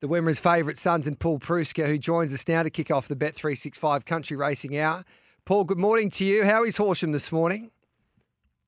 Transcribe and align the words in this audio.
The 0.00 0.06
Wimmera's 0.06 0.38
favourite 0.38 0.78
sons 0.78 1.08
and 1.08 1.18
Paul 1.18 1.40
Preusker, 1.40 1.88
who 1.88 1.98
joins 1.98 2.32
us 2.32 2.46
now 2.46 2.62
to 2.62 2.70
kick 2.70 2.88
off 2.88 3.08
the 3.08 3.16
Bet365 3.16 4.04
Country 4.06 4.36
Racing 4.36 4.78
Hour. 4.78 5.04
Paul, 5.44 5.64
good 5.64 5.78
morning 5.78 6.08
to 6.10 6.24
you. 6.24 6.44
How 6.44 6.62
is 6.62 6.76
Horsham 6.76 7.10
this 7.10 7.32
morning? 7.32 7.72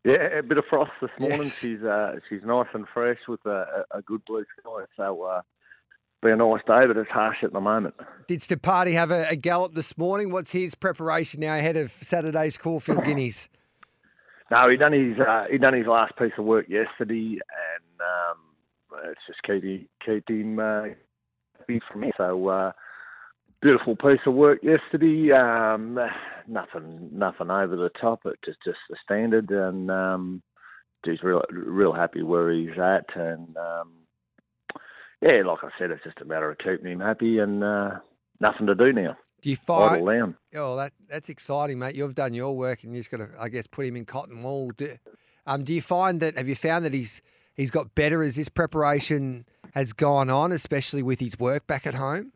Yeah, 0.04 0.38
a 0.38 0.42
bit 0.42 0.58
of 0.58 0.64
frost 0.68 0.90
this 1.00 1.10
morning. 1.20 1.42
Yes. 1.42 1.58
She's 1.58 1.82
uh, 1.84 2.16
she's 2.28 2.40
nice 2.44 2.66
and 2.74 2.84
fresh 2.92 3.18
with 3.28 3.46
a, 3.46 3.84
a 3.92 4.02
good 4.02 4.24
blue 4.24 4.44
sky. 4.58 4.86
So 4.96 5.22
uh, 5.22 5.42
be 6.20 6.30
a 6.30 6.36
nice 6.36 6.62
day, 6.66 6.86
but 6.88 6.96
it's 6.96 7.10
harsh 7.10 7.44
at 7.44 7.52
the 7.52 7.60
moment. 7.60 7.94
Did 8.26 8.40
Steparty 8.40 8.94
have 8.94 9.12
a, 9.12 9.28
a 9.28 9.36
gallop 9.36 9.74
this 9.74 9.96
morning? 9.96 10.32
What's 10.32 10.50
his 10.50 10.74
preparation 10.74 11.40
now 11.40 11.54
ahead 11.54 11.76
of 11.76 11.92
Saturday's 11.92 12.56
Caulfield 12.56 13.04
Guineas? 13.04 13.48
No, 14.50 14.68
he 14.68 14.76
done 14.76 14.94
his 14.94 15.16
uh, 15.20 15.44
he 15.48 15.58
done 15.58 15.74
his 15.74 15.86
last 15.86 16.16
piece 16.16 16.32
of 16.38 16.44
work 16.44 16.68
yesterday, 16.68 17.38
and 17.38 18.00
um, 18.00 19.00
it's 19.04 19.20
just 19.28 19.42
keep 19.44 19.62
him 19.62 19.86
keep 20.04 20.28
him 20.28 20.58
uh, 20.58 20.86
happy 21.70 21.84
from 21.90 22.02
here. 22.02 22.12
So 22.16 22.48
uh, 22.48 22.72
beautiful 23.62 23.96
piece 23.96 24.20
of 24.26 24.34
work 24.34 24.60
yesterday. 24.62 25.32
Um, 25.32 25.98
nothing 26.48 27.10
nothing 27.12 27.50
over 27.50 27.76
the 27.76 27.90
top. 28.00 28.20
It 28.24 28.38
just 28.44 28.58
just 28.64 28.78
the 28.88 28.96
standard, 29.04 29.50
and 29.50 29.90
um, 29.90 30.42
he's 31.04 31.22
real 31.22 31.42
real 31.50 31.92
happy 31.92 32.22
where 32.22 32.52
he's 32.52 32.78
at, 32.78 33.06
and 33.14 33.56
um, 33.56 33.92
yeah, 35.22 35.42
like 35.46 35.58
I 35.62 35.68
said, 35.78 35.90
it's 35.90 36.04
just 36.04 36.20
a 36.20 36.24
matter 36.24 36.50
of 36.50 36.58
keeping 36.58 36.92
him 36.92 37.00
happy 37.00 37.38
and 37.38 37.62
uh, 37.62 37.90
nothing 38.40 38.66
to 38.66 38.74
do 38.74 38.92
now. 38.92 39.16
Do 39.42 39.48
you 39.48 39.56
find? 39.56 40.06
down. 40.06 40.36
Oh, 40.54 40.76
that 40.76 40.92
that's 41.08 41.30
exciting, 41.30 41.78
mate. 41.78 41.94
You've 41.94 42.14
done 42.14 42.34
your 42.34 42.54
work, 42.54 42.84
and 42.84 42.94
you 42.94 43.00
just 43.00 43.10
got 43.10 43.18
to, 43.18 43.28
I 43.38 43.48
guess, 43.48 43.66
put 43.66 43.86
him 43.86 43.96
in 43.96 44.04
cotton 44.04 44.42
wool. 44.42 44.70
Do, 44.76 44.96
um, 45.46 45.64
do 45.64 45.72
you 45.72 45.80
find 45.80 46.20
that? 46.20 46.36
Have 46.36 46.48
you 46.48 46.56
found 46.56 46.84
that 46.84 46.92
he's 46.92 47.22
he's 47.54 47.70
got 47.70 47.94
better 47.94 48.22
as 48.22 48.36
this 48.36 48.50
preparation 48.50 49.46
has 49.74 49.92
gone 49.92 50.30
on, 50.30 50.52
especially 50.52 51.02
with 51.02 51.20
his 51.20 51.38
work 51.38 51.66
back 51.66 51.86
at 51.86 51.94
home? 51.94 52.32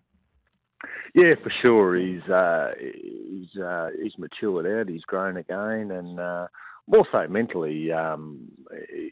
Yeah, 1.14 1.34
for 1.42 1.52
sure. 1.62 1.96
He's 1.96 2.22
uh, 2.28 2.72
he's 2.80 3.60
uh, 3.60 3.90
he's 4.02 4.18
matured 4.18 4.66
out. 4.66 4.88
He's 4.92 5.02
grown 5.02 5.36
again, 5.36 5.92
and 5.92 6.18
uh, 6.18 6.48
more 6.88 7.06
so 7.12 7.26
mentally, 7.28 7.92
um, 7.92 8.48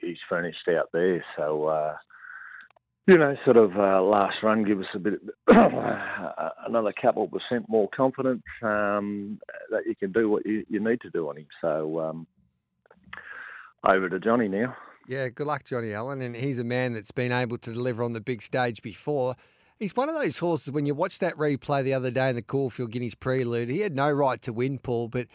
he's 0.01 0.19
finished 0.29 0.69
out 0.69 0.89
there. 0.93 1.25
So 1.37 1.67
uh, 1.67 1.97
you 3.07 3.19
know, 3.19 3.37
sort 3.45 3.57
of 3.57 3.77
uh, 3.77 4.03
last 4.03 4.37
run 4.43 4.65
give 4.65 4.81
us 4.81 4.87
a 4.95 4.99
bit 4.99 5.21
another 5.49 6.93
couple 7.01 7.29
percent 7.29 7.69
more 7.69 7.89
confidence 7.95 8.43
um, 8.63 9.39
that 9.71 9.87
you 9.87 9.95
can 9.95 10.13
do 10.13 10.29
what 10.29 10.45
you, 10.45 10.65
you 10.69 10.81
need 10.81 11.01
to 11.03 11.11
do 11.11 11.29
on 11.29 11.39
him. 11.39 11.47
So 11.61 12.01
um, 12.01 12.27
over 13.85 14.09
to 14.09 14.21
Johnny 14.21 14.49
now. 14.49 14.77
Yeah, 15.13 15.29
good 15.29 15.47
luck, 15.47 15.65
Johnny 15.65 15.93
Allen. 15.93 16.23
And 16.23 16.35
he's 16.35 16.59
a 16.59 16.65
man 16.65 16.95
that's 16.95 17.11
been 17.11 17.33
able 17.33 17.59
to 17.59 17.71
deliver 17.71 18.03
on 18.03 18.15
the 18.15 18.21
big 18.23 18.41
stage 18.41 18.81
before. 18.81 19.37
He's 19.79 19.95
one 19.95 20.09
of 20.09 20.15
those 20.15 20.39
horses, 20.39 20.71
when 20.71 20.87
you 20.87 20.95
watch 20.95 21.19
that 21.19 21.37
replay 21.37 21.85
the 21.85 21.93
other 21.93 22.11
day 22.11 22.31
in 22.31 22.37
the 22.37 22.41
Caulfield 22.43 22.93
Guineas 22.93 23.15
prelude, 23.15 23.69
he 23.69 23.81
had 23.81 23.95
no 23.95 24.11
right 24.11 24.41
to 24.41 24.55
win, 24.55 24.79
Paul, 24.79 25.09
but 25.09 25.27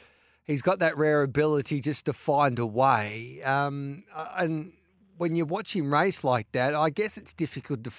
he's 0.46 0.64
got 0.64 0.80
that 0.80 0.98
rare 0.98 1.22
ability 1.22 1.80
just 1.80 2.06
to 2.06 2.14
find 2.14 2.58
a 2.58 2.66
way. 2.66 3.40
Um, 3.44 4.04
and 4.36 4.74
when 5.18 5.36
you 5.36 5.46
watch 5.46 5.76
him 5.76 5.94
race 5.94 6.24
like 6.24 6.52
that, 6.54 6.74
I 6.74 6.90
guess 6.90 7.16
it's 7.18 7.34
difficult 7.34 7.84
to, 7.84 7.92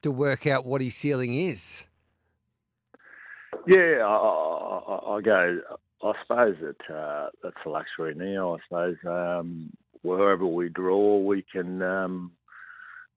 to 0.00 0.10
work 0.10 0.46
out 0.46 0.64
what 0.64 0.80
his 0.80 0.94
ceiling 0.94 1.34
is. 1.34 1.84
Yeah, 3.66 3.98
I, 4.06 4.16
I, 4.16 4.94
I- 4.94 5.16
I 5.16 5.20
go. 5.20 5.60
I 6.02 6.12
suppose 6.22 6.56
that 6.62 6.94
uh, 6.94 7.28
that's 7.42 7.56
a 7.66 7.68
luxury 7.68 8.14
now. 8.14 8.54
I 8.54 8.58
suppose 8.66 8.96
um, 9.06 9.70
wherever 10.02 10.46
we 10.46 10.68
draw, 10.68 11.18
we 11.18 11.44
can 11.50 11.82
um, 11.82 12.32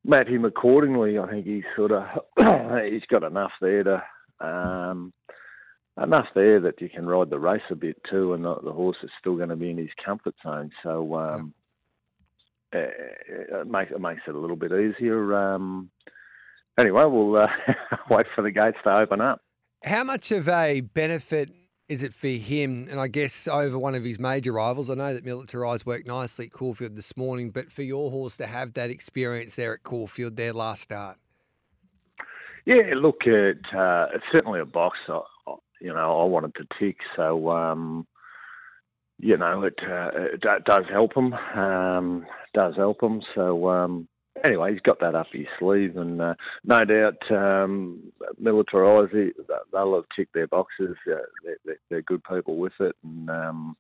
map 0.06 0.28
him 0.28 0.46
accordingly. 0.46 1.18
I 1.18 1.30
think 1.30 1.46
he's 1.46 1.64
sort 1.76 1.92
of 1.92 2.04
he's 2.92 3.06
got 3.10 3.24
enough 3.24 3.52
there 3.62 3.84
to 3.84 4.04
um, 4.40 5.14
enough 6.02 6.28
there 6.36 6.60
that 6.62 6.82
you 6.82 6.90
can 6.90 7.08
ride 7.08 7.30
the 7.30 7.40
race 7.40 7.62
a 7.70 7.76
bit 7.76 7.98
too, 8.10 8.34
and 8.34 8.44
the, 8.46 8.56
the 8.64 8.72
horse 8.72 8.98
is 9.04 9.10
still 9.20 9.36
going 9.36 9.50
to 9.50 9.56
be 9.56 9.70
in 9.70 9.78
his 9.78 9.90
comfort 10.04 10.36
zone. 10.44 10.72
So 10.82 11.16
um, 11.16 11.54
uh, 12.74 12.80
it 12.80 13.68
makes 13.68 13.92
it 13.92 14.02
makes 14.02 14.22
it 14.28 14.36
a 14.36 14.40
little 14.40 14.56
bit 14.56 14.72
easier. 14.72 15.36
Um, 15.36 15.90
anyway, 16.80 17.04
we'll 17.06 17.38
uh, 17.38 17.48
wait 18.10 18.26
for 18.36 18.42
the 18.42 18.52
gates 18.52 18.78
to 18.84 18.98
open 18.98 19.22
up. 19.22 19.42
How 19.84 20.04
much 20.04 20.32
of 20.32 20.48
a 20.48 20.82
benefit 20.82 21.52
is 21.90 22.02
it 22.02 22.14
for 22.14 22.28
him, 22.28 22.88
and 22.90 23.00
I 23.00 23.08
guess 23.08 23.48
over 23.48 23.78
one 23.78 23.96
of 23.96 24.04
his 24.04 24.20
major 24.20 24.54
rivals? 24.54 24.90
I 24.90 24.96
know 24.96 25.14
that 25.14 25.26
Militarized 25.26 25.86
worked 25.86 26.08
nicely 26.08 26.46
at 26.46 26.52
Caulfield 26.52 26.96
this 26.96 27.16
morning, 27.18 27.52
but 27.52 27.72
for 27.72 27.84
your 27.84 28.10
horse 28.10 28.38
to 28.38 28.48
have 28.48 28.74
that 28.74 28.90
experience 28.90 29.56
there 29.56 29.74
at 29.74 29.84
Caulfield, 29.84 30.38
their 30.38 30.54
last 30.54 30.84
start. 30.84 31.18
Yeah, 32.66 32.94
look, 32.96 33.26
it, 33.26 33.60
uh, 33.76 34.08
it's 34.14 34.24
certainly 34.32 34.60
a 34.60 34.66
box. 34.66 34.98
I- 35.08 35.22
you 35.82 35.94
know, 35.94 36.22
I 36.22 36.24
wanted 36.24 36.56
to 36.56 36.68
tick, 36.80 36.96
so 37.18 37.50
um, 37.50 38.08
you 39.20 39.36
know, 39.36 39.64
it, 39.64 39.74
uh, 39.86 40.12
it 40.16 40.42
does 40.64 40.86
help 40.90 41.14
him. 41.14 41.34
Um, 41.34 42.26
does 42.54 42.76
help 42.78 43.04
him. 43.04 43.22
So 43.36 43.68
um, 43.68 44.08
anyway, 44.44 44.72
he's 44.72 44.82
got 44.82 45.00
that 45.02 45.16
up 45.16 45.28
his 45.32 45.46
sleeve, 45.60 45.98
and 45.98 46.22
uh, 46.22 46.36
no 46.64 46.86
doubt, 46.86 47.32
um, 47.32 48.02
militarised. 48.42 49.12
he- 49.12 49.34
They'll 49.72 49.96
have 49.96 50.06
ticked 50.16 50.34
their 50.34 50.48
boxes. 50.48 50.96
Uh, 51.08 51.16
they're, 51.44 51.58
they're- 51.66 51.80
they're 51.90 52.02
good 52.04 52.24
people 52.24 52.58
with 52.58 52.74
it, 52.80 52.96
and 53.04 53.30
um, 53.30 53.76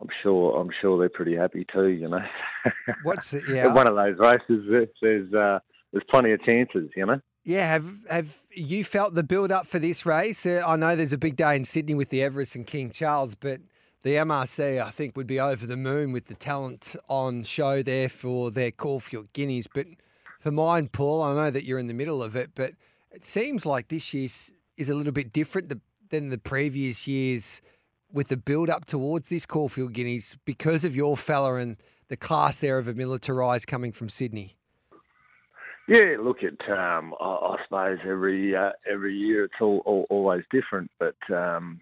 I'm 0.00 0.08
sure. 0.22 0.58
I'm 0.60 0.70
sure 0.80 0.98
they're 0.98 1.08
pretty 1.08 1.36
happy 1.36 1.66
too. 1.72 1.86
You 1.88 2.08
know, 2.08 2.24
What's 3.04 3.32
it? 3.32 3.44
Yeah, 3.48 3.72
one 3.72 3.86
of 3.86 3.94
those 3.96 4.18
races, 4.18 4.88
there's 5.00 5.32
uh, 5.34 5.58
there's 5.92 6.04
plenty 6.10 6.32
of 6.32 6.42
chances. 6.44 6.90
You 6.96 7.06
know. 7.06 7.20
yeah. 7.44 7.68
Have 7.72 7.98
have 8.08 8.36
you 8.54 8.84
felt 8.84 9.14
the 9.14 9.22
build 9.22 9.52
up 9.52 9.66
for 9.66 9.78
this 9.78 10.04
race? 10.06 10.44
Uh, 10.46 10.62
I 10.66 10.76
know 10.76 10.96
there's 10.96 11.12
a 11.12 11.18
big 11.18 11.36
day 11.36 11.54
in 11.56 11.64
Sydney 11.64 11.94
with 11.94 12.10
the 12.10 12.22
Everest 12.22 12.54
and 12.56 12.66
King 12.66 12.90
Charles, 12.90 13.34
but 13.34 13.60
the 14.02 14.14
MRC 14.14 14.82
I 14.82 14.90
think 14.90 15.16
would 15.16 15.26
be 15.26 15.40
over 15.40 15.66
the 15.66 15.76
moon 15.76 16.12
with 16.12 16.26
the 16.26 16.34
talent 16.34 16.96
on 17.08 17.44
show 17.44 17.82
there 17.82 18.08
for 18.08 18.50
their 18.50 18.70
Caulfield 18.70 19.32
Guineas. 19.32 19.68
But 19.72 19.86
for 20.40 20.50
mine, 20.50 20.88
Paul, 20.88 21.22
I 21.22 21.34
know 21.34 21.50
that 21.50 21.64
you're 21.64 21.78
in 21.78 21.86
the 21.86 21.94
middle 21.94 22.22
of 22.22 22.34
it, 22.34 22.50
but 22.54 22.72
it 23.10 23.24
seems 23.24 23.64
like 23.64 23.88
this 23.88 24.12
year 24.12 24.28
is 24.76 24.88
a 24.88 24.94
little 24.94 25.12
bit 25.12 25.32
different 25.32 25.72
than 26.10 26.28
the 26.30 26.38
previous 26.38 27.06
years 27.06 27.62
with 28.12 28.28
the 28.28 28.36
build 28.36 28.68
up 28.68 28.84
towards 28.84 29.28
this 29.28 29.46
Caulfield 29.46 29.92
Guineas 29.92 30.36
because 30.44 30.84
of 30.84 30.94
your 30.94 31.16
fella 31.16 31.54
and 31.54 31.76
the 32.08 32.16
class 32.16 32.60
there 32.60 32.78
of 32.78 32.88
a 32.88 32.94
militarised 32.94 33.66
coming 33.66 33.92
from 33.92 34.08
Sydney. 34.08 34.56
Yeah, 35.88 36.16
look 36.20 36.38
at 36.42 36.70
um, 36.70 37.14
I, 37.20 37.24
I 37.24 37.56
suppose 37.64 37.98
every 38.06 38.54
uh, 38.54 38.70
every 38.90 39.16
year 39.16 39.44
it's 39.44 39.54
all, 39.60 39.82
all 39.84 40.06
always 40.10 40.44
different, 40.50 40.90
but 40.98 41.16
um, 41.34 41.80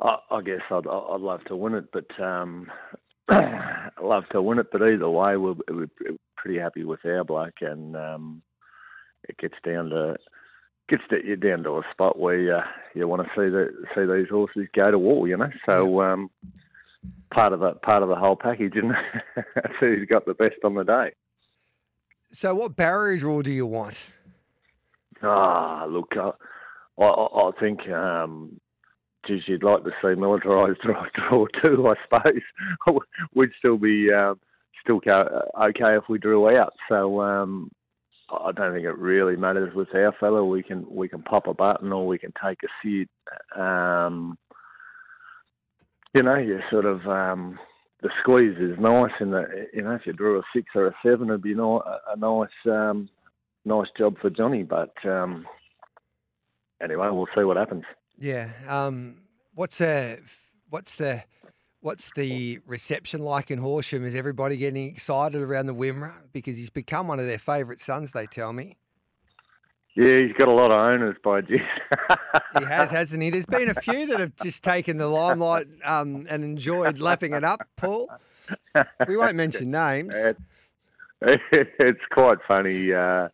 I, 0.00 0.16
I 0.30 0.42
guess 0.42 0.60
I'd 0.70 0.86
I'd 0.86 1.20
love 1.20 1.44
to 1.46 1.56
win 1.56 1.74
it, 1.74 1.86
but 1.92 2.20
um, 2.22 2.70
I 3.28 3.90
love 4.02 4.24
to 4.32 4.42
win 4.42 4.58
it, 4.58 4.68
but 4.72 4.82
either 4.82 5.08
way, 5.08 5.36
we're, 5.36 5.54
we're 5.68 5.88
pretty 6.36 6.58
happy 6.58 6.84
with 6.84 7.04
our 7.04 7.24
bloke, 7.24 7.60
and 7.60 7.96
um, 7.96 8.42
it 9.28 9.36
gets 9.38 9.56
down 9.64 9.90
to 9.90 10.16
gets 10.88 11.02
to, 11.10 11.24
you 11.24 11.36
down 11.36 11.62
to 11.62 11.70
a 11.78 11.82
spot 11.92 12.18
where 12.18 12.38
you, 12.38 12.58
you 12.94 13.08
want 13.08 13.22
to 13.22 13.28
see 13.28 13.48
the 13.48 13.68
see 13.94 14.02
these 14.02 14.28
horses 14.30 14.68
go 14.74 14.90
to 14.90 14.98
war, 14.98 15.28
you 15.28 15.36
know. 15.36 15.50
So 15.66 16.02
um, 16.02 16.30
part 17.32 17.52
of 17.52 17.60
the 17.60 17.72
part 17.74 18.02
of 18.02 18.08
the 18.08 18.16
whole 18.16 18.36
package, 18.36 18.74
and 18.74 18.92
that's 19.54 19.74
who's 19.80 20.06
got 20.08 20.26
the 20.26 20.34
best 20.34 20.56
on 20.64 20.74
the 20.74 20.84
day. 20.84 21.12
So, 22.32 22.54
what 22.54 22.76
barrier 22.76 23.20
rule 23.20 23.42
do 23.42 23.50
you 23.50 23.66
want? 23.66 24.08
Ah, 25.22 25.84
look, 25.86 26.14
I, 26.16 26.32
I, 26.98 27.04
I 27.04 27.50
think, 27.60 27.86
um, 27.90 28.58
geez, 29.26 29.42
you'd 29.46 29.62
like 29.62 29.84
to 29.84 29.90
see 30.00 30.08
militarised 30.08 30.80
draw, 30.80 31.46
too, 31.60 31.88
I 31.88 31.94
suppose. 32.04 32.42
We'd 33.34 33.50
still 33.58 33.78
be 33.78 34.12
um, 34.12 34.38
still 34.82 35.00
okay 35.06 35.96
if 35.96 36.04
we 36.08 36.18
drew 36.18 36.56
out. 36.56 36.72
So 36.88 37.20
um, 37.20 37.70
I 38.30 38.52
don't 38.52 38.72
think 38.72 38.84
it 38.84 38.98
really 38.98 39.36
matters 39.36 39.74
with 39.74 39.94
our 39.94 40.12
fellow. 40.18 40.44
We 40.44 40.62
can 40.62 40.86
we 40.88 41.08
can 41.08 41.22
pop 41.22 41.46
a 41.46 41.54
button 41.54 41.92
or 41.92 42.06
we 42.06 42.18
can 42.18 42.32
take 42.44 42.58
a 42.62 42.68
seat. 42.82 43.08
Um, 43.58 44.36
you 46.14 46.22
know, 46.22 46.36
you 46.36 46.60
sort 46.70 46.84
of 46.84 47.06
um, 47.06 47.58
the 48.02 48.10
squeeze 48.20 48.56
is 48.58 48.78
nice, 48.78 49.12
and 49.20 49.32
you 49.72 49.82
know 49.82 49.92
if 49.92 50.02
you 50.06 50.12
drew 50.12 50.38
a 50.38 50.42
six 50.54 50.66
or 50.74 50.88
a 50.88 50.94
seven, 51.04 51.28
it'd 51.28 51.42
be 51.42 51.52
a, 51.52 51.62
a 51.62 52.16
nice 52.18 52.48
um, 52.66 53.08
nice 53.64 53.88
job 53.96 54.16
for 54.20 54.30
Johnny. 54.30 54.62
But 54.62 54.94
um, 55.04 55.46
anyway, 56.82 57.08
we'll 57.10 57.26
see 57.36 57.44
what 57.44 57.56
happens. 57.56 57.84
Yeah. 58.22 58.50
Um, 58.68 59.16
what's 59.52 59.80
a 59.80 60.20
what's 60.70 60.94
the 60.94 61.24
what's 61.80 62.12
the 62.14 62.60
reception 62.66 63.20
like 63.20 63.50
in 63.50 63.58
Horsham? 63.58 64.06
Is 64.06 64.14
everybody 64.14 64.56
getting 64.56 64.86
excited 64.86 65.42
around 65.42 65.66
the 65.66 65.74
Wimmera 65.74 66.12
because 66.32 66.56
he's 66.56 66.70
become 66.70 67.08
one 67.08 67.18
of 67.18 67.26
their 67.26 67.40
favourite 67.40 67.80
sons? 67.80 68.12
They 68.12 68.26
tell 68.26 68.52
me. 68.52 68.76
Yeah, 69.96 70.20
he's 70.20 70.32
got 70.38 70.46
a 70.46 70.52
lot 70.52 70.70
of 70.70 70.78
owners 70.78 71.16
by 71.22 71.40
G. 71.40 71.58
he 72.58 72.64
has, 72.64 72.92
hasn't 72.92 73.20
he? 73.24 73.30
There's 73.30 73.44
been 73.44 73.68
a 73.68 73.74
few 73.74 74.06
that 74.06 74.20
have 74.20 74.36
just 74.36 74.62
taken 74.62 74.98
the 74.98 75.08
limelight 75.08 75.66
um, 75.84 76.24
and 76.30 76.44
enjoyed 76.44 77.00
lapping 77.00 77.34
it 77.34 77.42
up, 77.42 77.68
Paul. 77.76 78.08
We 79.06 79.16
won't 79.16 79.34
mention 79.34 79.72
names. 79.72 80.16
it's 81.20 82.00
quite 82.10 82.38
funny. 82.46 82.92
Uh, 82.94 83.28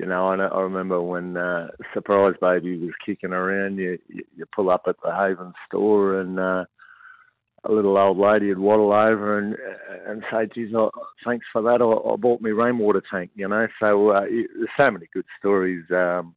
you 0.00 0.06
know, 0.06 0.28
I, 0.28 0.36
I 0.36 0.60
remember 0.62 1.02
when 1.02 1.36
uh, 1.36 1.68
Surprise 1.92 2.34
Baby 2.40 2.78
was 2.78 2.94
kicking 3.04 3.32
around. 3.32 3.76
You, 3.76 3.98
you, 4.08 4.46
pull 4.54 4.70
up 4.70 4.84
at 4.86 4.96
the 5.04 5.14
Haven 5.14 5.52
store, 5.68 6.20
and 6.20 6.40
uh, 6.40 6.64
a 7.64 7.70
little 7.70 7.98
old 7.98 8.16
lady 8.16 8.48
would 8.48 8.58
waddle 8.58 8.94
over 8.94 9.38
and 9.38 9.54
and 10.06 10.22
say, 10.32 10.48
"Geez, 10.54 10.72
oh, 10.74 10.90
thanks 11.22 11.44
for 11.52 11.60
that. 11.60 11.82
I, 11.82 12.12
I 12.12 12.16
bought 12.16 12.40
me 12.40 12.50
rainwater 12.50 13.02
tank." 13.12 13.30
You 13.34 13.48
know, 13.48 13.66
so 13.78 14.08
uh, 14.08 14.22
there's 14.22 14.70
so 14.78 14.90
many 14.90 15.06
good 15.12 15.26
stories. 15.38 15.84
Um, 15.90 16.34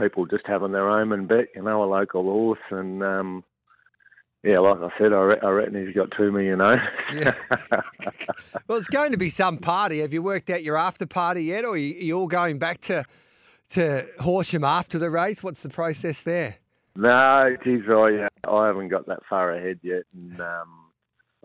people 0.00 0.24
just 0.24 0.46
having 0.46 0.72
their 0.72 0.88
own 0.88 1.12
and 1.12 1.28
bet, 1.28 1.48
you 1.54 1.62
know, 1.62 1.84
a 1.84 1.86
local 1.86 2.22
horse, 2.22 2.58
and 2.70 3.02
um, 3.02 3.44
yeah, 4.44 4.58
like 4.58 4.78
I 4.78 4.98
said, 4.98 5.12
I, 5.12 5.20
re- 5.20 5.40
I 5.42 5.48
reckon 5.48 5.86
he's 5.86 5.94
got 5.94 6.10
two 6.16 6.30
million 6.30 6.60
owners. 6.60 6.86
yeah. 7.14 7.34
well, 8.68 8.78
it's 8.78 8.88
going 8.88 9.12
to 9.12 9.18
be 9.18 9.30
some 9.30 9.56
party. 9.56 10.00
Have 10.00 10.12
you 10.12 10.22
worked 10.22 10.50
out 10.50 10.62
your 10.62 10.76
after 10.76 11.06
party 11.06 11.44
yet, 11.44 11.64
or 11.64 11.74
are 11.74 11.76
you, 11.78 12.16
all 12.18 12.28
going 12.28 12.58
back 12.58 12.80
to 12.82 13.04
to 13.70 14.06
Horsham 14.20 14.62
after 14.62 14.98
the 14.98 15.08
race? 15.08 15.42
What's 15.42 15.62
the 15.62 15.70
process 15.70 16.22
there? 16.22 16.56
No, 16.94 17.56
geez, 17.64 17.82
I 17.88 18.28
I 18.46 18.66
haven't 18.66 18.88
got 18.88 19.06
that 19.06 19.20
far 19.28 19.52
ahead 19.52 19.80
yet, 19.82 20.02
and 20.12 20.38
um, 20.40 20.84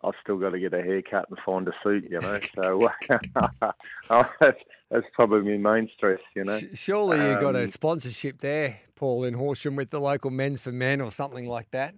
I've 0.04 0.14
still 0.22 0.38
got 0.38 0.50
to 0.50 0.60
get 0.60 0.74
a 0.74 0.82
haircut 0.82 1.28
and 1.30 1.40
find 1.46 1.68
a 1.68 1.74
suit, 1.82 2.06
you 2.10 2.20
know. 2.20 2.40
So 2.56 2.90
that's, 4.40 4.60
that's 4.92 5.06
probably 5.14 5.58
my 5.58 5.76
main 5.76 5.90
stress, 5.96 6.20
you 6.36 6.44
know. 6.44 6.60
Surely 6.74 7.20
um, 7.20 7.28
you 7.28 7.40
got 7.40 7.56
a 7.56 7.64
um, 7.64 7.68
sponsorship 7.68 8.40
there, 8.40 8.82
Paul, 8.96 9.24
in 9.24 9.36
Horsham 9.36 9.78
with 9.78 9.90
the 9.90 10.02
local 10.02 10.32
Men's 10.32 10.60
for 10.60 10.74
Men 10.74 11.02
or 11.02 11.12
something 11.12 11.48
like 11.48 11.72
that. 11.72 11.96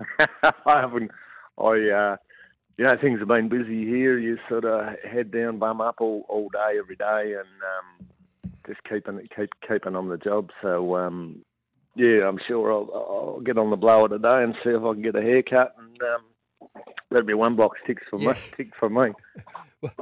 I 0.66 0.80
haven't. 0.80 1.10
I, 1.58 1.62
uh, 1.64 2.16
you 2.76 2.84
know, 2.84 2.96
things 3.00 3.18
have 3.18 3.28
been 3.28 3.48
busy 3.48 3.84
here. 3.84 4.18
You 4.18 4.38
sort 4.48 4.64
of 4.64 4.94
head 5.04 5.30
down, 5.32 5.58
bum 5.58 5.80
up 5.80 5.96
all, 6.00 6.24
all 6.28 6.48
day, 6.48 6.78
every 6.78 6.96
day, 6.96 7.34
and 7.34 7.48
um, 7.62 8.52
just 8.66 8.80
keeping 8.84 9.20
keep 9.34 9.50
keeping 9.66 9.96
on 9.96 10.08
the 10.08 10.16
job. 10.16 10.50
So 10.62 10.96
um, 10.96 11.44
yeah, 11.96 12.28
I'm 12.28 12.38
sure 12.46 12.72
I'll, 12.72 12.90
I'll 12.94 13.40
get 13.40 13.58
on 13.58 13.70
the 13.70 13.76
blower 13.76 14.08
today 14.08 14.44
and 14.44 14.54
see 14.62 14.70
if 14.70 14.82
I 14.82 14.92
can 14.92 15.02
get 15.02 15.16
a 15.16 15.22
haircut, 15.22 15.74
and 15.78 15.98
um, 16.02 16.80
that'll 17.10 17.26
be 17.26 17.34
one 17.34 17.56
box 17.56 17.78
tick 17.86 17.98
for 18.08 18.20
yeah. 18.20 18.32
me. 18.32 18.38
Tick 18.56 18.68
for 18.78 18.88
me. 18.88 19.12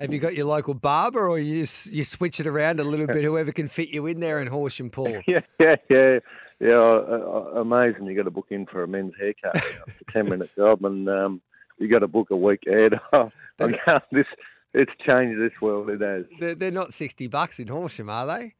Have 0.00 0.14
you 0.14 0.18
got 0.18 0.34
your 0.34 0.46
local 0.46 0.74
barber, 0.74 1.28
or 1.28 1.38
you 1.38 1.66
you 1.84 2.04
switch 2.04 2.40
it 2.40 2.46
around 2.46 2.80
a 2.80 2.84
little 2.84 3.06
bit? 3.12 3.24
Whoever 3.24 3.52
can 3.52 3.68
fit 3.68 3.88
you 3.88 4.06
in 4.06 4.20
there 4.20 4.40
in 4.40 4.48
Horsham, 4.48 4.90
Paul. 4.90 5.20
yeah, 5.26 5.40
yeah, 5.58 5.76
yeah, 5.88 6.18
yeah. 6.60 6.74
Uh, 6.74 7.52
uh, 7.56 7.60
amazing! 7.60 8.06
You 8.06 8.16
got 8.16 8.24
to 8.24 8.30
book 8.30 8.48
in 8.50 8.66
for 8.66 8.82
a 8.82 8.88
men's 8.88 9.14
haircut. 9.18 9.56
it's 9.56 10.00
a 10.08 10.12
ten 10.12 10.28
minute 10.28 10.50
job, 10.56 10.84
and 10.84 11.08
um, 11.08 11.40
you 11.78 11.88
got 11.88 12.00
to 12.00 12.08
book 12.08 12.30
a 12.30 12.36
week 12.36 12.64
ahead. 12.66 13.00
this 14.12 14.26
it's 14.72 14.92
changed 15.04 15.40
this 15.40 15.60
world. 15.60 15.90
It 15.90 16.00
has. 16.00 16.24
They're, 16.38 16.54
they're 16.54 16.70
not 16.70 16.92
sixty 16.92 17.26
bucks 17.26 17.58
in 17.58 17.68
Horsham, 17.68 18.10
are 18.10 18.26
they? 18.26 18.54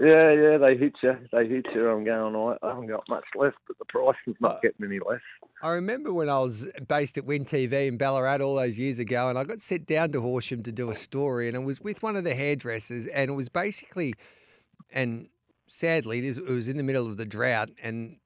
Yeah, 0.00 0.32
yeah, 0.32 0.58
they 0.58 0.76
hit 0.76 0.94
you. 1.02 1.16
They 1.32 1.48
hit 1.48 1.66
you. 1.74 1.88
I'm 1.88 2.04
going, 2.04 2.56
I 2.62 2.68
haven't 2.68 2.86
got 2.86 3.02
much 3.08 3.24
left, 3.34 3.56
but 3.66 3.78
the 3.78 3.84
price 3.86 4.16
is 4.28 4.36
not 4.40 4.56
uh, 4.56 4.58
getting 4.62 4.86
any 4.86 5.00
less. 5.00 5.20
I 5.60 5.70
remember 5.70 6.12
when 6.12 6.28
I 6.28 6.38
was 6.38 6.68
based 6.86 7.18
at 7.18 7.24
Win 7.24 7.44
TV 7.44 7.88
in 7.88 7.96
Ballarat 7.96 8.40
all 8.40 8.54
those 8.54 8.78
years 8.78 9.00
ago, 9.00 9.28
and 9.28 9.36
I 9.36 9.42
got 9.42 9.60
sent 9.60 9.86
down 9.86 10.12
to 10.12 10.20
Horsham 10.20 10.62
to 10.64 10.72
do 10.72 10.90
a 10.90 10.94
story, 10.94 11.48
and 11.48 11.56
it 11.56 11.64
was 11.64 11.80
with 11.80 12.00
one 12.00 12.14
of 12.14 12.22
the 12.22 12.34
hairdressers, 12.34 13.06
and 13.06 13.28
it 13.28 13.34
was 13.34 13.48
basically, 13.48 14.14
and 14.92 15.28
sadly, 15.72 16.20
this, 16.20 16.36
it 16.36 16.46
was 16.46 16.68
in 16.68 16.76
the 16.76 16.82
middle 16.82 17.06
of 17.06 17.16
the 17.16 17.24
drought, 17.24 17.70
and 17.82 18.18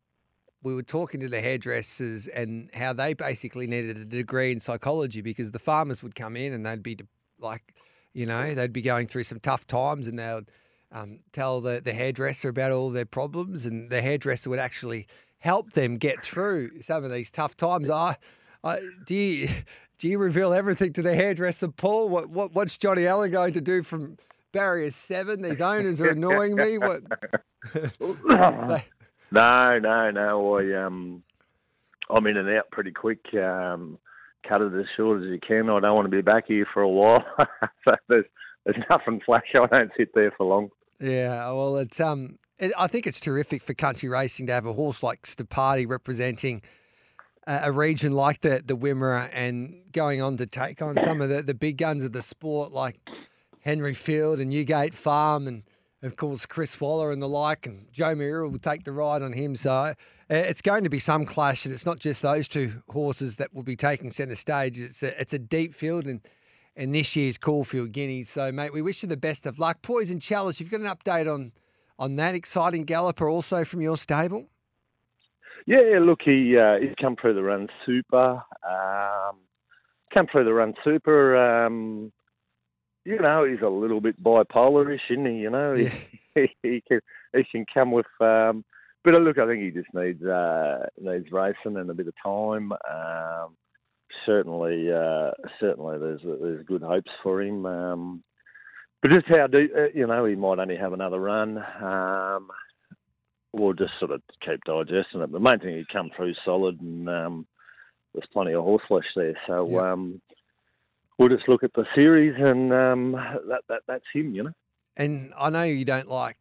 we 0.62 0.74
were 0.74 0.82
talking 0.82 1.20
to 1.20 1.28
the 1.28 1.40
hairdressers 1.40 2.26
and 2.26 2.68
how 2.74 2.92
they 2.92 3.14
basically 3.14 3.68
needed 3.68 3.96
a 3.96 4.04
degree 4.04 4.50
in 4.50 4.58
psychology 4.58 5.20
because 5.20 5.52
the 5.52 5.58
farmers 5.58 6.02
would 6.02 6.16
come 6.16 6.36
in 6.36 6.52
and 6.52 6.66
they'd 6.66 6.82
be 6.82 6.98
like, 7.38 7.74
you 8.12 8.26
know, 8.26 8.52
they'd 8.52 8.72
be 8.72 8.82
going 8.82 9.06
through 9.06 9.22
some 9.24 9.38
tough 9.38 9.66
times, 9.66 10.08
and 10.08 10.18
they 10.18 10.34
would 10.34 10.50
um, 10.90 11.20
tell 11.32 11.60
the, 11.60 11.80
the 11.82 11.92
hairdresser 11.92 12.48
about 12.48 12.72
all 12.72 12.90
their 12.90 13.06
problems, 13.06 13.64
and 13.64 13.90
the 13.90 14.02
hairdresser 14.02 14.50
would 14.50 14.58
actually 14.58 15.06
help 15.38 15.72
them 15.72 15.98
get 15.98 16.22
through 16.22 16.82
some 16.82 17.04
of 17.04 17.12
these 17.12 17.30
tough 17.30 17.56
times. 17.56 17.88
I, 17.88 18.16
I 18.64 18.80
do 19.06 19.14
you 19.14 19.48
do 19.98 20.08
you 20.08 20.18
reveal 20.18 20.52
everything 20.52 20.92
to 20.94 21.02
the 21.02 21.14
hairdresser, 21.14 21.68
Paul? 21.68 22.08
What 22.08 22.28
what 22.28 22.52
what's 22.54 22.76
Johnny 22.76 23.06
Allen 23.06 23.30
going 23.30 23.52
to 23.52 23.60
do 23.60 23.82
from 23.82 24.16
barrier 24.56 24.90
seven? 24.90 25.42
These 25.42 25.60
owners 25.60 26.00
are 26.00 26.08
annoying 26.10 26.54
me. 26.56 26.78
What? 26.78 27.02
no, 29.30 29.78
no, 29.78 30.10
no. 30.10 30.56
I 30.56 30.84
um, 30.84 31.22
I'm 32.10 32.26
in 32.26 32.36
and 32.36 32.48
out 32.50 32.70
pretty 32.70 32.92
quick. 32.92 33.20
Um, 33.34 33.98
cut 34.48 34.62
it 34.62 34.72
as 34.74 34.86
short 34.96 35.22
as 35.22 35.28
you 35.28 35.38
can. 35.46 35.68
I 35.68 35.80
don't 35.80 35.94
want 35.94 36.06
to 36.06 36.16
be 36.16 36.22
back 36.22 36.44
here 36.46 36.66
for 36.72 36.82
a 36.82 36.88
while. 36.88 37.24
so 37.84 37.94
there's 38.08 38.24
there's 38.64 38.82
nothing 38.90 39.20
flash. 39.24 39.54
I 39.54 39.66
don't 39.66 39.92
sit 39.96 40.14
there 40.14 40.32
for 40.36 40.46
long. 40.46 40.70
Yeah, 41.00 41.50
well, 41.50 41.76
it's 41.76 42.00
um, 42.00 42.38
it, 42.58 42.72
I 42.76 42.86
think 42.86 43.06
it's 43.06 43.20
terrific 43.20 43.62
for 43.62 43.74
country 43.74 44.08
racing 44.08 44.46
to 44.46 44.52
have 44.52 44.66
a 44.66 44.72
horse 44.72 45.02
like 45.02 45.22
Steparty 45.22 45.86
representing 45.86 46.62
a, 47.46 47.60
a, 47.64 47.72
region 47.72 48.12
like 48.12 48.40
the 48.40 48.62
the 48.64 48.76
Wimmera 48.76 49.28
and 49.32 49.82
going 49.92 50.22
on 50.22 50.38
to 50.38 50.46
take 50.46 50.80
on 50.80 50.98
some 51.00 51.20
of 51.20 51.28
the, 51.28 51.42
the 51.42 51.54
big 51.54 51.76
guns 51.76 52.02
of 52.02 52.12
the 52.12 52.22
sport 52.22 52.72
like 52.72 52.98
Henry 53.66 53.94
Field 53.94 54.38
and 54.38 54.50
Newgate 54.50 54.94
Farm 54.94 55.48
and 55.48 55.64
of 56.00 56.14
course 56.14 56.46
Chris 56.46 56.80
Waller 56.80 57.10
and 57.10 57.20
the 57.20 57.28
like 57.28 57.66
and 57.66 57.90
Joao 57.90 58.14
Moreira 58.14 58.48
will 58.48 58.60
take 58.60 58.84
the 58.84 58.92
ride 58.92 59.22
on 59.22 59.32
him. 59.32 59.56
So 59.56 59.72
uh, 59.72 59.94
it's 60.28 60.62
going 60.62 60.84
to 60.84 60.88
be 60.88 61.00
some 61.00 61.24
clash 61.24 61.64
and 61.64 61.74
it's 61.74 61.84
not 61.84 61.98
just 61.98 62.22
those 62.22 62.46
two 62.46 62.80
horses 62.90 63.36
that 63.36 63.52
will 63.52 63.64
be 63.64 63.74
taking 63.74 64.12
centre 64.12 64.36
stage. 64.36 64.78
It's 64.78 65.02
a 65.02 65.20
it's 65.20 65.32
a 65.32 65.38
deep 65.40 65.74
field 65.74 66.06
and 66.06 66.20
and 66.76 66.94
this 66.94 67.16
year's 67.16 67.38
Caulfield 67.38 67.90
Guineas. 67.90 68.28
So, 68.28 68.52
mate, 68.52 68.72
we 68.72 68.82
wish 68.82 69.02
you 69.02 69.08
the 69.08 69.16
best 69.16 69.46
of 69.46 69.58
luck. 69.58 69.82
Poison 69.82 70.20
Chalice, 70.20 70.60
you've 70.60 70.70
got 70.70 70.80
an 70.80 70.86
update 70.86 71.32
on 71.32 71.50
on 71.98 72.14
that 72.16 72.36
exciting 72.36 72.84
galloper 72.84 73.28
also 73.28 73.64
from 73.64 73.80
your 73.80 73.96
stable? 73.96 74.46
Yeah, 75.66 75.98
look, 76.00 76.20
he 76.24 76.56
uh, 76.56 76.78
he's 76.80 76.94
come 77.00 77.16
through 77.20 77.34
the 77.34 77.42
run 77.42 77.66
super. 77.84 78.44
Um, 78.62 79.38
come 80.14 80.28
through 80.30 80.44
the 80.44 80.54
run 80.54 80.74
super. 80.84 81.36
Um, 81.36 82.12
you 83.06 83.20
know, 83.20 83.44
he's 83.44 83.62
a 83.62 83.68
little 83.68 84.00
bit 84.00 84.22
bipolarish, 84.22 84.98
isn't 85.10 85.26
he? 85.26 85.38
You 85.38 85.50
know, 85.50 85.74
yeah. 85.74 85.90
he, 86.34 86.52
he, 86.62 86.82
can 86.86 87.00
he 87.32 87.44
can 87.44 87.64
come 87.72 87.92
with. 87.92 88.06
Um, 88.20 88.64
but 89.04 89.14
look, 89.14 89.38
I 89.38 89.46
think 89.46 89.62
he 89.62 89.70
just 89.70 89.94
needs 89.94 90.22
uh, 90.24 90.86
needs 91.00 91.30
racing 91.30 91.76
and 91.76 91.88
a 91.88 91.94
bit 91.94 92.08
of 92.08 92.14
time. 92.22 92.72
Um, 92.72 93.56
certainly, 94.26 94.92
uh, 94.92 95.30
certainly, 95.60 95.98
there's 95.98 96.20
there's 96.24 96.66
good 96.66 96.82
hopes 96.82 97.12
for 97.22 97.40
him. 97.40 97.64
Um, 97.64 98.24
but 99.00 99.12
just 99.12 99.28
how 99.28 99.46
do 99.46 99.68
uh, 99.76 99.86
you 99.94 100.08
know 100.08 100.24
he 100.24 100.34
might 100.34 100.58
only 100.58 100.76
have 100.76 100.92
another 100.92 101.20
run. 101.20 101.58
Um, 101.80 102.48
we'll 103.52 103.74
just 103.74 103.92
sort 104.00 104.10
of 104.10 104.22
keep 104.44 104.64
digesting 104.64 105.20
it. 105.20 105.30
The 105.30 105.38
main 105.38 105.60
thing 105.60 105.76
he 105.76 105.84
come 105.92 106.10
through 106.16 106.34
solid, 106.44 106.80
and 106.80 107.08
um, 107.08 107.46
there's 108.12 108.26
plenty 108.32 108.54
of 108.54 108.64
horse 108.64 108.82
flesh 108.88 109.06
there. 109.14 109.38
So 109.46 109.68
yeah. 109.70 109.92
um, 109.92 110.20
we'll 111.18 111.28
just 111.28 111.48
look 111.48 111.62
at 111.62 111.72
the 111.74 111.84
series, 111.94 112.34
and 112.38 112.72
um, 112.72 113.12
that, 113.12 113.62
that 113.68 113.82
that's 113.86 114.04
him, 114.12 114.34
you 114.34 114.44
know. 114.44 114.52
And 114.96 115.32
I 115.36 115.50
know 115.50 115.64
you 115.64 115.84
don't 115.84 116.08
like 116.08 116.36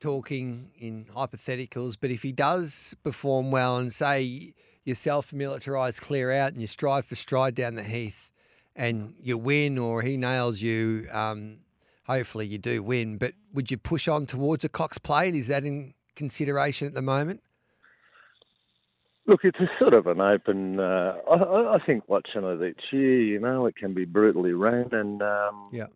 talking 0.00 0.70
in 0.78 1.06
hypotheticals, 1.14 1.96
but 2.00 2.10
if 2.10 2.22
he 2.22 2.32
does 2.32 2.94
perform 3.02 3.50
well 3.50 3.76
and 3.78 3.92
say 3.92 4.54
you 4.84 4.94
self-militarise 4.94 6.00
clear 6.00 6.32
out 6.32 6.52
and 6.52 6.60
you 6.60 6.66
stride 6.66 7.04
for 7.04 7.14
stride 7.14 7.54
down 7.54 7.74
the 7.74 7.82
heath 7.82 8.30
and 8.74 9.14
you 9.20 9.36
win 9.36 9.78
or 9.78 10.02
he 10.02 10.16
nails 10.16 10.62
you, 10.62 11.06
um, 11.12 11.58
hopefully 12.06 12.46
you 12.46 12.58
do 12.58 12.82
win. 12.82 13.18
But 13.18 13.34
would 13.52 13.70
you 13.70 13.76
push 13.76 14.08
on 14.08 14.26
towards 14.26 14.64
a 14.64 14.68
Cox 14.68 14.98
Plate? 14.98 15.34
Is 15.34 15.48
that 15.48 15.64
in 15.64 15.94
consideration 16.16 16.88
at 16.88 16.94
the 16.94 17.02
moment? 17.02 17.42
Look, 19.26 19.40
it's 19.44 19.60
a 19.60 19.68
sort 19.78 19.94
of 19.94 20.06
an 20.06 20.20
open. 20.20 20.80
Uh, 20.80 21.14
I, 21.30 21.76
I, 21.76 21.78
think 21.84 22.08
watching 22.08 22.42
it 22.42 22.62
each 22.62 22.84
year, 22.92 23.22
you 23.22 23.38
know, 23.38 23.66
it 23.66 23.76
can 23.76 23.94
be 23.94 24.04
brutally 24.04 24.52
ran, 24.52 24.88
and 24.92 25.22
um, 25.22 25.70
yeah, 25.72 25.86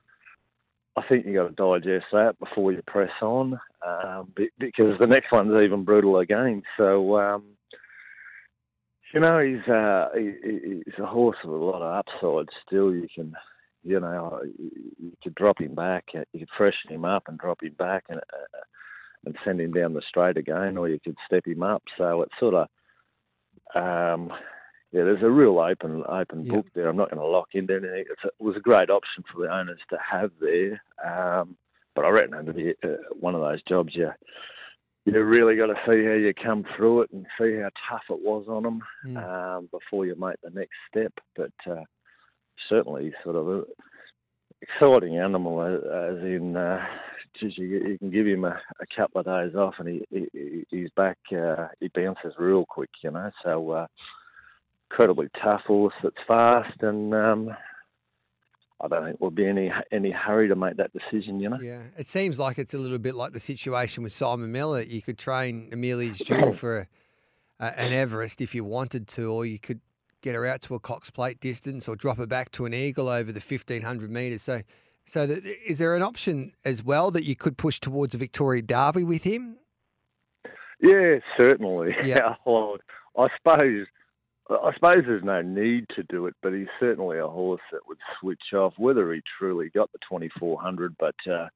I 0.96 1.02
think 1.08 1.26
you 1.26 1.34
got 1.34 1.48
to 1.48 1.80
digest 1.80 2.06
that 2.12 2.38
before 2.38 2.72
you 2.72 2.82
press 2.86 3.10
on, 3.22 3.58
um, 3.84 4.32
because 4.58 4.98
the 5.00 5.06
next 5.06 5.32
one's 5.32 5.54
even 5.64 5.84
brutal 5.84 6.18
again. 6.18 6.62
So 6.76 7.18
um, 7.18 7.44
you 9.12 9.20
know, 9.20 9.40
he's 9.40 9.66
uh, 9.72 10.08
he, 10.14 10.82
he's 10.84 10.98
a 10.98 11.06
horse 11.06 11.38
with 11.44 11.54
a 11.54 11.64
lot 11.64 11.82
of 11.82 12.04
upside. 12.06 12.54
Still, 12.66 12.94
you 12.94 13.08
can 13.14 13.34
You 13.82 14.00
know, 14.00 14.40
you 14.98 15.12
could 15.22 15.34
drop 15.34 15.60
him 15.60 15.74
back, 15.74 16.04
uh, 16.14 16.24
you 16.32 16.40
could 16.40 16.56
freshen 16.56 16.90
him 16.90 17.04
up 17.04 17.24
and 17.26 17.38
drop 17.38 17.62
him 17.62 17.74
back, 17.78 18.04
and 18.08 18.18
uh, 18.18 18.64
and 19.24 19.36
send 19.44 19.60
him 19.60 19.72
down 19.72 19.94
the 19.94 20.02
straight 20.08 20.36
again, 20.36 20.76
or 20.76 20.88
you 20.88 20.98
could 21.02 21.16
step 21.26 21.46
him 21.46 21.62
up. 21.62 21.82
So 21.96 22.22
it's 22.22 22.38
sort 22.38 22.54
of, 22.54 22.68
um, 23.74 24.32
yeah, 24.92 25.02
there's 25.02 25.22
a 25.22 25.30
real 25.30 25.58
open 25.58 26.04
open 26.08 26.46
book 26.46 26.66
there. 26.74 26.88
I'm 26.88 26.96
not 26.96 27.10
going 27.10 27.20
to 27.20 27.26
lock 27.26 27.48
into 27.52 27.74
anything. 27.74 28.04
A, 28.24 28.26
it 28.28 28.32
was 28.38 28.56
a 28.56 28.60
great 28.60 28.90
option 28.90 29.24
for 29.32 29.42
the 29.42 29.52
owners 29.52 29.80
to 29.90 29.98
have 29.98 30.30
there, 30.40 30.80
um, 31.04 31.56
but 31.94 32.04
I 32.04 32.10
reckon 32.10 32.34
it'd 32.34 32.56
be 32.56 32.74
uh, 32.82 32.96
one 33.18 33.34
of 33.34 33.40
those 33.40 33.62
jobs 33.64 33.90
you 33.94 34.10
you 35.04 35.22
really 35.22 35.56
got 35.56 35.66
to 35.66 35.74
see 35.86 36.04
how 36.04 36.14
you 36.14 36.32
come 36.34 36.64
through 36.76 37.02
it 37.02 37.10
and 37.12 37.26
see 37.38 37.58
how 37.60 37.68
tough 37.90 38.04
it 38.08 38.20
was 38.22 38.46
on 38.48 38.62
them 38.62 38.80
mm. 39.06 39.56
um, 39.56 39.68
before 39.70 40.06
you 40.06 40.14
make 40.16 40.36
the 40.42 40.50
next 40.50 40.72
step. 40.88 41.12
But 41.36 41.52
uh, 41.70 41.84
certainly, 42.68 43.12
sort 43.22 43.36
of 43.36 43.64
exciting 44.62 45.18
animal, 45.18 45.62
as 45.62 46.22
in, 46.22 46.56
uh, 46.56 46.82
geez, 47.38 47.52
you, 47.56 47.66
you, 47.66 47.98
can 47.98 48.10
give 48.10 48.26
him 48.26 48.44
a, 48.44 48.58
a, 48.80 48.86
couple 48.96 49.20
of 49.20 49.26
days 49.26 49.54
off 49.54 49.74
and 49.78 49.88
he, 49.88 50.04
he 50.10 50.64
he's 50.70 50.90
back. 50.96 51.18
Uh, 51.32 51.68
he 51.80 51.88
bounces 51.94 52.34
real 52.38 52.64
quick, 52.66 52.90
you 53.02 53.10
know. 53.10 53.30
So 53.42 53.70
uh, 53.70 53.86
incredibly 54.90 55.28
tough 55.42 55.62
horse 55.66 55.94
that's 56.02 56.16
fast 56.26 56.82
and. 56.82 57.14
Um, 57.14 57.50
I 58.80 58.88
don't 58.88 59.04
think 59.04 59.20
we'll 59.20 59.30
be 59.30 59.46
any 59.46 59.72
any 59.92 60.10
hurry 60.10 60.48
to 60.48 60.56
make 60.56 60.76
that 60.76 60.90
decision. 60.92 61.40
You 61.40 61.50
know. 61.50 61.58
Yeah, 61.60 61.82
it 61.96 62.08
seems 62.08 62.38
like 62.38 62.58
it's 62.58 62.74
a 62.74 62.78
little 62.78 62.98
bit 62.98 63.14
like 63.14 63.32
the 63.32 63.40
situation 63.40 64.02
with 64.02 64.12
Simon 64.12 64.52
Miller. 64.52 64.82
You 64.82 65.00
could 65.00 65.16
train 65.16 65.70
Amelia's 65.72 66.18
Jewel 66.18 66.52
for 66.52 66.80
a, 66.80 66.86
a, 67.60 67.80
an 67.80 67.92
Everest 67.92 68.40
if 68.40 68.54
you 68.54 68.64
wanted 68.64 69.08
to, 69.08 69.32
or 69.32 69.46
you 69.46 69.58
could 69.58 69.80
get 70.22 70.34
her 70.34 70.44
out 70.44 70.60
to 70.62 70.74
a 70.74 70.80
Cox 70.80 71.10
Plate 71.10 71.40
distance, 71.40 71.88
or 71.88 71.96
drop 71.96 72.18
her 72.18 72.26
back 72.26 72.50
to 72.52 72.66
an 72.66 72.74
Eagle 72.74 73.08
over 73.08 73.32
the 73.32 73.40
fifteen 73.40 73.82
hundred 73.82 74.10
metres. 74.10 74.42
So, 74.42 74.62
so 75.04 75.26
the, 75.26 75.56
is 75.68 75.78
there 75.78 75.94
an 75.96 76.02
option 76.02 76.52
as 76.64 76.82
well 76.82 77.10
that 77.10 77.24
you 77.24 77.36
could 77.36 77.56
push 77.56 77.80
towards 77.80 78.14
a 78.14 78.18
Victoria 78.18 78.62
Derby 78.62 79.04
with 79.04 79.24
him? 79.24 79.56
Yeah, 80.80 81.18
certainly. 81.36 81.94
Yeah. 82.04 82.34
well, 82.44 82.76
I 83.16 83.28
suppose 83.36 83.86
I 84.50 84.72
suppose 84.74 85.04
there's 85.06 85.24
no 85.24 85.40
need 85.40 85.86
to 85.96 86.02
do 86.02 86.26
it, 86.26 86.34
but 86.42 86.52
he's 86.52 86.68
certainly 86.78 87.18
a 87.18 87.26
horse 87.26 87.62
that 87.72 87.86
would 87.88 87.98
switch 88.20 88.52
off. 88.52 88.74
Whether 88.76 89.12
he 89.14 89.22
truly 89.38 89.70
got 89.70 89.90
the 89.92 89.98
2400, 90.08 90.94
but 90.98 91.14
uh, 91.30 91.48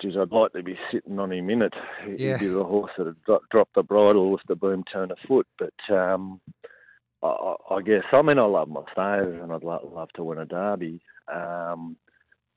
geez, 0.00 0.14
I'd 0.18 0.32
like 0.32 0.52
to 0.52 0.62
be 0.62 0.78
sitting 0.90 1.18
on 1.18 1.30
him 1.30 1.50
in 1.50 1.62
it. 1.62 1.74
He'd 2.06 2.38
be 2.38 2.48
the 2.48 2.64
horse 2.64 2.92
that 2.96 3.04
would 3.04 3.40
drop 3.50 3.68
the 3.74 3.82
bridle 3.82 4.30
with 4.30 4.40
the 4.48 4.56
boom 4.56 4.82
turn 4.90 5.10
a 5.10 5.26
foot. 5.26 5.46
But 5.58 5.94
um, 5.94 6.40
I, 7.22 7.54
I, 7.70 7.82
guess 7.82 8.04
I 8.12 8.22
mean 8.22 8.38
I 8.38 8.44
love 8.44 8.68
my 8.68 8.82
stayers 8.92 9.38
and 9.42 9.52
I'd 9.52 9.62
lo- 9.64 9.92
love 9.94 10.08
to 10.14 10.24
win 10.24 10.38
a 10.38 10.46
derby. 10.46 11.02
Um, 11.32 11.96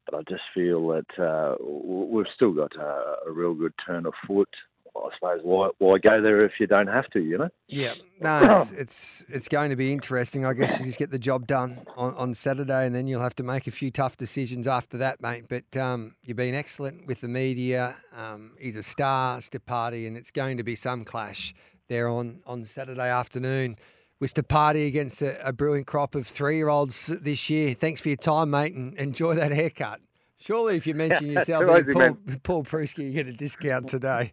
but 0.05 0.17
I 0.17 0.21
just 0.29 0.43
feel 0.53 0.87
that 0.89 1.23
uh, 1.23 1.55
we've 1.63 2.25
still 2.35 2.53
got 2.53 2.75
a, 2.75 3.15
a 3.27 3.31
real 3.31 3.53
good 3.53 3.73
turn 3.85 4.05
of 4.05 4.13
foot. 4.27 4.49
I 4.93 5.09
suppose 5.15 5.39
why 5.43 5.69
why 5.77 5.99
go 5.99 6.21
there 6.21 6.43
if 6.43 6.53
you 6.59 6.67
don't 6.67 6.87
have 6.87 7.09
to, 7.11 7.21
you 7.21 7.37
know? 7.37 7.49
Yeah, 7.67 7.93
no, 8.21 8.61
it's 8.61 8.71
it's, 8.71 9.25
it's 9.29 9.47
going 9.47 9.69
to 9.69 9.77
be 9.77 9.93
interesting. 9.93 10.45
I 10.45 10.53
guess 10.53 10.79
you 10.79 10.85
just 10.85 10.99
get 10.99 11.11
the 11.11 11.19
job 11.19 11.47
done 11.47 11.85
on, 11.95 12.13
on 12.15 12.33
Saturday, 12.33 12.85
and 12.85 12.93
then 12.93 13.07
you'll 13.07 13.21
have 13.21 13.35
to 13.37 13.43
make 13.43 13.67
a 13.67 13.71
few 13.71 13.89
tough 13.89 14.17
decisions 14.17 14.67
after 14.67 14.97
that, 14.97 15.21
mate. 15.21 15.45
But 15.47 15.77
um, 15.79 16.15
you've 16.23 16.37
been 16.37 16.55
excellent 16.55 17.07
with 17.07 17.21
the 17.21 17.29
media. 17.29 17.95
Um, 18.15 18.51
he's 18.59 18.75
a 18.75 18.83
star, 18.83 19.37
Steparty, 19.37 20.07
and 20.07 20.17
it's 20.17 20.31
going 20.31 20.57
to 20.57 20.63
be 20.63 20.75
some 20.75 21.05
clash 21.05 21.53
there 21.87 22.09
on 22.09 22.41
on 22.45 22.65
Saturday 22.65 23.09
afternoon 23.09 23.77
with 24.21 24.47
party 24.47 24.85
against 24.85 25.21
a, 25.21 25.45
a 25.45 25.51
brilliant 25.51 25.87
crop 25.87 26.15
of 26.15 26.27
three 26.27 26.55
year 26.55 26.69
olds 26.69 27.07
this 27.07 27.49
year. 27.49 27.73
Thanks 27.73 27.99
for 27.99 28.07
your 28.07 28.17
time, 28.17 28.51
mate, 28.51 28.73
and 28.73 28.93
enjoy 28.97 29.33
that 29.33 29.51
haircut. 29.51 29.99
Surely, 30.37 30.77
if 30.77 30.87
you 30.87 30.93
mention 30.93 31.27
yourself, 31.31 31.65
Paul, 31.91 32.17
Paul 32.43 32.63
Preusker, 32.63 32.99
you 32.99 33.11
get 33.11 33.27
a 33.27 33.33
discount 33.33 33.89
today. 33.89 34.31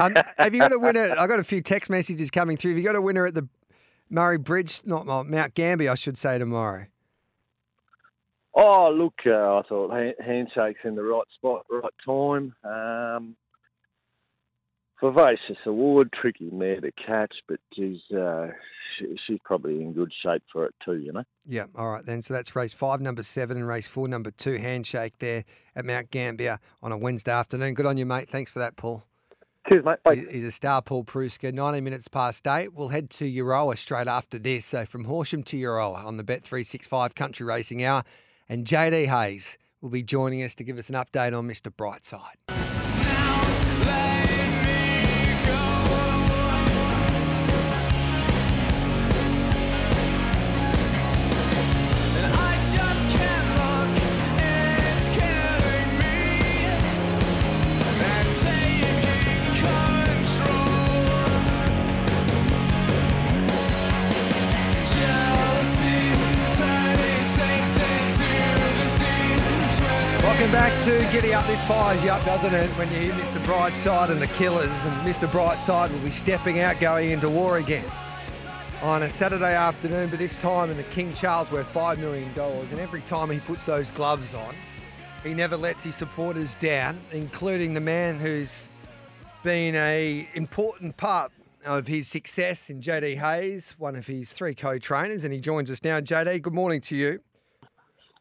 um, 0.00 0.16
have 0.38 0.54
you 0.54 0.60
got 0.60 0.72
a 0.72 0.78
winner? 0.78 1.14
I 1.18 1.26
got 1.26 1.40
a 1.40 1.44
few 1.44 1.60
text 1.60 1.90
messages 1.90 2.30
coming 2.30 2.56
through. 2.56 2.70
Have 2.70 2.78
you 2.78 2.84
got 2.84 2.96
a 2.96 3.02
winner 3.02 3.26
at 3.26 3.34
the 3.34 3.48
Murray 4.08 4.38
Bridge, 4.38 4.80
not 4.84 5.06
Mount 5.06 5.54
Gambier, 5.54 5.90
I 5.90 5.94
should 5.96 6.16
say 6.16 6.38
tomorrow? 6.38 6.86
Oh, 8.54 8.90
look, 8.92 9.14
uh, 9.26 9.58
I 9.58 9.62
thought 9.68 9.92
handshake's 10.24 10.80
in 10.84 10.96
the 10.96 11.02
right 11.02 11.26
spot, 11.34 11.66
right 11.70 11.92
time. 12.04 12.54
Um, 12.64 13.36
Vivacious 15.02 15.56
Award, 15.66 16.12
tricky 16.12 16.50
mare 16.50 16.80
to 16.80 16.92
catch, 16.92 17.34
but 17.48 17.58
she's 17.74 18.00
uh, 18.16 18.48
she, 18.98 19.16
she's 19.26 19.38
probably 19.44 19.82
in 19.82 19.92
good 19.92 20.12
shape 20.22 20.42
for 20.52 20.66
it 20.66 20.74
too, 20.84 20.96
you 20.96 21.12
know. 21.12 21.24
Yeah, 21.46 21.66
all 21.74 21.90
right 21.90 22.04
then. 22.04 22.22
So 22.22 22.34
that's 22.34 22.54
race 22.54 22.74
five, 22.74 23.00
number 23.00 23.22
seven, 23.22 23.56
and 23.56 23.66
race 23.66 23.86
four, 23.86 24.08
number 24.08 24.30
two, 24.30 24.58
handshake 24.58 25.14
there 25.18 25.44
at 25.74 25.84
Mount 25.84 26.10
Gambier 26.10 26.58
on 26.82 26.92
a 26.92 26.98
Wednesday 26.98 27.32
afternoon. 27.32 27.74
Good 27.74 27.86
on 27.86 27.96
you, 27.96 28.06
mate. 28.06 28.28
Thanks 28.28 28.50
for 28.50 28.58
that, 28.58 28.76
Paul. 28.76 29.04
Cheers, 29.68 29.84
mate. 29.84 29.98
Bye. 30.04 30.16
He's 30.16 30.44
a 30.44 30.50
star, 30.50 30.82
Paul 30.82 31.04
Preusker. 31.04 31.52
90 31.52 31.80
minutes 31.80 32.08
past 32.08 32.46
eight. 32.46 32.72
We'll 32.72 32.88
head 32.88 33.10
to 33.10 33.24
Euroa 33.24 33.76
straight 33.76 34.08
after 34.08 34.38
this. 34.38 34.64
So 34.64 34.84
from 34.86 35.04
Horsham 35.04 35.42
to 35.44 35.56
Euroa 35.56 36.04
on 36.04 36.16
the 36.16 36.24
Bet365 36.24 37.14
Country 37.14 37.46
Racing 37.46 37.84
Hour. 37.84 38.02
And 38.48 38.66
JD 38.66 39.06
Hayes 39.06 39.58
will 39.80 39.90
be 39.90 40.02
joining 40.02 40.42
us 40.42 40.54
to 40.56 40.64
give 40.64 40.78
us 40.78 40.88
an 40.88 40.94
update 40.94 41.36
on 41.36 41.46
Mr. 41.46 41.70
Brightside. 41.70 42.69
Back 70.52 70.84
to 70.84 71.08
Giddy 71.12 71.32
Up. 71.32 71.46
This 71.46 71.62
fires 71.68 72.02
you 72.02 72.10
up, 72.10 72.24
doesn't 72.24 72.52
it, 72.52 72.68
when 72.70 72.90
you 72.90 72.98
hear 72.98 73.12
Mr. 73.12 73.38
Brightside 73.44 74.10
and 74.10 74.20
the 74.20 74.26
Killers, 74.28 74.84
and 74.84 75.06
Mr. 75.06 75.28
Brightside 75.28 75.92
will 75.92 76.00
be 76.00 76.10
stepping 76.10 76.58
out 76.58 76.80
going 76.80 77.12
into 77.12 77.30
war 77.30 77.58
again 77.58 77.84
on 78.82 79.04
a 79.04 79.10
Saturday 79.10 79.54
afternoon, 79.54 80.08
but 80.08 80.18
this 80.18 80.36
time 80.36 80.68
in 80.68 80.76
the 80.76 80.82
King 80.84 81.14
Charles 81.14 81.50
worth 81.52 81.72
$5 81.72 81.98
million. 81.98 82.28
And 82.36 82.80
every 82.80 83.02
time 83.02 83.30
he 83.30 83.38
puts 83.38 83.64
those 83.64 83.92
gloves 83.92 84.34
on, 84.34 84.54
he 85.22 85.34
never 85.34 85.56
lets 85.56 85.84
his 85.84 85.94
supporters 85.94 86.56
down, 86.56 86.98
including 87.12 87.74
the 87.74 87.80
man 87.80 88.18
who's 88.18 88.66
been 89.44 89.76
a 89.76 90.28
important 90.34 90.96
part 90.96 91.30
of 91.64 91.86
his 91.86 92.08
success 92.08 92.70
in 92.70 92.80
JD 92.80 93.18
Hayes, 93.18 93.74
one 93.78 93.94
of 93.94 94.06
his 94.06 94.32
three 94.32 94.56
co-trainers, 94.56 95.22
and 95.22 95.32
he 95.32 95.40
joins 95.40 95.70
us 95.70 95.84
now. 95.84 96.00
JD, 96.00 96.42
good 96.42 96.54
morning 96.54 96.80
to 96.80 96.96
you. 96.96 97.20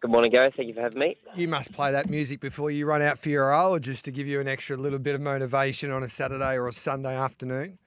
Good 0.02 0.12
morning, 0.12 0.32
Gary. 0.32 0.54
Thank 0.56 0.70
you 0.70 0.74
for 0.74 0.82
having 0.82 1.00
me. 1.00 1.18
You 1.36 1.50
must 1.50 1.74
play 1.74 1.92
that 1.92 2.10
music 2.10 2.40
before 2.40 2.72
you 2.72 2.86
run 2.86 3.02
out 3.02 3.20
for 3.20 3.28
your 3.28 3.80
just 3.80 4.06
to 4.06 4.12
give 4.12 4.28
you 4.28 4.40
an 4.40 4.48
extra 4.48 4.78
little 4.78 5.00
bit 5.00 5.14
of 5.14 5.20
motivation 5.20 5.92
on 5.92 6.04
a 6.04 6.08
Saturday 6.08 6.56
or 6.56 6.68
a 6.68 6.72
Sunday 6.72 7.16
afternoon. 7.16 7.78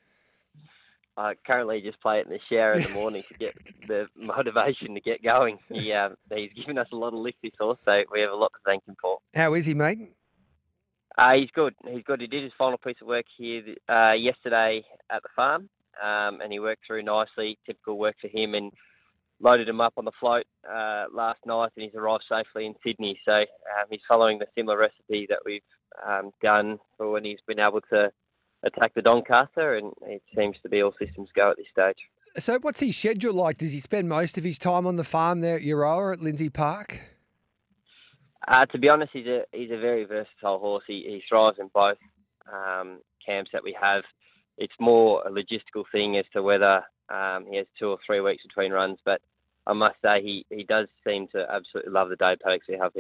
I 1.17 1.35
currently 1.47 1.81
just 1.81 2.01
play 2.03 2.21
it 2.21 2.27
in 2.27 2.33
the 2.33 2.39
shower 2.51 2.73
in 2.73 2.83
the 2.83 2.91
morning 2.91 3.23
to 3.23 3.35
get 3.35 3.55
the 3.87 4.09
motivation 4.15 4.95
to 4.95 5.01
get 5.01 5.23
going. 5.23 5.59
He, 5.71 5.91
uh, 5.93 6.11
he's 6.31 6.53
given 6.53 6.77
us 6.77 6.89
a 6.93 6.97
lot 6.97 7.09
of 7.09 7.15
lift 7.15 7.39
this 7.43 7.53
horse, 7.59 7.79
so 7.87 8.03
we 8.13 8.21
have 8.21 8.31
a 8.31 8.37
lot 8.37 8.53
to 8.53 8.59
thank 8.65 8.87
him 8.87 8.97
for. 9.01 9.19
How 9.35 9.55
is 9.55 9.65
he, 9.65 9.73
mate? 9.73 10.13
Uh, 11.17 11.33
he's 11.35 11.51
good. 11.55 11.75
He's 11.87 12.05
good. 12.05 12.21
He 12.21 12.27
did 12.27 12.43
his 12.43 12.53
final 12.59 12.77
piece 12.77 12.97
of 13.01 13.07
work 13.07 13.27
here 13.39 13.63
uh, 13.89 14.13
yesterday 14.13 14.83
at 15.11 15.23
the 15.23 15.29
farm, 15.35 15.71
um, 16.03 16.41
and 16.43 16.53
he 16.53 16.59
worked 16.59 16.83
through 16.87 17.05
nicely. 17.05 17.59
Typical 17.65 17.99
work 17.99 18.17
for 18.21 18.29
him, 18.29 18.55
and 18.55 18.71
loaded 19.43 19.69
him 19.69 19.81
up 19.81 19.95
on 19.97 20.05
the 20.05 20.13
float 20.19 20.45
uh, 20.69 21.05
last 21.13 21.41
night, 21.45 21.71
and 21.77 21.85
he's 21.85 21.95
arrived 21.95 22.25
safely 22.29 22.67
in 22.67 22.75
Sydney. 22.85 23.19
So 23.25 23.33
um, 23.33 23.87
he's 23.91 24.01
following 24.09 24.39
the 24.39 24.47
similar 24.57 24.79
recipe 24.79 25.27
that 25.29 25.41
we've 25.45 25.61
um, 26.07 26.31
done 26.43 26.79
for 26.97 27.11
when 27.11 27.25
he's 27.25 27.41
been 27.47 27.61
able 27.61 27.81
to 27.91 28.11
attack 28.65 28.95
the 28.95 29.03
Doncaster, 29.03 29.77
and 29.77 29.93
it 30.07 30.23
seems 30.37 30.57
to 30.63 30.69
be 30.69 30.83
all 30.83 30.95
systems 30.99 31.29
go 31.35 31.51
at 31.51 31.57
this 31.57 31.67
stage. 31.71 31.97
So, 32.39 32.59
what's 32.61 32.81
his 32.81 32.97
schedule 32.97 33.35
like? 33.35 33.59
Does 33.59 33.73
he 33.73 33.81
spend 33.81 34.09
most 34.09 34.39
of 34.39 34.45
his 34.45 34.59
time 34.59 34.87
on 34.87 34.97
the 34.97 35.05
farm 35.05 35.41
there 35.41 35.57
at 35.57 35.63
Euroa 35.63 36.15
at 36.15 36.23
Lindsay 36.23 36.49
Park? 36.49 37.01
Uh, 38.49 38.67
to 38.67 38.79
be 38.79 38.89
honest, 38.89 39.11
he's 39.13 39.27
a 39.27 39.43
he's 39.53 39.71
a 39.71 39.79
very 39.79 40.05
versatile 40.05 40.59
horse. 40.59 40.85
He, 40.87 41.05
he 41.07 41.23
thrives 41.29 41.59
in 41.61 41.69
both 41.75 41.99
um, 42.51 43.01
camps 43.25 43.51
that 43.53 43.63
we 43.63 43.77
have. 43.81 44.03
It's 44.57 44.73
more 44.81 45.23
a 45.27 45.31
logistical 45.31 45.85
thing 45.93 46.17
as 46.17 46.25
to 46.33 46.43
whether 46.43 46.83
um, 47.13 47.47
he 47.51 47.57
has 47.59 47.67
two 47.79 47.89
or 47.89 47.99
three 48.07 48.21
weeks 48.21 48.43
between 48.47 48.73
runs, 48.73 48.99
but 49.05 49.21
I 49.67 49.73
must 49.75 49.97
say 50.03 50.23
he, 50.23 50.47
he 50.51 50.65
does 50.65 50.89
seem 51.07 51.29
to 51.29 51.47
absolutely 51.51 51.93
love 51.93 52.09
the 52.09 52.17
day 52.17 52.35
paddocks 52.43 52.67
we 52.69 52.77
have, 52.79 52.93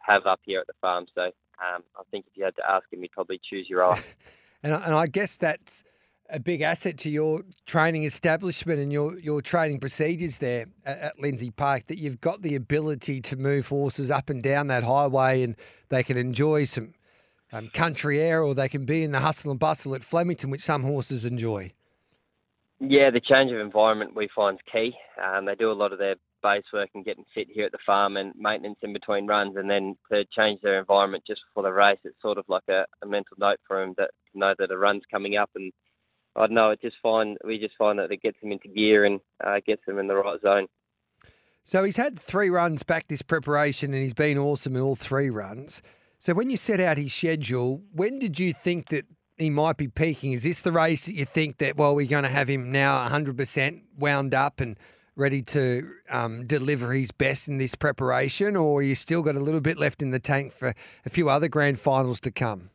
have 0.00 0.26
up 0.26 0.40
here 0.44 0.60
at 0.60 0.66
the 0.66 0.72
farm. 0.80 1.06
So 1.14 1.22
um, 1.22 1.82
I 1.98 2.02
think 2.10 2.26
if 2.28 2.36
you 2.36 2.44
had 2.44 2.56
to 2.56 2.68
ask 2.68 2.84
him, 2.92 3.00
he'd 3.02 3.12
probably 3.12 3.40
choose 3.48 3.68
Euroa. 3.70 4.00
and, 4.62 4.72
and 4.72 4.94
I 4.94 5.06
guess 5.06 5.36
that's 5.36 5.82
a 6.30 6.38
big 6.40 6.60
asset 6.60 6.98
to 6.98 7.10
your 7.10 7.42
training 7.66 8.04
establishment 8.04 8.80
and 8.80 8.92
your, 8.92 9.18
your 9.18 9.42
training 9.42 9.80
procedures 9.80 10.38
there 10.38 10.66
at, 10.84 10.98
at 10.98 11.20
Lindsay 11.20 11.50
Park 11.50 11.86
that 11.88 11.98
you've 11.98 12.20
got 12.20 12.42
the 12.42 12.54
ability 12.54 13.20
to 13.22 13.36
move 13.36 13.68
horses 13.68 14.10
up 14.10 14.30
and 14.30 14.42
down 14.42 14.68
that 14.68 14.84
highway 14.84 15.42
and 15.42 15.56
they 15.88 16.02
can 16.02 16.16
enjoy 16.16 16.64
some 16.64 16.94
um, 17.52 17.68
country 17.68 18.20
air 18.20 18.42
or 18.42 18.54
they 18.54 18.68
can 18.68 18.84
be 18.84 19.02
in 19.02 19.12
the 19.12 19.20
hustle 19.20 19.50
and 19.50 19.60
bustle 19.60 19.94
at 19.94 20.04
Flemington, 20.04 20.50
which 20.50 20.62
some 20.62 20.82
horses 20.82 21.24
enjoy. 21.24 21.72
Yeah, 22.78 23.10
the 23.10 23.20
change 23.20 23.50
of 23.52 23.58
environment 23.58 24.14
we 24.14 24.28
find 24.34 24.56
is 24.56 24.72
key. 24.72 24.94
Um, 25.22 25.46
they 25.46 25.54
do 25.54 25.70
a 25.70 25.72
lot 25.72 25.92
of 25.92 25.98
their 25.98 26.16
base 26.42 26.64
work 26.72 26.90
and 26.94 27.04
getting 27.04 27.24
fit 27.34 27.48
here 27.50 27.64
at 27.64 27.72
the 27.72 27.78
farm 27.86 28.16
and 28.16 28.34
maintenance 28.36 28.78
in 28.82 28.92
between 28.92 29.26
runs, 29.26 29.56
and 29.56 29.70
then 29.70 29.96
to 30.12 30.24
change 30.36 30.60
their 30.60 30.78
environment 30.78 31.24
just 31.26 31.40
before 31.48 31.62
the 31.62 31.72
race, 31.72 31.98
it's 32.04 32.20
sort 32.20 32.38
of 32.38 32.44
like 32.48 32.68
a, 32.68 32.84
a 33.02 33.06
mental 33.06 33.36
note 33.38 33.58
for 33.66 33.80
them 33.80 33.94
that 33.96 34.10
know 34.34 34.54
that 34.58 34.70
a 34.70 34.76
run's 34.76 35.04
coming 35.10 35.36
up. 35.36 35.50
And 35.54 35.72
I 36.36 36.40
don't 36.40 36.52
know, 36.52 36.70
it 36.70 36.82
just 36.82 36.96
find 37.02 37.38
we 37.44 37.58
just 37.58 37.76
find 37.78 37.98
that 37.98 38.12
it 38.12 38.22
gets 38.22 38.38
them 38.42 38.52
into 38.52 38.68
gear 38.68 39.06
and 39.06 39.20
uh, 39.42 39.56
gets 39.66 39.84
them 39.86 39.98
in 39.98 40.06
the 40.06 40.16
right 40.16 40.40
zone. 40.42 40.66
So 41.64 41.82
he's 41.82 41.96
had 41.96 42.20
three 42.20 42.50
runs 42.50 42.82
back 42.82 43.08
this 43.08 43.22
preparation, 43.22 43.94
and 43.94 44.02
he's 44.02 44.14
been 44.14 44.38
awesome 44.38 44.76
in 44.76 44.82
all 44.82 44.96
three 44.96 45.30
runs. 45.30 45.80
So 46.20 46.34
when 46.34 46.50
you 46.50 46.56
set 46.56 46.78
out 46.80 46.98
his 46.98 47.14
schedule, 47.14 47.82
when 47.92 48.18
did 48.18 48.38
you 48.38 48.52
think 48.52 48.90
that 48.90 49.06
he 49.36 49.50
might 49.50 49.76
be 49.76 49.88
peaking? 49.88 50.32
Is 50.32 50.42
this 50.42 50.62
the 50.62 50.72
race 50.72 51.06
that 51.06 51.14
you 51.14 51.24
think 51.24 51.58
that, 51.58 51.76
well, 51.76 51.94
we're 51.94 52.06
going 52.06 52.24
to 52.24 52.30
have 52.30 52.48
him 52.48 52.72
now 52.72 53.06
100% 53.08 53.82
wound 53.98 54.34
up 54.34 54.60
and 54.60 54.78
ready 55.14 55.42
to 55.42 55.90
um, 56.10 56.46
deliver 56.46 56.92
his 56.92 57.10
best 57.10 57.48
in 57.48 57.58
this 57.58 57.74
preparation, 57.74 58.56
or 58.56 58.82
you 58.82 58.94
still 58.94 59.22
got 59.22 59.34
a 59.34 59.40
little 59.40 59.60
bit 59.60 59.78
left 59.78 60.02
in 60.02 60.10
the 60.10 60.18
tank 60.18 60.52
for 60.52 60.74
a 61.04 61.10
few 61.10 61.28
other 61.28 61.48
grand 61.48 61.78
finals 61.78 62.20
to 62.20 62.30
come? 62.30 62.70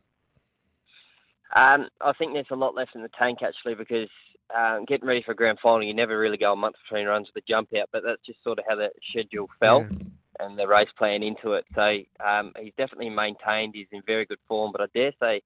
Um, 1.54 1.88
I 2.00 2.12
think 2.18 2.32
there's 2.32 2.46
a 2.50 2.56
lot 2.56 2.74
left 2.74 2.92
in 2.94 3.02
the 3.02 3.10
tank 3.18 3.40
actually 3.42 3.74
because 3.74 4.08
um, 4.56 4.86
getting 4.88 5.06
ready 5.06 5.22
for 5.24 5.32
a 5.32 5.36
grand 5.36 5.58
final, 5.62 5.86
you 5.86 5.94
never 5.94 6.18
really 6.18 6.38
go 6.38 6.52
a 6.52 6.56
month 6.56 6.76
between 6.84 7.06
runs 7.06 7.28
with 7.32 7.44
a 7.44 7.46
jump 7.46 7.68
out, 7.78 7.90
but 7.92 8.02
that's 8.04 8.24
just 8.24 8.42
sort 8.42 8.58
of 8.58 8.64
how 8.66 8.76
the 8.76 8.88
schedule 9.10 9.48
fell. 9.60 9.86
Yeah 9.90 9.98
and 10.40 10.58
the 10.58 10.66
race 10.66 10.88
plan 10.96 11.22
into 11.22 11.52
it. 11.52 11.64
So 11.74 11.82
um, 12.24 12.52
he's 12.58 12.72
definitely 12.76 13.10
maintained. 13.10 13.74
He's 13.74 13.86
in 13.92 14.02
very 14.06 14.24
good 14.24 14.38
form, 14.48 14.72
but 14.72 14.80
I 14.80 14.86
dare 14.94 15.12
say 15.20 15.42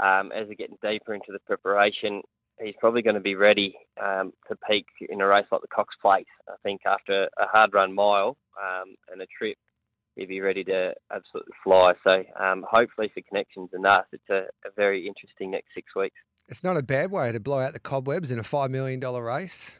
um, 0.00 0.30
as 0.32 0.46
we're 0.48 0.54
getting 0.54 0.78
deeper 0.82 1.14
into 1.14 1.32
the 1.32 1.38
preparation, 1.40 2.22
he's 2.60 2.74
probably 2.78 3.02
going 3.02 3.14
to 3.14 3.20
be 3.20 3.34
ready 3.34 3.74
um, 4.02 4.32
to 4.48 4.56
peak 4.68 4.86
in 5.08 5.20
a 5.20 5.26
race 5.26 5.46
like 5.50 5.60
the 5.60 5.68
Cox 5.68 5.94
Plate. 6.00 6.26
I 6.48 6.54
think 6.62 6.82
after 6.86 7.24
a 7.24 7.46
hard 7.46 7.72
run 7.74 7.94
mile 7.94 8.36
um, 8.60 8.94
and 9.10 9.20
a 9.22 9.26
trip, 9.26 9.56
he'll 10.16 10.28
be 10.28 10.40
ready 10.40 10.64
to 10.64 10.92
absolutely 11.12 11.52
fly. 11.62 11.92
So 12.04 12.22
um, 12.40 12.64
hopefully 12.68 13.10
for 13.14 13.22
connections 13.28 13.70
and 13.72 13.86
us, 13.86 14.04
it's 14.12 14.28
a, 14.30 14.46
a 14.66 14.70
very 14.76 15.06
interesting 15.06 15.50
next 15.52 15.68
six 15.74 15.94
weeks. 15.94 16.16
It's 16.48 16.64
not 16.64 16.76
a 16.76 16.82
bad 16.82 17.10
way 17.10 17.30
to 17.30 17.40
blow 17.40 17.60
out 17.60 17.74
the 17.74 17.80
cobwebs 17.80 18.30
in 18.30 18.38
a 18.38 18.42
$5 18.42 18.70
million 18.70 19.00
race. 19.00 19.78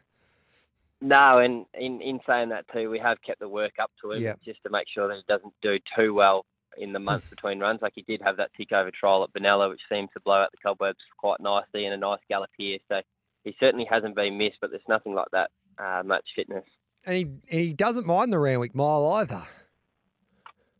No, 1.00 1.38
and 1.38 1.64
in, 1.74 2.00
in 2.02 2.20
saying 2.26 2.48
that 2.50 2.64
too, 2.72 2.90
we 2.90 2.98
have 2.98 3.18
kept 3.24 3.40
the 3.40 3.48
work 3.48 3.74
up 3.80 3.90
to 4.02 4.12
him 4.12 4.22
yep. 4.22 4.40
just 4.44 4.62
to 4.64 4.70
make 4.70 4.86
sure 4.92 5.08
that 5.08 5.14
he 5.14 5.22
doesn't 5.32 5.54
do 5.62 5.78
too 5.96 6.12
well 6.12 6.44
in 6.78 6.92
the 6.92 6.98
months 6.98 7.26
between 7.28 7.58
runs. 7.58 7.80
Like 7.82 7.92
he 7.94 8.02
did 8.02 8.20
have 8.22 8.36
that 8.36 8.50
tick 8.56 8.72
over 8.72 8.90
trial 8.90 9.24
at 9.24 9.32
Benalla, 9.32 9.68
which 9.68 9.80
seemed 9.90 10.08
to 10.14 10.20
blow 10.20 10.34
out 10.34 10.50
the 10.52 10.58
cobwebs 10.58 10.98
quite 11.18 11.40
nicely 11.40 11.84
and 11.84 11.94
a 11.94 11.96
nice 11.96 12.20
gallop 12.28 12.50
here. 12.56 12.78
So 12.88 13.00
he 13.44 13.54
certainly 13.60 13.86
hasn't 13.90 14.14
been 14.14 14.38
missed, 14.38 14.58
but 14.60 14.70
there's 14.70 14.82
nothing 14.88 15.14
like 15.14 15.28
that 15.32 15.50
uh, 15.78 16.02
much 16.04 16.24
fitness. 16.34 16.64
And 17.06 17.16
he 17.16 17.28
he 17.48 17.72
doesn't 17.72 18.06
mind 18.06 18.32
the 18.32 18.38
Randwick 18.38 18.74
Mile 18.74 19.06
either. 19.12 19.42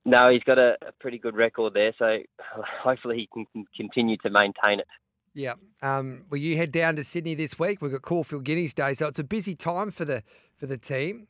No, 0.05 0.31
he's 0.31 0.43
got 0.43 0.59
a, 0.59 0.77
a 0.87 0.93
pretty 1.01 1.19
good 1.19 1.37
record 1.37 1.75
there, 1.75 1.93
so 1.99 2.19
hopefully 2.83 3.17
he 3.17 3.29
can, 3.33 3.45
can 3.53 3.65
continue 3.77 4.17
to 4.19 4.31
maintain 4.31 4.81
it. 4.81 4.87
Yeah. 5.35 5.55
Um, 5.83 6.25
well, 6.31 6.41
you 6.41 6.57
head 6.57 6.73
down 6.73 6.97
to 6.97 7.05
Sydney 7.05 7.35
this 7.35 7.59
week. 7.59 7.83
We've 7.83 7.93
got 7.93 8.03
Caulfield 8.03 8.45
Guineas 8.45 8.75
Day, 8.75 8.95
so 8.95 9.07
it's 9.07 9.19
a 9.19 9.25
busy 9.25 9.55
time 9.55 9.91
for 9.91 10.05
the 10.05 10.23
for 10.57 10.67
the 10.67 10.79
team. 10.79 11.29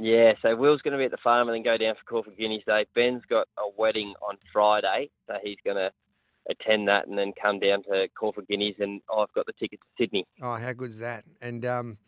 Yeah, 0.00 0.34
so 0.42 0.54
Will's 0.54 0.80
going 0.82 0.92
to 0.92 0.98
be 0.98 1.04
at 1.04 1.10
the 1.10 1.16
farm 1.16 1.48
and 1.48 1.56
then 1.56 1.64
go 1.64 1.76
down 1.76 1.94
for 1.96 2.04
Caulfield 2.08 2.38
Guineas 2.38 2.62
Day. 2.64 2.86
Ben's 2.94 3.22
got 3.28 3.48
a 3.58 3.68
wedding 3.76 4.14
on 4.28 4.36
Friday, 4.52 5.10
so 5.26 5.34
he's 5.42 5.58
going 5.64 5.76
to 5.76 5.90
attend 6.48 6.86
that 6.86 7.08
and 7.08 7.18
then 7.18 7.32
come 7.40 7.58
down 7.58 7.82
to 7.82 8.06
Caulfield 8.18 8.46
Guineas, 8.46 8.76
and 8.78 9.00
I've 9.12 9.32
got 9.34 9.46
the 9.46 9.52
ticket 9.58 9.80
to 9.80 10.02
Sydney. 10.02 10.24
Oh, 10.40 10.54
how 10.54 10.72
good 10.72 10.90
is 10.90 10.98
that? 10.98 11.24
And 11.40 11.64
um, 11.64 11.98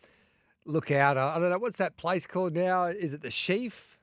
look 0.64 0.92
out! 0.92 1.18
I 1.18 1.38
don't 1.40 1.50
know 1.50 1.58
what's 1.58 1.78
that 1.78 1.96
place 1.96 2.28
called 2.28 2.54
now. 2.54 2.84
Is 2.84 3.12
it 3.12 3.22
the 3.22 3.30
Sheaf? 3.30 3.98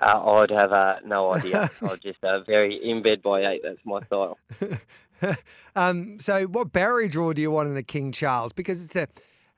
Uh, 0.00 0.30
I'd 0.30 0.50
have 0.50 0.72
uh, 0.72 0.94
no 1.04 1.32
idea. 1.34 1.70
I'm 1.82 1.98
just 2.00 2.22
uh, 2.22 2.40
very 2.44 2.78
in 2.82 3.02
bed 3.02 3.20
by 3.20 3.40
eight. 3.40 3.62
That's 3.64 3.80
my 3.84 4.00
style. 4.06 4.38
um, 5.76 6.20
so, 6.20 6.44
what 6.44 6.72
barrier 6.72 7.08
draw 7.08 7.32
do 7.32 7.42
you 7.42 7.50
want 7.50 7.68
in 7.68 7.74
the 7.74 7.82
King 7.82 8.12
Charles? 8.12 8.52
Because 8.52 8.84
it's 8.84 8.96
a, 8.96 9.08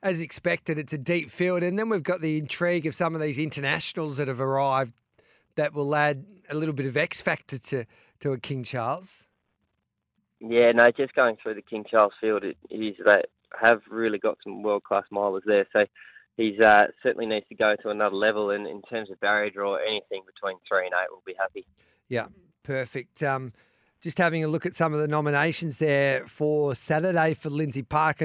as 0.03 0.21
expected, 0.21 0.77
it's 0.77 0.93
a 0.93 0.97
deep 0.97 1.29
field, 1.29 1.63
and 1.63 1.77
then 1.77 1.89
we've 1.89 2.03
got 2.03 2.21
the 2.21 2.37
intrigue 2.37 2.85
of 2.85 2.95
some 2.95 3.15
of 3.15 3.21
these 3.21 3.37
internationals 3.37 4.17
that 4.17 4.27
have 4.27 4.41
arrived 4.41 4.93
that 5.55 5.73
will 5.73 5.93
add 5.95 6.25
a 6.49 6.55
little 6.55 6.73
bit 6.73 6.85
of 6.85 6.97
X 6.97 7.21
factor 7.21 7.57
to 7.57 7.85
to 8.19 8.33
a 8.33 8.37
King 8.37 8.63
Charles. 8.63 9.27
Yeah, 10.39 10.71
no, 10.71 10.89
just 10.91 11.13
going 11.13 11.37
through 11.41 11.55
the 11.55 11.61
King 11.61 11.85
Charles 11.89 12.13
field, 12.19 12.43
it 12.43 12.57
is 12.69 12.95
that 13.05 13.27
have 13.59 13.81
really 13.89 14.17
got 14.17 14.37
some 14.43 14.63
world 14.63 14.83
class 14.83 15.03
milers 15.11 15.41
there. 15.45 15.67
So 15.71 15.85
he's 16.37 16.59
uh, 16.59 16.85
certainly 17.03 17.27
needs 17.27 17.47
to 17.49 17.55
go 17.55 17.75
to 17.83 17.89
another 17.89 18.15
level. 18.15 18.49
And 18.49 18.65
in 18.67 18.81
terms 18.83 19.11
of 19.11 19.19
barrier 19.19 19.51
draw, 19.51 19.75
anything 19.75 20.23
between 20.25 20.57
three 20.67 20.85
and 20.85 20.93
eight 20.93 21.11
will 21.11 21.23
be 21.25 21.35
happy. 21.37 21.67
Yeah, 22.09 22.27
perfect. 22.63 23.21
Um, 23.21 23.53
just 24.01 24.17
having 24.17 24.43
a 24.43 24.47
look 24.47 24.65
at 24.65 24.75
some 24.75 24.93
of 24.93 24.99
the 24.99 25.07
nominations 25.07 25.77
there 25.77 26.27
for 26.27 26.73
Saturday 26.73 27.35
for 27.35 27.49
Lindsay 27.49 27.83
Park. 27.83 28.21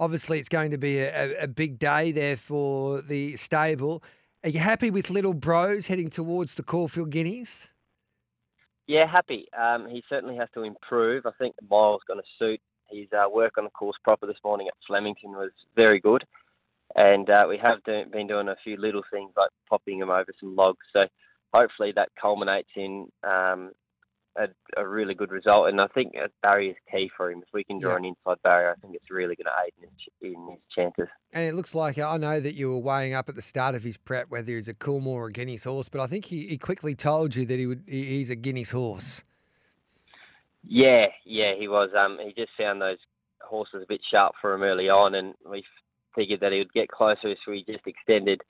Obviously, 0.00 0.40
it's 0.40 0.48
going 0.48 0.70
to 0.70 0.78
be 0.78 0.98
a, 0.98 1.42
a 1.42 1.46
big 1.46 1.78
day 1.78 2.10
there 2.10 2.38
for 2.38 3.02
the 3.02 3.36
stable. 3.36 4.02
Are 4.42 4.48
you 4.48 4.58
happy 4.58 4.90
with 4.90 5.10
Little 5.10 5.34
Bros 5.34 5.86
heading 5.86 6.08
towards 6.08 6.54
the 6.54 6.62
Caulfield 6.62 7.10
Guineas? 7.10 7.68
Yeah, 8.86 9.06
happy. 9.06 9.46
Um, 9.56 9.86
he 9.90 10.02
certainly 10.08 10.36
has 10.36 10.48
to 10.54 10.62
improve. 10.62 11.26
I 11.26 11.32
think 11.38 11.54
the 11.56 11.66
mile's 11.70 12.00
going 12.08 12.18
to 12.18 12.26
suit. 12.38 12.60
His 12.90 13.08
uh, 13.12 13.28
work 13.28 13.58
on 13.58 13.64
the 13.64 13.70
course 13.70 13.96
proper 14.02 14.26
this 14.26 14.38
morning 14.42 14.68
at 14.68 14.74
Flemington 14.86 15.32
was 15.32 15.50
very 15.76 16.00
good. 16.00 16.24
And 16.96 17.28
uh, 17.28 17.44
we 17.46 17.58
have 17.58 17.84
do, 17.84 18.02
been 18.10 18.26
doing 18.26 18.48
a 18.48 18.56
few 18.64 18.78
little 18.78 19.02
things 19.12 19.32
like 19.36 19.50
popping 19.68 20.00
him 20.00 20.10
over 20.10 20.32
some 20.40 20.56
logs. 20.56 20.84
So 20.94 21.00
hopefully 21.52 21.92
that 21.94 22.08
culminates 22.20 22.70
in 22.74 23.06
um, 23.22 23.72
a, 24.36 24.46
a, 24.80 24.86
really 24.86 25.14
good 25.14 25.30
result. 25.30 25.68
And 25.68 25.80
I 25.80 25.86
think 25.88 26.14
a 26.14 26.28
barrier 26.42 26.70
is 26.70 26.76
key 26.90 27.10
for 27.16 27.30
him. 27.30 27.40
If 27.40 27.52
we 27.52 27.64
can 27.64 27.80
draw 27.80 27.92
yeah. 27.92 27.98
an 27.98 28.04
inside 28.06 28.42
barrier, 28.42 28.74
I 28.76 28.80
think 28.80 28.94
it's 28.94 29.10
really 29.10 29.36
going 29.36 29.46
to 29.46 29.64
aid 29.64 29.72
in 29.82 29.88
his, 29.88 30.34
in 30.34 30.48
his, 30.50 30.60
chances. 30.74 31.08
And 31.32 31.44
it 31.44 31.54
looks 31.54 31.74
like 31.74 31.98
I 31.98 32.16
know 32.16 32.40
that 32.40 32.54
you 32.54 32.70
were 32.70 32.78
weighing 32.78 33.14
up 33.14 33.28
at 33.28 33.34
the 33.34 33.42
start 33.42 33.74
of 33.74 33.82
his 33.82 33.96
prep 33.96 34.30
whether 34.30 34.52
he's 34.52 34.68
a 34.68 34.74
Coolmore 34.74 35.06
or 35.06 35.26
a 35.28 35.32
Guineas 35.32 35.64
horse, 35.64 35.88
but 35.88 36.00
I 36.00 36.06
think 36.06 36.26
he, 36.26 36.46
he 36.46 36.58
quickly 36.58 36.94
told 36.94 37.34
you 37.34 37.44
that 37.46 37.58
he 37.58 37.66
would 37.66 37.82
he's 37.86 38.30
a 38.30 38.36
Guineas 38.36 38.70
horse. 38.70 39.22
Yeah, 40.62 41.06
yeah, 41.24 41.54
he 41.58 41.68
was. 41.68 41.90
Um, 41.98 42.18
he 42.22 42.32
just 42.34 42.52
found 42.58 42.82
those 42.82 42.98
horses 43.42 43.82
a 43.82 43.86
bit 43.86 44.00
sharp 44.10 44.34
for 44.40 44.52
him 44.52 44.62
early 44.62 44.88
on, 44.88 45.14
and 45.14 45.34
we 45.48 45.64
figured 46.14 46.40
that 46.40 46.52
he 46.52 46.58
would 46.58 46.72
get 46.72 46.88
closer, 46.88 47.34
so 47.44 47.50
we 47.50 47.64
just 47.64 47.86
extended 47.86 48.42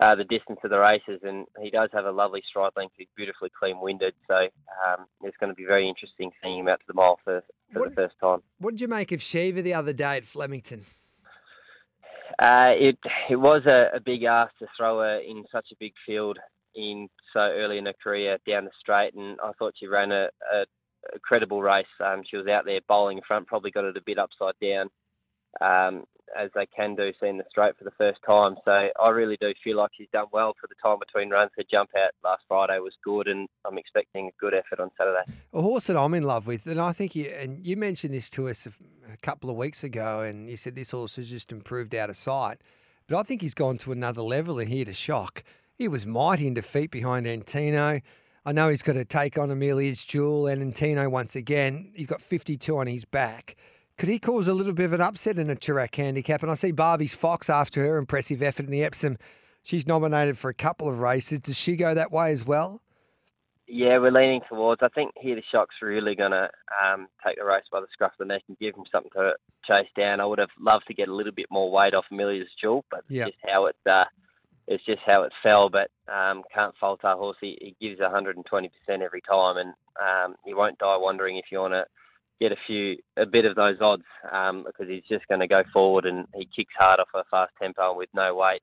uh, 0.00 0.14
the 0.14 0.24
distance 0.24 0.58
of 0.64 0.70
the 0.70 0.78
races, 0.78 1.20
and 1.22 1.46
he 1.60 1.70
does 1.70 1.90
have 1.92 2.06
a 2.06 2.10
lovely 2.10 2.42
stride 2.48 2.72
length. 2.76 2.94
He's 2.96 3.08
beautifully 3.16 3.50
clean 3.56 3.78
winded, 3.80 4.14
so 4.26 4.34
um, 4.34 5.06
it's 5.22 5.36
going 5.38 5.50
to 5.50 5.54
be 5.54 5.66
very 5.66 5.88
interesting 5.88 6.30
seeing 6.42 6.60
him 6.60 6.68
out 6.68 6.80
to 6.80 6.86
the 6.88 6.94
mile 6.94 7.18
for, 7.22 7.42
for 7.72 7.80
what, 7.80 7.90
the 7.90 7.94
first 7.94 8.14
time. 8.20 8.40
What 8.58 8.72
did 8.72 8.80
you 8.80 8.88
make 8.88 9.12
of 9.12 9.20
Shiva 9.20 9.60
the 9.60 9.74
other 9.74 9.92
day 9.92 10.16
at 10.16 10.24
Flemington? 10.24 10.86
Uh, 12.38 12.72
it 12.72 12.98
it 13.28 13.36
was 13.36 13.62
a, 13.66 13.94
a, 13.94 14.00
big 14.00 14.22
ask 14.22 14.56
to 14.58 14.66
throw 14.76 15.00
her 15.00 15.18
in 15.18 15.44
such 15.52 15.66
a 15.70 15.76
big 15.78 15.92
field 16.06 16.38
in 16.74 17.08
so 17.34 17.40
early 17.40 17.76
in 17.76 17.84
her 17.84 17.94
career 18.02 18.38
down 18.48 18.64
the 18.64 18.70
straight, 18.80 19.14
and 19.14 19.38
I 19.44 19.52
thought 19.58 19.74
she 19.78 19.86
ran 19.86 20.10
a, 20.10 20.28
a, 20.52 20.64
a 21.14 21.18
credible 21.22 21.60
race. 21.60 21.84
Um, 22.00 22.22
she 22.28 22.38
was 22.38 22.46
out 22.46 22.64
there 22.64 22.80
bowling 22.88 23.18
in 23.18 23.24
front, 23.28 23.46
probably 23.46 23.70
got 23.70 23.84
it 23.84 23.98
a 23.98 24.02
bit 24.04 24.18
upside 24.18 24.54
down. 24.62 24.88
Um, 25.60 26.04
as 26.36 26.50
they 26.54 26.66
can 26.66 26.94
do 26.94 27.12
seeing 27.20 27.38
the 27.38 27.44
straight 27.50 27.76
for 27.76 27.84
the 27.84 27.92
first 27.92 28.18
time. 28.26 28.56
So 28.64 28.70
I 28.70 29.08
really 29.10 29.36
do 29.40 29.52
feel 29.62 29.76
like 29.76 29.90
she's 29.96 30.08
done 30.12 30.26
well 30.32 30.54
for 30.60 30.66
the 30.66 30.74
time 30.82 30.98
between 30.98 31.30
runs. 31.30 31.50
Her 31.56 31.64
jump 31.70 31.90
out 31.96 32.12
last 32.24 32.42
Friday 32.48 32.78
was 32.78 32.94
good, 33.04 33.28
and 33.28 33.48
I'm 33.64 33.78
expecting 33.78 34.28
a 34.28 34.40
good 34.40 34.54
effort 34.54 34.80
on 34.80 34.90
Saturday. 34.96 35.24
A 35.52 35.62
horse 35.62 35.86
that 35.86 35.96
I'm 35.96 36.14
in 36.14 36.22
love 36.22 36.46
with, 36.46 36.66
and 36.66 36.80
I 36.80 36.92
think 36.92 37.14
you 37.14 37.26
and 37.26 37.64
you 37.64 37.76
mentioned 37.76 38.14
this 38.14 38.30
to 38.30 38.48
us 38.48 38.66
a 38.66 39.16
couple 39.18 39.50
of 39.50 39.56
weeks 39.56 39.84
ago, 39.84 40.20
and 40.20 40.48
you 40.48 40.56
said 40.56 40.74
this 40.74 40.92
horse 40.92 41.16
has 41.16 41.28
just 41.28 41.52
improved 41.52 41.94
out 41.94 42.10
of 42.10 42.16
sight. 42.16 42.58
But 43.06 43.18
I 43.18 43.22
think 43.22 43.42
he's 43.42 43.54
gone 43.54 43.78
to 43.78 43.92
another 43.92 44.22
level 44.22 44.58
and 44.58 44.68
here 44.68 44.84
to 44.84 44.92
shock. 44.92 45.44
He 45.74 45.88
was 45.88 46.06
mighty 46.06 46.46
in 46.46 46.54
defeat 46.54 46.90
behind 46.90 47.26
Antino. 47.26 48.00
I 48.44 48.52
know 48.52 48.70
he's 48.70 48.82
got 48.82 48.94
to 48.94 49.04
take 49.04 49.38
on 49.38 49.50
Amelia's 49.50 50.04
Jewel 50.04 50.46
and 50.46 50.62
Antino 50.62 51.08
once 51.08 51.36
again. 51.36 51.92
He's 51.94 52.06
got 52.06 52.20
52 52.20 52.76
on 52.76 52.86
his 52.86 53.04
back. 53.04 53.56
Could 53.98 54.08
he 54.08 54.18
cause 54.18 54.48
a 54.48 54.54
little 54.54 54.72
bit 54.72 54.86
of 54.86 54.92
an 54.92 55.00
upset 55.00 55.38
in 55.38 55.50
a 55.50 55.56
Toorak 55.56 55.94
handicap? 55.94 56.42
And 56.42 56.50
I 56.50 56.54
see 56.54 56.72
Barbie's 56.72 57.12
Fox 57.12 57.50
after 57.50 57.86
her 57.86 57.96
impressive 57.98 58.42
effort 58.42 58.66
in 58.66 58.72
the 58.72 58.84
Epsom. 58.84 59.18
She's 59.62 59.86
nominated 59.86 60.38
for 60.38 60.48
a 60.48 60.54
couple 60.54 60.88
of 60.88 60.98
races. 60.98 61.40
Does 61.40 61.56
she 61.56 61.76
go 61.76 61.94
that 61.94 62.10
way 62.10 62.32
as 62.32 62.44
well? 62.44 62.82
Yeah, 63.68 63.98
we're 63.98 64.10
leaning 64.10 64.40
towards. 64.48 64.82
I 64.82 64.88
think 64.88 65.12
Here 65.16 65.36
To 65.36 65.42
Shock's 65.50 65.76
really 65.80 66.14
going 66.14 66.32
to 66.32 66.50
um, 66.84 67.06
take 67.24 67.38
the 67.38 67.44
race 67.44 67.64
by 67.70 67.80
the 67.80 67.86
scruff 67.92 68.12
of 68.12 68.18
the 68.18 68.24
neck 68.24 68.42
and 68.48 68.58
give 68.58 68.74
him 68.74 68.84
something 68.90 69.12
to 69.14 69.34
chase 69.66 69.88
down. 69.96 70.20
I 70.20 70.26
would 70.26 70.40
have 70.40 70.50
loved 70.60 70.84
to 70.88 70.94
get 70.94 71.08
a 71.08 71.14
little 71.14 71.32
bit 71.32 71.46
more 71.50 71.70
weight 71.70 71.94
off 71.94 72.04
Amelia's 72.10 72.48
Jewel, 72.60 72.84
but 72.90 73.04
yep. 73.08 73.28
just 73.28 73.38
how 73.48 73.66
it 73.66 73.76
uh, 73.88 74.04
it's 74.66 74.84
just 74.84 75.00
how 75.06 75.22
it 75.22 75.32
fell. 75.42 75.70
But 75.70 75.90
um, 76.12 76.42
can't 76.52 76.74
fault 76.78 77.00
our 77.04 77.16
horse. 77.16 77.36
He, 77.40 77.56
he 77.60 77.88
gives 77.88 78.00
120% 78.00 78.42
every 79.00 79.22
time, 79.22 79.56
and 79.56 79.74
um, 79.98 80.36
you 80.44 80.56
won't 80.56 80.78
die 80.78 80.96
wondering 80.98 81.38
if 81.38 81.46
you 81.50 81.60
want 81.60 81.74
to 81.74 81.84
get 82.40 82.52
a 82.52 82.56
few 82.66 82.96
a 83.16 83.26
bit 83.26 83.44
of 83.44 83.54
those 83.54 83.76
odds 83.80 84.04
um, 84.32 84.64
because 84.66 84.88
he's 84.88 85.04
just 85.08 85.26
going 85.28 85.40
to 85.40 85.48
go 85.48 85.62
forward 85.72 86.06
and 86.06 86.26
he 86.34 86.48
kicks 86.56 86.74
hard 86.78 87.00
off 87.00 87.08
a 87.14 87.22
fast 87.30 87.52
tempo 87.60 87.96
with 87.96 88.08
no 88.14 88.34
weight 88.34 88.62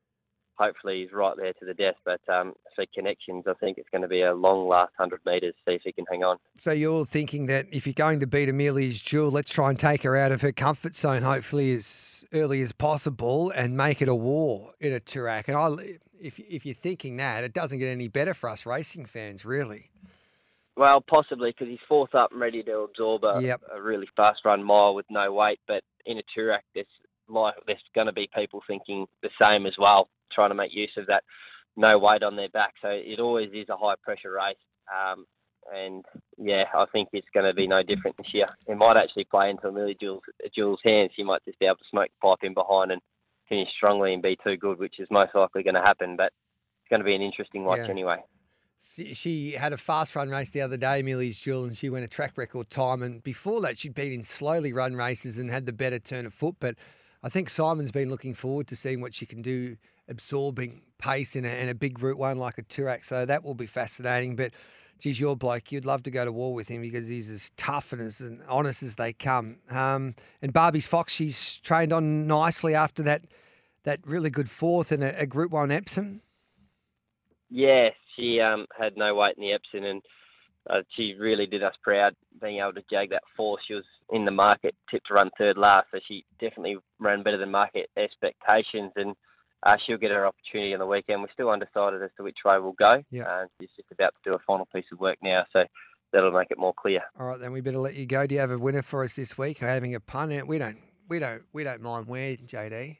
hopefully 0.59 1.01
he's 1.01 1.13
right 1.13 1.35
there 1.37 1.53
to 1.53 1.65
the 1.65 1.73
death. 1.73 1.95
But 2.05 2.21
um, 2.31 2.53
for 2.75 2.85
connections, 2.93 3.45
I 3.47 3.53
think 3.53 3.77
it's 3.77 3.89
going 3.89 4.01
to 4.01 4.07
be 4.07 4.21
a 4.21 4.33
long 4.33 4.67
last 4.67 4.91
100 4.97 5.21
metres, 5.25 5.55
see 5.65 5.75
if 5.75 5.81
he 5.83 5.91
can 5.91 6.05
hang 6.11 6.23
on. 6.23 6.37
So 6.57 6.71
you're 6.71 7.05
thinking 7.05 7.45
that 7.47 7.67
if 7.71 7.87
you're 7.87 7.93
going 7.93 8.19
to 8.19 8.27
beat 8.27 8.49
Amelia's 8.49 9.01
Jewel, 9.01 9.31
let's 9.31 9.51
try 9.51 9.69
and 9.69 9.79
take 9.79 10.03
her 10.03 10.15
out 10.15 10.31
of 10.31 10.41
her 10.41 10.51
comfort 10.51 10.95
zone, 10.95 11.23
hopefully 11.23 11.73
as 11.73 12.25
early 12.33 12.61
as 12.61 12.71
possible, 12.73 13.49
and 13.51 13.77
make 13.77 14.01
it 14.01 14.09
a 14.09 14.15
war 14.15 14.73
in 14.79 14.93
a 14.93 14.99
Toorak. 14.99 15.47
And 15.47 15.57
I, 15.57 15.97
if, 16.19 16.39
if 16.39 16.65
you're 16.65 16.75
thinking 16.75 17.17
that, 17.17 17.43
it 17.43 17.53
doesn't 17.53 17.79
get 17.79 17.87
any 17.87 18.09
better 18.09 18.33
for 18.33 18.49
us 18.49 18.65
racing 18.65 19.05
fans, 19.05 19.45
really. 19.45 19.89
Well, 20.79 21.01
possibly 21.01 21.49
because 21.49 21.67
he's 21.67 21.85
fourth 21.89 22.15
up 22.15 22.31
and 22.31 22.39
ready 22.39 22.63
to 22.63 22.79
absorb 22.79 23.25
a, 23.25 23.41
yep. 23.43 23.61
a 23.69 23.81
really 23.81 24.07
fast 24.15 24.45
run 24.45 24.63
mile 24.63 24.95
with 24.95 25.05
no 25.09 25.33
weight. 25.33 25.59
But 25.67 25.83
in 26.05 26.17
a 26.17 26.21
Toorak, 26.21 26.61
there's 26.73 26.87
like 27.27 27.55
there's 27.67 27.83
going 27.93 28.07
to 28.07 28.13
be 28.13 28.29
people 28.33 28.61
thinking 28.65 29.05
the 29.21 29.29
same 29.41 29.65
as 29.65 29.73
well 29.77 30.07
trying 30.31 30.51
to 30.51 30.55
make 30.55 30.73
use 30.73 30.93
of 30.95 31.07
that 31.07 31.23
no 31.75 31.99
weight 31.99 32.23
on 32.23 32.37
their 32.37 32.47
back. 32.47 32.75
So 32.81 32.87
it 32.91 33.19
always 33.19 33.49
is 33.53 33.67
a 33.67 33.75
high 33.75 33.95
pressure 34.01 34.31
race. 34.31 34.55
Um, 34.87 35.25
and 35.75 36.05
yeah, 36.37 36.63
I 36.73 36.85
think 36.93 37.09
it's 37.11 37.27
going 37.33 37.45
to 37.45 37.53
be 37.53 37.67
no 37.67 37.83
different 37.83 38.15
this 38.15 38.33
year. 38.33 38.47
It 38.65 38.77
might 38.77 38.95
actually 38.95 39.25
play 39.25 39.49
into 39.49 39.67
Amelia 39.67 39.95
Jewel's, 39.99 40.23
Jewel's 40.55 40.79
hands. 40.81 41.11
He 41.13 41.25
might 41.25 41.43
just 41.43 41.59
be 41.59 41.65
able 41.65 41.75
to 41.75 41.83
smoke 41.91 42.07
the 42.07 42.25
pipe 42.25 42.39
in 42.43 42.53
behind 42.53 42.93
and 42.93 43.01
finish 43.49 43.67
strongly 43.75 44.13
and 44.13 44.23
be 44.23 44.37
too 44.41 44.55
good, 44.55 44.79
which 44.79 44.97
is 44.97 45.09
most 45.11 45.35
likely 45.35 45.61
going 45.61 45.75
to 45.75 45.81
happen. 45.81 46.15
But 46.15 46.31
it's 46.81 46.89
going 46.89 47.01
to 47.01 47.05
be 47.05 47.15
an 47.15 47.21
interesting 47.21 47.65
watch 47.65 47.81
yeah. 47.83 47.91
anyway. 47.91 48.23
She 48.81 49.51
had 49.51 49.73
a 49.73 49.77
fast 49.77 50.15
run 50.15 50.29
race 50.29 50.51
the 50.51 50.61
other 50.61 50.77
day, 50.77 51.01
Amelia's 51.01 51.39
Jewel, 51.39 51.65
and 51.65 51.77
she 51.77 51.89
went 51.89 52.05
a 52.05 52.07
track 52.07 52.37
record 52.37 52.69
time. 52.69 53.03
And 53.03 53.21
before 53.21 53.61
that, 53.61 53.77
she'd 53.77 53.93
been 53.93 54.11
in 54.11 54.23
slowly 54.23 54.73
run 54.73 54.95
races 54.95 55.37
and 55.37 55.49
had 55.49 55.65
the 55.65 55.73
better 55.73 55.99
turn 55.99 56.25
of 56.25 56.33
foot. 56.33 56.55
But 56.59 56.75
I 57.21 57.29
think 57.29 57.49
Simon's 57.49 57.91
been 57.91 58.09
looking 58.09 58.33
forward 58.33 58.67
to 58.67 58.75
seeing 58.75 59.01
what 59.01 59.13
she 59.13 59.25
can 59.25 59.41
do 59.41 59.77
absorbing 60.07 60.81
pace 60.97 61.35
in 61.35 61.45
a, 61.45 61.49
in 61.49 61.69
a 61.69 61.75
big 61.75 62.01
route 62.01 62.17
one 62.17 62.37
like 62.37 62.57
a 62.57 62.63
Toorak. 62.63 63.05
So 63.05 63.25
that 63.25 63.43
will 63.43 63.53
be 63.53 63.67
fascinating. 63.67 64.35
But 64.35 64.53
geez, 64.99 65.19
your 65.19 65.35
bloke, 65.35 65.71
you'd 65.71 65.85
love 65.85 66.03
to 66.03 66.11
go 66.11 66.25
to 66.25 66.31
war 66.31 66.53
with 66.53 66.67
him 66.67 66.81
because 66.81 67.07
he's 67.07 67.29
as 67.29 67.51
tough 67.57 67.93
and 67.93 68.01
as 68.01 68.21
honest 68.47 68.81
as 68.81 68.95
they 68.95 69.13
come. 69.13 69.57
Um, 69.69 70.15
and 70.41 70.53
Barbie's 70.53 70.87
Fox, 70.87 71.13
she's 71.13 71.57
trained 71.57 71.93
on 71.93 72.27
nicely 72.27 72.75
after 72.75 73.03
that 73.03 73.23
that 73.83 73.99
really 74.05 74.29
good 74.29 74.49
fourth 74.49 74.91
in 74.91 75.01
a, 75.01 75.13
a 75.17 75.25
Group 75.25 75.51
One 75.51 75.71
Epsom. 75.71 76.21
Yeah, 77.49 77.89
she 78.19 78.39
um, 78.41 78.65
had 78.77 78.97
no 78.97 79.15
weight 79.15 79.35
in 79.37 79.43
the 79.43 79.53
Epsom 79.53 79.85
and 79.85 80.01
uh, 80.69 80.81
she 80.95 81.15
really 81.19 81.45
did 81.45 81.63
us 81.63 81.73
proud 81.81 82.13
being 82.41 82.59
able 82.59 82.73
to 82.73 82.83
jag 82.91 83.09
that 83.09 83.23
fourth. 83.35 83.61
She 83.67 83.73
was 83.73 83.85
in 84.11 84.25
the 84.25 84.31
market, 84.31 84.75
tipped 84.91 85.07
to 85.07 85.13
run 85.13 85.31
third 85.37 85.57
last, 85.57 85.87
so 85.91 85.99
she 86.07 86.25
definitely 86.39 86.77
ran 86.99 87.23
better 87.23 87.37
than 87.37 87.51
market 87.51 87.89
expectations 87.97 88.91
and 88.95 89.15
uh, 89.63 89.75
she'll 89.85 89.97
get 89.97 90.11
her 90.11 90.25
opportunity 90.25 90.73
on 90.73 90.79
the 90.79 90.85
weekend. 90.85 91.21
We're 91.21 91.33
still 91.33 91.49
undecided 91.49 92.01
as 92.01 92.11
to 92.17 92.23
which 92.23 92.37
way 92.45 92.59
we'll 92.59 92.73
go. 92.73 93.03
Yeah. 93.11 93.23
Uh, 93.23 93.45
she's 93.59 93.69
just 93.75 93.91
about 93.91 94.13
to 94.15 94.29
do 94.29 94.35
a 94.35 94.39
final 94.45 94.67
piece 94.73 94.85
of 94.91 94.99
work 94.99 95.17
now, 95.21 95.43
so 95.51 95.63
that'll 96.13 96.31
make 96.31 96.51
it 96.51 96.57
more 96.57 96.73
clear. 96.73 97.01
All 97.19 97.27
right, 97.27 97.39
then 97.39 97.51
we 97.51 97.61
better 97.61 97.77
let 97.77 97.95
you 97.95 98.05
go. 98.05 98.25
Do 98.25 98.35
you 98.35 98.41
have 98.41 98.51
a 98.51 98.57
winner 98.57 98.81
for 98.81 99.03
us 99.03 99.15
this 99.15 99.37
week? 99.37 99.59
Having 99.59 99.95
a 99.95 99.99
pun? 99.99 100.29
We 100.47 100.57
don't, 100.57 100.77
we 101.09 101.19
don't, 101.19 101.43
we 101.51 101.63
don't 101.63 101.81
mind 101.81 102.07
where, 102.07 102.37
JD. 102.37 102.97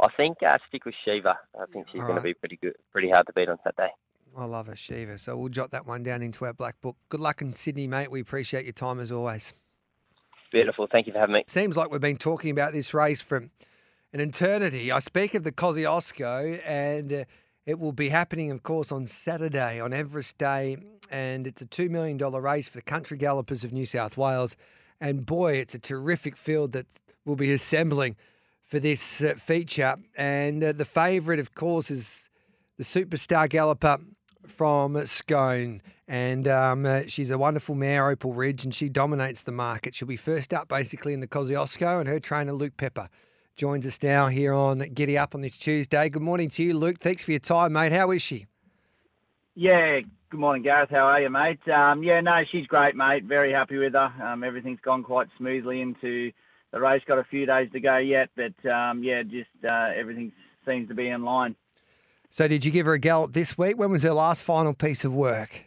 I 0.00 0.08
think 0.16 0.38
uh, 0.42 0.58
stick 0.68 0.84
with 0.84 0.94
Shiva. 1.04 1.38
I 1.60 1.64
think 1.72 1.86
she's 1.90 2.00
going 2.00 2.10
right. 2.10 2.16
to 2.16 2.22
be 2.22 2.34
pretty 2.34 2.58
good, 2.60 2.74
pretty 2.92 3.10
hard 3.10 3.26
to 3.26 3.32
beat 3.32 3.48
on 3.48 3.58
Saturday. 3.64 3.92
I 4.36 4.44
love 4.44 4.66
her, 4.68 4.76
Shiva. 4.76 5.18
So 5.18 5.36
we'll 5.36 5.48
jot 5.48 5.70
that 5.72 5.86
one 5.86 6.02
down 6.02 6.22
into 6.22 6.44
our 6.44 6.52
black 6.52 6.80
book. 6.80 6.96
Good 7.08 7.20
luck 7.20 7.42
in 7.42 7.54
Sydney, 7.54 7.86
mate. 7.86 8.10
We 8.10 8.20
appreciate 8.20 8.64
your 8.64 8.72
time 8.72 9.00
as 9.00 9.10
always. 9.10 9.52
Beautiful. 10.52 10.86
Thank 10.90 11.06
you 11.06 11.12
for 11.12 11.18
having 11.18 11.34
me. 11.34 11.44
Seems 11.46 11.76
like 11.76 11.90
we've 11.90 12.00
been 12.00 12.16
talking 12.16 12.50
about 12.50 12.72
this 12.72 12.94
race 12.94 13.20
from 13.20 13.50
an 14.12 14.20
eternity. 14.20 14.92
I 14.92 15.00
speak 15.00 15.34
of 15.34 15.44
the 15.44 15.52
Kosciuszko, 15.52 16.60
and 16.64 17.12
uh, 17.12 17.24
it 17.66 17.78
will 17.78 17.92
be 17.92 18.08
happening, 18.08 18.50
of 18.50 18.62
course, 18.62 18.92
on 18.92 19.06
Saturday, 19.06 19.80
on 19.80 19.92
Everest 19.92 20.38
Day. 20.38 20.78
And 21.10 21.46
it's 21.46 21.60
a 21.60 21.66
$2 21.66 21.90
million 21.90 22.16
race 22.18 22.68
for 22.68 22.78
the 22.78 22.82
country 22.82 23.18
gallopers 23.18 23.64
of 23.64 23.72
New 23.72 23.86
South 23.86 24.16
Wales. 24.16 24.56
And 25.00 25.26
boy, 25.26 25.54
it's 25.54 25.74
a 25.74 25.78
terrific 25.78 26.36
field 26.36 26.72
that 26.72 26.86
will 27.24 27.36
be 27.36 27.52
assembling 27.52 28.16
for 28.68 28.78
this 28.78 29.22
uh, 29.22 29.34
feature. 29.34 29.96
And 30.16 30.62
uh, 30.62 30.72
the 30.72 30.84
favourite, 30.84 31.40
of 31.40 31.54
course, 31.54 31.90
is 31.90 32.28
the 32.76 32.84
superstar 32.84 33.48
galloper 33.48 33.98
from 34.46 35.04
Scone. 35.06 35.82
And 36.06 36.46
um, 36.46 36.86
uh, 36.86 37.02
she's 37.06 37.30
a 37.30 37.38
wonderful 37.38 37.74
mare, 37.74 38.08
Opal 38.08 38.32
Ridge, 38.32 38.64
and 38.64 38.74
she 38.74 38.88
dominates 38.88 39.42
the 39.42 39.52
market. 39.52 39.94
She'll 39.94 40.08
be 40.08 40.16
first 40.16 40.54
up 40.54 40.68
basically 40.68 41.12
in 41.12 41.20
the 41.20 41.26
Kosciuszko, 41.26 42.00
and 42.00 42.08
her 42.08 42.20
trainer, 42.20 42.52
Luke 42.52 42.76
Pepper, 42.76 43.08
joins 43.56 43.86
us 43.86 43.98
now 44.02 44.28
here 44.28 44.54
on 44.54 44.78
Giddy 44.94 45.18
Up 45.18 45.34
on 45.34 45.40
this 45.40 45.56
Tuesday. 45.56 46.08
Good 46.08 46.22
morning 46.22 46.48
to 46.50 46.62
you, 46.62 46.74
Luke. 46.74 46.98
Thanks 47.00 47.24
for 47.24 47.32
your 47.32 47.40
time, 47.40 47.72
mate. 47.72 47.92
How 47.92 48.10
is 48.10 48.22
she? 48.22 48.46
Yeah, 49.54 50.00
good 50.30 50.40
morning, 50.40 50.62
Gareth. 50.62 50.90
How 50.90 51.06
are 51.06 51.20
you, 51.20 51.28
mate? 51.28 51.58
Um, 51.68 52.02
yeah, 52.02 52.20
no, 52.20 52.42
she's 52.50 52.66
great, 52.66 52.94
mate. 52.94 53.24
Very 53.24 53.52
happy 53.52 53.76
with 53.76 53.94
her. 53.94 54.12
Um, 54.24 54.44
everything's 54.44 54.80
gone 54.80 55.02
quite 55.02 55.26
smoothly 55.36 55.80
into 55.80 56.30
the 56.72 56.80
race. 56.80 57.02
Got 57.06 57.18
a 57.18 57.24
few 57.24 57.46
days 57.46 57.70
to 57.72 57.80
go 57.80 57.98
yet, 57.98 58.30
but 58.36 58.70
um, 58.70 59.02
yeah, 59.02 59.22
just 59.22 59.48
uh, 59.64 59.90
everything 59.96 60.32
seems 60.66 60.88
to 60.88 60.94
be 60.94 61.08
in 61.08 61.24
line. 61.24 61.56
So, 62.30 62.46
did 62.46 62.64
you 62.64 62.70
give 62.70 62.86
her 62.86 62.92
a 62.92 62.98
gallop 62.98 63.32
this 63.32 63.56
week? 63.56 63.78
When 63.78 63.90
was 63.90 64.02
her 64.02 64.12
last 64.12 64.42
final 64.42 64.74
piece 64.74 65.04
of 65.04 65.14
work? 65.14 65.64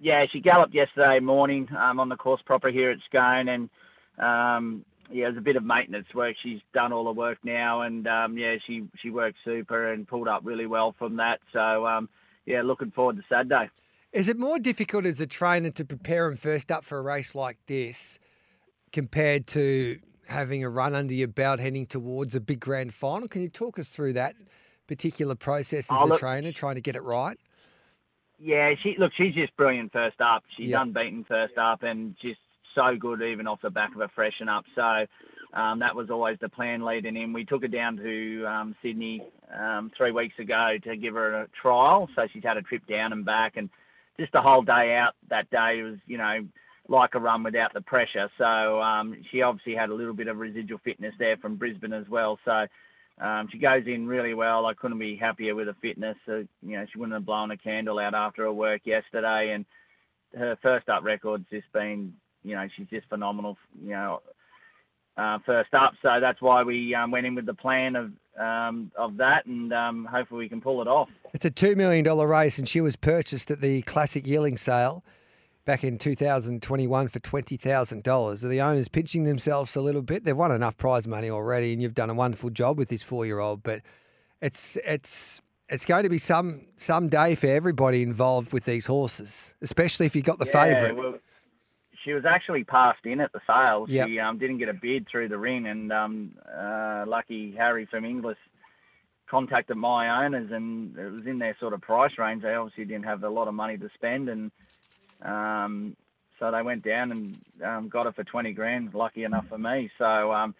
Yeah, 0.00 0.24
she 0.32 0.40
galloped 0.40 0.74
yesterday 0.74 1.18
morning 1.20 1.68
um, 1.76 1.98
on 1.98 2.08
the 2.08 2.16
course 2.16 2.40
proper 2.44 2.68
here 2.68 2.90
at 2.90 2.98
Scone, 3.08 3.48
and 3.48 3.70
um, 4.18 4.84
yeah, 5.10 5.24
there's 5.26 5.38
a 5.38 5.42
bit 5.42 5.56
of 5.56 5.64
maintenance 5.64 6.06
work. 6.14 6.36
She's 6.42 6.60
done 6.72 6.92
all 6.92 7.04
the 7.04 7.12
work 7.12 7.38
now, 7.42 7.82
and 7.82 8.06
um, 8.06 8.38
yeah, 8.38 8.56
she 8.66 8.84
she 9.02 9.10
worked 9.10 9.38
super 9.44 9.92
and 9.92 10.06
pulled 10.06 10.28
up 10.28 10.42
really 10.44 10.66
well 10.66 10.94
from 10.98 11.16
that. 11.16 11.40
So 11.52 11.86
um, 11.86 12.08
yeah, 12.44 12.62
looking 12.62 12.92
forward 12.92 13.16
to 13.16 13.22
Saturday. 13.28 13.70
Is 14.12 14.28
it 14.28 14.38
more 14.38 14.58
difficult 14.58 15.04
as 15.04 15.20
a 15.20 15.26
trainer 15.26 15.70
to 15.70 15.84
prepare 15.84 16.28
him 16.28 16.36
first 16.36 16.70
up 16.70 16.84
for 16.84 16.98
a 16.98 17.02
race 17.02 17.34
like 17.34 17.58
this 17.66 18.18
compared 18.92 19.46
to 19.48 19.98
having 20.28 20.64
a 20.64 20.68
run 20.68 20.94
under 20.94 21.14
your 21.14 21.28
belt 21.28 21.60
heading 21.60 21.86
towards 21.86 22.34
a 22.34 22.40
big 22.40 22.60
grand 22.60 22.94
final? 22.94 23.28
Can 23.28 23.42
you 23.42 23.48
talk 23.48 23.78
us 23.78 23.88
through 23.88 24.14
that 24.14 24.34
particular 24.86 25.34
process 25.34 25.90
as 25.90 25.98
oh, 25.98 26.06
look, 26.06 26.16
a 26.16 26.20
trainer, 26.20 26.52
trying 26.52 26.76
to 26.76 26.80
get 26.80 26.96
it 26.96 27.02
right? 27.02 27.38
Yeah, 28.38 28.74
she 28.82 28.96
look, 28.98 29.12
she's 29.16 29.34
just 29.34 29.56
brilliant 29.56 29.92
first 29.92 30.20
up. 30.20 30.44
She's 30.56 30.70
yep. 30.70 30.82
unbeaten 30.82 31.24
first 31.24 31.56
up, 31.56 31.82
and 31.82 32.14
just 32.20 32.40
so 32.74 32.96
good 32.98 33.22
even 33.22 33.46
off 33.46 33.60
the 33.62 33.70
back 33.70 33.94
of 33.94 34.00
a 34.00 34.08
freshen 34.14 34.48
up. 34.48 34.64
So 34.74 35.06
um, 35.58 35.78
that 35.78 35.94
was 35.96 36.10
always 36.10 36.36
the 36.40 36.48
plan 36.48 36.84
leading 36.84 37.16
in. 37.16 37.32
We 37.32 37.44
took 37.44 37.62
her 37.62 37.68
down 37.68 37.96
to 37.96 38.44
um, 38.46 38.76
Sydney 38.82 39.22
um, 39.58 39.90
three 39.96 40.12
weeks 40.12 40.38
ago 40.38 40.76
to 40.84 40.96
give 40.96 41.14
her 41.14 41.42
a 41.42 41.48
trial. 41.60 42.08
So 42.14 42.26
she's 42.32 42.42
had 42.44 42.58
a 42.58 42.62
trip 42.62 42.86
down 42.86 43.12
and 43.12 43.24
back, 43.24 43.56
and 43.56 43.70
just 44.20 44.32
the 44.32 44.42
whole 44.42 44.62
day 44.62 44.94
out 44.94 45.14
that 45.30 45.50
day 45.50 45.82
was, 45.82 45.96
you 46.06 46.18
know, 46.18 46.40
like 46.88 47.14
a 47.14 47.18
run 47.18 47.42
without 47.42 47.74
the 47.74 47.80
pressure. 47.80 48.30
So 48.38 48.80
um, 48.80 49.16
she 49.30 49.42
obviously 49.42 49.74
had 49.74 49.90
a 49.90 49.94
little 49.94 50.14
bit 50.14 50.28
of 50.28 50.38
residual 50.38 50.80
fitness 50.84 51.14
there 51.18 51.36
from 51.36 51.56
Brisbane 51.56 51.92
as 51.92 52.08
well. 52.08 52.38
So 52.44 52.66
um, 53.20 53.48
she 53.50 53.58
goes 53.58 53.84
in 53.86 54.06
really 54.06 54.34
well. 54.34 54.66
I 54.66 54.74
couldn't 54.74 54.98
be 54.98 55.16
happier 55.16 55.54
with 55.54 55.66
her 55.66 55.76
fitness. 55.80 56.16
You 56.26 56.46
know, 56.62 56.86
she 56.92 56.98
wouldn't 56.98 57.14
have 57.14 57.26
blown 57.26 57.50
a 57.50 57.56
candle 57.56 57.98
out 57.98 58.14
after 58.14 58.42
her 58.42 58.52
work 58.52 58.82
yesterday, 58.84 59.52
and 59.54 59.64
her 60.36 60.56
first 60.62 60.88
up 60.88 61.02
record's 61.02 61.46
just 61.50 61.72
been 61.72 62.12
you 62.46 62.54
know, 62.54 62.66
she's 62.76 62.86
just 62.88 63.08
phenomenal, 63.08 63.58
you 63.82 63.90
know, 63.90 64.22
uh, 65.16 65.38
first 65.44 65.74
up. 65.74 65.94
So 66.00 66.20
that's 66.20 66.40
why 66.40 66.62
we 66.62 66.94
um, 66.94 67.10
went 67.10 67.26
in 67.26 67.34
with 67.34 67.46
the 67.46 67.54
plan 67.54 67.96
of 67.96 68.12
um, 68.38 68.92
of 68.96 69.16
that, 69.16 69.46
and 69.46 69.72
um, 69.72 70.04
hopefully 70.04 70.40
we 70.40 70.48
can 70.48 70.60
pull 70.60 70.82
it 70.82 70.88
off. 70.88 71.08
It's 71.32 71.44
a 71.44 71.50
two 71.50 71.74
million 71.74 72.04
dollar 72.04 72.26
race, 72.26 72.58
and 72.58 72.68
she 72.68 72.80
was 72.80 72.94
purchased 72.94 73.50
at 73.50 73.60
the 73.60 73.82
Classic 73.82 74.26
Yearling 74.26 74.56
sale 74.56 75.02
back 75.66 75.84
in 75.84 75.98
2021 75.98 77.08
for 77.08 77.18
twenty 77.18 77.58
thousand 77.58 78.02
dollars. 78.02 78.42
Are 78.42 78.48
the 78.48 78.62
owners 78.62 78.88
pinching 78.88 79.24
themselves 79.24 79.76
a 79.76 79.82
little 79.82 80.00
bit? 80.00 80.24
They've 80.24 80.36
won 80.36 80.52
enough 80.52 80.78
prize 80.78 81.06
money 81.06 81.28
already, 81.28 81.74
and 81.74 81.82
you've 81.82 81.94
done 81.94 82.08
a 82.08 82.14
wonderful 82.14 82.48
job 82.48 82.78
with 82.78 82.88
this 82.88 83.02
four 83.02 83.26
year 83.26 83.40
old. 83.40 83.62
But 83.62 83.82
it's 84.40 84.78
it's 84.86 85.42
it's 85.68 85.84
going 85.84 86.04
to 86.04 86.08
be 86.08 86.18
some 86.18 86.62
some 86.76 87.08
day 87.08 87.34
for 87.34 87.48
everybody 87.48 88.02
involved 88.02 88.54
with 88.54 88.64
these 88.64 88.86
horses, 88.86 89.54
especially 89.60 90.06
if 90.06 90.16
you 90.16 90.22
got 90.22 90.38
the 90.38 90.46
yeah, 90.46 90.64
favourite. 90.64 90.96
Well, 90.96 91.18
she 92.04 92.12
was 92.12 92.24
actually 92.24 92.62
passed 92.62 93.04
in 93.04 93.20
at 93.20 93.32
the 93.32 93.40
sale. 93.46 93.86
Yep. 93.88 94.08
She 94.08 94.20
um, 94.20 94.38
didn't 94.38 94.58
get 94.58 94.68
a 94.68 94.74
bid 94.74 95.08
through 95.10 95.28
the 95.28 95.38
ring, 95.38 95.66
and 95.66 95.92
um, 95.92 96.34
uh, 96.56 97.04
lucky 97.06 97.52
Harry 97.58 97.86
from 97.86 98.04
Inglis 98.04 98.38
contacted 99.28 99.76
my 99.76 100.24
owners, 100.24 100.52
and 100.52 100.96
it 100.96 101.10
was 101.10 101.26
in 101.26 101.40
their 101.40 101.56
sort 101.58 101.72
of 101.72 101.80
price 101.80 102.12
range. 102.16 102.42
They 102.42 102.54
obviously 102.54 102.84
didn't 102.84 103.06
have 103.06 103.24
a 103.24 103.28
lot 103.28 103.48
of 103.48 103.54
money 103.54 103.76
to 103.76 103.90
spend, 103.96 104.28
and 104.28 104.52
um, 105.24 105.96
so 106.38 106.50
they 106.50 106.62
went 106.62 106.84
down 106.84 107.12
and 107.12 107.36
um, 107.64 107.88
got 107.88 108.06
it 108.06 108.14
for 108.14 108.24
20 108.24 108.52
grand. 108.52 108.94
Lucky 108.94 109.24
enough 109.24 109.46
for 109.48 109.58
me. 109.58 109.90
So, 109.98 110.32
um, 110.32 110.54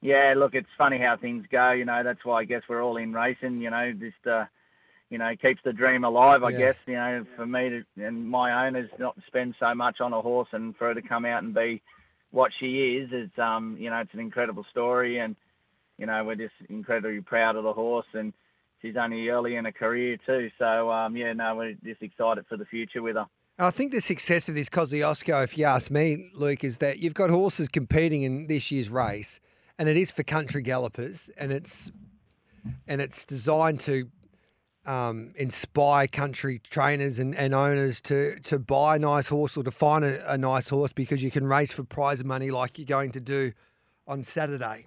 yeah, 0.00 0.34
look, 0.36 0.54
it's 0.54 0.68
funny 0.76 0.98
how 0.98 1.16
things 1.16 1.44
go. 1.50 1.70
You 1.70 1.84
know, 1.84 2.02
that's 2.02 2.24
why 2.24 2.40
I 2.40 2.44
guess 2.44 2.62
we're 2.68 2.82
all 2.82 2.96
in 2.96 3.12
racing. 3.12 3.60
You 3.60 3.70
know, 3.70 3.92
just 3.92 4.26
uh, 4.26 4.44
you 5.10 5.18
know 5.18 5.30
keeps 5.40 5.60
the 5.64 5.72
dream 5.72 6.04
alive. 6.04 6.42
I 6.42 6.50
Yeah. 6.50 6.58
guess 6.58 6.76
you 6.86 6.94
know 6.94 7.24
for 7.36 7.46
me 7.46 7.68
to, 7.70 8.04
and 8.04 8.28
my 8.28 8.66
owners 8.66 8.90
not 8.98 9.14
to 9.14 9.22
spend 9.28 9.54
so 9.60 9.72
much 9.74 10.00
on 10.00 10.12
a 10.12 10.20
horse 10.20 10.48
and 10.52 10.76
for 10.76 10.88
her 10.88 10.94
to 10.94 11.02
come 11.02 11.24
out 11.24 11.44
and 11.44 11.54
be 11.54 11.80
what 12.32 12.50
she 12.58 12.96
is. 12.96 13.10
It's 13.12 13.38
um, 13.38 13.76
you 13.78 13.90
know, 13.90 14.00
it's 14.00 14.12
an 14.12 14.20
incredible 14.20 14.66
story, 14.70 15.20
and 15.20 15.36
you 15.98 16.06
know, 16.06 16.24
we're 16.24 16.34
just 16.34 16.54
incredibly 16.68 17.20
proud 17.20 17.56
of 17.56 17.64
the 17.64 17.72
horse 17.72 18.06
and. 18.12 18.32
She's 18.80 18.96
only 18.96 19.28
early 19.28 19.54
in 19.54 19.64
her 19.64 19.70
career 19.70 20.16
too, 20.26 20.50
so 20.58 20.90
um, 20.90 21.16
yeah, 21.16 21.32
no, 21.34 21.54
we're 21.54 21.74
just 21.84 22.02
excited 22.02 22.44
for 22.48 22.56
the 22.56 22.64
future 22.64 23.00
with 23.00 23.14
her. 23.14 23.26
I 23.58 23.70
think 23.70 23.92
the 23.92 24.00
success 24.00 24.48
of 24.48 24.54
this 24.54 24.68
Kosciuszko, 24.68 25.44
if 25.44 25.56
you 25.58 25.64
ask 25.66 25.90
me, 25.90 26.30
Luke, 26.34 26.64
is 26.64 26.78
that 26.78 26.98
you've 26.98 27.14
got 27.14 27.30
horses 27.30 27.68
competing 27.68 28.22
in 28.22 28.46
this 28.46 28.70
year's 28.70 28.88
race, 28.88 29.40
and 29.78 29.88
it 29.88 29.96
is 29.96 30.10
for 30.10 30.22
country 30.22 30.62
gallopers, 30.62 31.30
and 31.36 31.52
it's 31.52 31.90
and 32.86 33.00
it's 33.00 33.24
designed 33.24 33.80
to 33.80 34.08
um, 34.86 35.32
inspire 35.36 36.06
country 36.06 36.60
trainers 36.70 37.18
and, 37.18 37.34
and 37.36 37.54
owners 37.54 38.00
to 38.02 38.38
to 38.40 38.58
buy 38.58 38.96
a 38.96 38.98
nice 38.98 39.28
horse 39.28 39.56
or 39.56 39.62
to 39.64 39.70
find 39.70 40.04
a, 40.04 40.32
a 40.32 40.38
nice 40.38 40.68
horse 40.70 40.92
because 40.92 41.22
you 41.22 41.30
can 41.30 41.46
race 41.46 41.72
for 41.72 41.84
prize 41.84 42.24
money 42.24 42.50
like 42.50 42.78
you're 42.78 42.86
going 42.86 43.12
to 43.12 43.20
do 43.20 43.52
on 44.08 44.24
Saturday. 44.24 44.86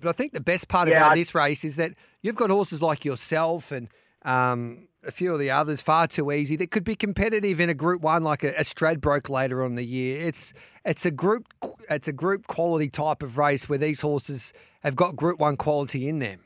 But 0.00 0.08
I 0.08 0.12
think 0.12 0.32
the 0.32 0.40
best 0.40 0.68
part 0.68 0.88
Yeah, 0.88 0.98
about 0.98 1.12
I- 1.12 1.14
this 1.14 1.34
race 1.34 1.64
is 1.64 1.76
that 1.76 1.92
you've 2.22 2.36
got 2.36 2.50
horses 2.50 2.82
like 2.82 3.04
yourself 3.04 3.70
and 3.70 3.88
um, 4.22 4.88
a 5.06 5.10
few 5.10 5.32
of 5.32 5.38
the 5.38 5.50
others 5.50 5.80
far 5.80 6.06
too 6.06 6.32
easy 6.32 6.56
that 6.56 6.70
could 6.70 6.84
be 6.84 6.94
competitive 6.94 7.60
in 7.60 7.68
a 7.68 7.74
Group 7.74 8.02
One 8.02 8.22
like 8.22 8.42
a, 8.42 8.50
a 8.54 8.62
Stradbroke 8.62 9.28
later 9.28 9.62
on 9.62 9.72
in 9.72 9.74
the 9.76 9.84
year. 9.84 10.26
It's 10.26 10.52
it's 10.84 11.06
a 11.06 11.10
group 11.10 11.52
it's 11.88 12.08
a 12.08 12.12
group 12.12 12.46
quality 12.46 12.88
type 12.88 13.22
of 13.22 13.38
race 13.38 13.68
where 13.68 13.78
these 13.78 14.00
horses 14.00 14.52
have 14.82 14.96
got 14.96 15.16
Group 15.16 15.38
One 15.38 15.56
quality 15.56 16.08
in 16.08 16.18
them. 16.18 16.40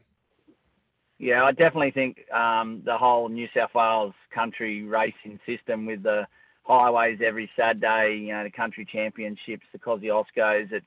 Yeah, 1.19 1.43
I 1.45 1.51
definitely 1.51 1.91
think 1.91 2.31
um, 2.33 2.83
the 2.85 2.97
whole 2.97 3.29
New 3.29 3.49
South 3.55 3.71
Wales 3.75 4.15
country 4.33 4.85
racing 4.85 5.41
system 5.45 5.85
with 5.85 6.05
the 6.05 6.29
highways 6.63 7.19
every 7.25 7.51
Saturday, 7.59 8.21
you 8.23 8.33
know, 8.33 8.45
the 8.45 8.51
country 8.51 8.87
championships, 8.91 9.67
the 9.73 9.79
Kosciuszkos, 9.79 10.71
it's 10.71 10.87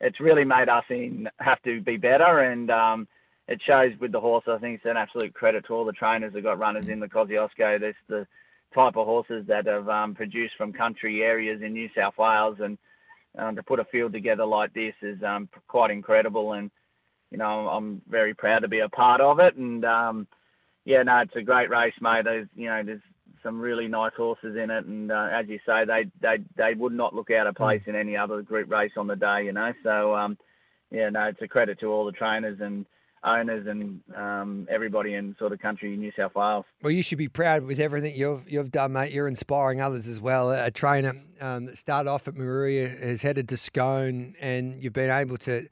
it's 0.00 0.18
really 0.18 0.44
made 0.44 0.68
us 0.68 0.84
in 0.90 1.28
have 1.38 1.62
to 1.62 1.80
be 1.80 1.96
better, 1.96 2.40
and 2.40 2.70
um, 2.70 3.06
it 3.48 3.60
shows 3.66 3.92
with 4.00 4.12
the 4.12 4.20
horse. 4.20 4.44
I 4.46 4.58
think 4.58 4.76
it's 4.76 4.90
an 4.90 4.96
absolute 4.96 5.34
credit 5.34 5.66
to 5.66 5.74
all 5.74 5.84
the 5.84 5.92
trainers 5.92 6.32
that 6.32 6.42
got 6.42 6.58
runners 6.58 6.88
in 6.88 7.00
the 7.00 7.06
Kosciuszko. 7.06 7.80
There's 7.80 7.94
the 8.08 8.26
type 8.74 8.96
of 8.96 9.06
horses 9.06 9.44
that 9.48 9.66
have 9.66 9.88
um, 9.88 10.14
produced 10.14 10.54
from 10.56 10.72
country 10.72 11.22
areas 11.22 11.60
in 11.62 11.72
New 11.72 11.88
South 11.96 12.14
Wales, 12.18 12.58
and 12.60 12.78
um, 13.38 13.56
to 13.56 13.62
put 13.62 13.80
a 13.80 13.84
field 13.86 14.12
together 14.12 14.44
like 14.44 14.72
this 14.74 14.94
is 15.02 15.22
um, 15.22 15.48
quite 15.68 15.90
incredible. 15.90 16.52
And 16.52 16.70
you 17.30 17.38
know, 17.38 17.68
I'm 17.68 18.02
very 18.08 18.34
proud 18.34 18.60
to 18.60 18.68
be 18.68 18.80
a 18.80 18.88
part 18.88 19.20
of 19.20 19.40
it. 19.40 19.56
And 19.56 19.84
um, 19.84 20.26
yeah, 20.84 21.02
no, 21.02 21.18
it's 21.18 21.36
a 21.36 21.42
great 21.42 21.70
race, 21.70 21.94
mate. 22.00 22.24
There's 22.24 22.48
you 22.54 22.66
know, 22.66 22.82
there's 22.84 23.00
some 23.42 23.60
really 23.60 23.88
nice 23.88 24.12
horses 24.16 24.56
in 24.56 24.70
it, 24.70 24.84
and 24.86 25.10
uh, 25.10 25.28
as 25.32 25.48
you 25.48 25.58
say, 25.66 25.84
they 25.84 26.04
they 26.20 26.44
they 26.56 26.74
would 26.74 26.92
not 26.92 27.14
look 27.14 27.30
out 27.30 27.46
of 27.46 27.56
place 27.56 27.82
in 27.86 27.96
any 27.96 28.16
other 28.16 28.42
group 28.42 28.70
race 28.70 28.92
on 28.96 29.08
the 29.08 29.16
day, 29.16 29.42
you 29.44 29.52
know. 29.52 29.72
So 29.82 30.14
um, 30.14 30.38
yeah, 30.90 31.08
no, 31.08 31.24
it's 31.24 31.42
a 31.42 31.48
credit 31.48 31.80
to 31.80 31.86
all 31.86 32.04
the 32.04 32.12
trainers 32.12 32.60
and 32.60 32.86
owners 33.24 33.66
and 33.66 34.00
um, 34.16 34.66
everybody 34.70 35.14
in 35.14 35.34
sort 35.38 35.52
of 35.52 35.60
country 35.60 35.96
New 35.96 36.12
South 36.16 36.34
Wales. 36.34 36.64
Well, 36.82 36.90
you 36.90 37.02
should 37.02 37.18
be 37.18 37.28
proud 37.28 37.64
with 37.64 37.78
everything 37.80 38.14
you've 38.16 38.50
you've 38.50 38.70
done, 38.70 38.92
mate. 38.92 39.12
You're 39.12 39.28
inspiring 39.28 39.80
others 39.80 40.06
as 40.08 40.20
well. 40.20 40.50
A 40.50 40.70
trainer 40.70 41.14
um, 41.40 41.66
that 41.66 41.78
started 41.78 42.10
off 42.10 42.26
at 42.28 42.34
Maruia 42.34 43.00
has 43.02 43.22
headed 43.22 43.48
to 43.50 43.56
Scone, 43.56 44.34
and 44.40 44.82
you've 44.82 44.92
been 44.92 45.10
able 45.10 45.38
to 45.38 45.68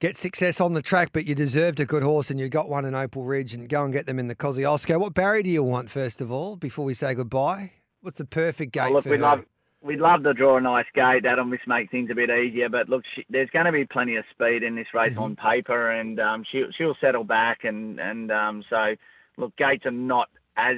get 0.00 0.16
success 0.16 0.60
on 0.60 0.74
the 0.74 0.82
track. 0.82 1.10
But 1.12 1.24
you 1.26 1.34
deserved 1.34 1.80
a 1.80 1.86
good 1.86 2.02
horse, 2.02 2.30
and 2.30 2.38
you 2.38 2.48
got 2.48 2.68
one 2.68 2.84
in 2.84 2.94
Opal 2.94 3.24
Ridge, 3.24 3.54
and 3.54 3.68
go 3.68 3.82
and 3.84 3.92
get 3.92 4.06
them 4.06 4.18
in 4.18 4.28
the 4.28 4.36
Kosciuszko. 4.36 5.00
What 5.00 5.14
barrier 5.14 5.42
do 5.42 5.50
you 5.50 5.62
want 5.62 5.90
first 5.90 6.20
of 6.20 6.30
all 6.30 6.56
before 6.56 6.84
we 6.84 6.94
say 6.94 7.14
goodbye? 7.14 7.72
What's 8.00 8.18
the 8.18 8.24
perfect 8.24 8.72
gate 8.72 8.90
Oh, 8.90 8.92
look, 8.94 9.02
for 9.04 9.10
we'd 9.10 9.16
her? 9.16 9.22
love 9.22 9.44
we'd 9.88 10.00
love 10.00 10.22
to 10.22 10.34
draw 10.34 10.58
a 10.58 10.60
nice 10.60 10.86
gate. 10.94 11.22
That'll 11.22 11.50
just 11.50 11.66
make 11.66 11.90
things 11.90 12.10
a 12.10 12.14
bit 12.14 12.28
easier. 12.28 12.68
But 12.68 12.90
look, 12.90 13.02
she, 13.14 13.24
there's 13.30 13.48
going 13.50 13.64
to 13.64 13.72
be 13.72 13.86
plenty 13.86 14.16
of 14.16 14.24
speed 14.30 14.62
in 14.62 14.76
this 14.76 14.86
race 14.92 15.12
Mm-hmm. 15.12 15.22
on 15.22 15.36
paper, 15.36 15.92
and 15.92 16.20
um, 16.20 16.44
she'll 16.52 16.70
she'll 16.76 16.96
settle 17.00 17.24
back. 17.24 17.64
And 17.64 17.98
and 17.98 18.30
um, 18.30 18.62
so 18.68 18.94
look, 19.38 19.56
gates 19.56 19.86
are 19.86 19.90
not 19.90 20.28
as 20.58 20.76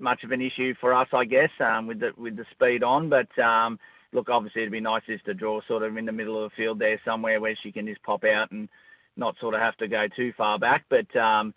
much 0.00 0.24
of 0.24 0.32
an 0.32 0.42
issue 0.42 0.74
for 0.80 0.92
us, 0.92 1.08
I 1.12 1.24
guess, 1.24 1.50
um, 1.60 1.86
with 1.86 2.00
the 2.00 2.10
with 2.16 2.36
the 2.36 2.44
speed 2.50 2.82
on. 2.82 3.08
But 3.08 3.30
um, 3.40 3.78
look, 4.12 4.28
obviously 4.28 4.62
it'd 4.62 4.72
be 4.72 4.80
nice 4.80 5.02
just 5.06 5.24
to 5.26 5.34
draw 5.34 5.60
sort 5.68 5.84
of 5.84 5.96
in 5.96 6.06
the 6.06 6.12
middle 6.12 6.44
of 6.44 6.50
the 6.50 6.56
field 6.56 6.80
there 6.80 7.00
somewhere 7.04 7.40
where 7.40 7.56
she 7.62 7.70
can 7.70 7.86
just 7.86 8.02
pop 8.02 8.24
out 8.24 8.50
and 8.50 8.68
not 9.16 9.36
sort 9.40 9.54
of 9.54 9.60
have 9.60 9.76
to 9.76 9.86
go 9.86 10.06
too 10.16 10.32
far 10.36 10.58
back. 10.58 10.84
But 10.90 11.14
um, 11.16 11.54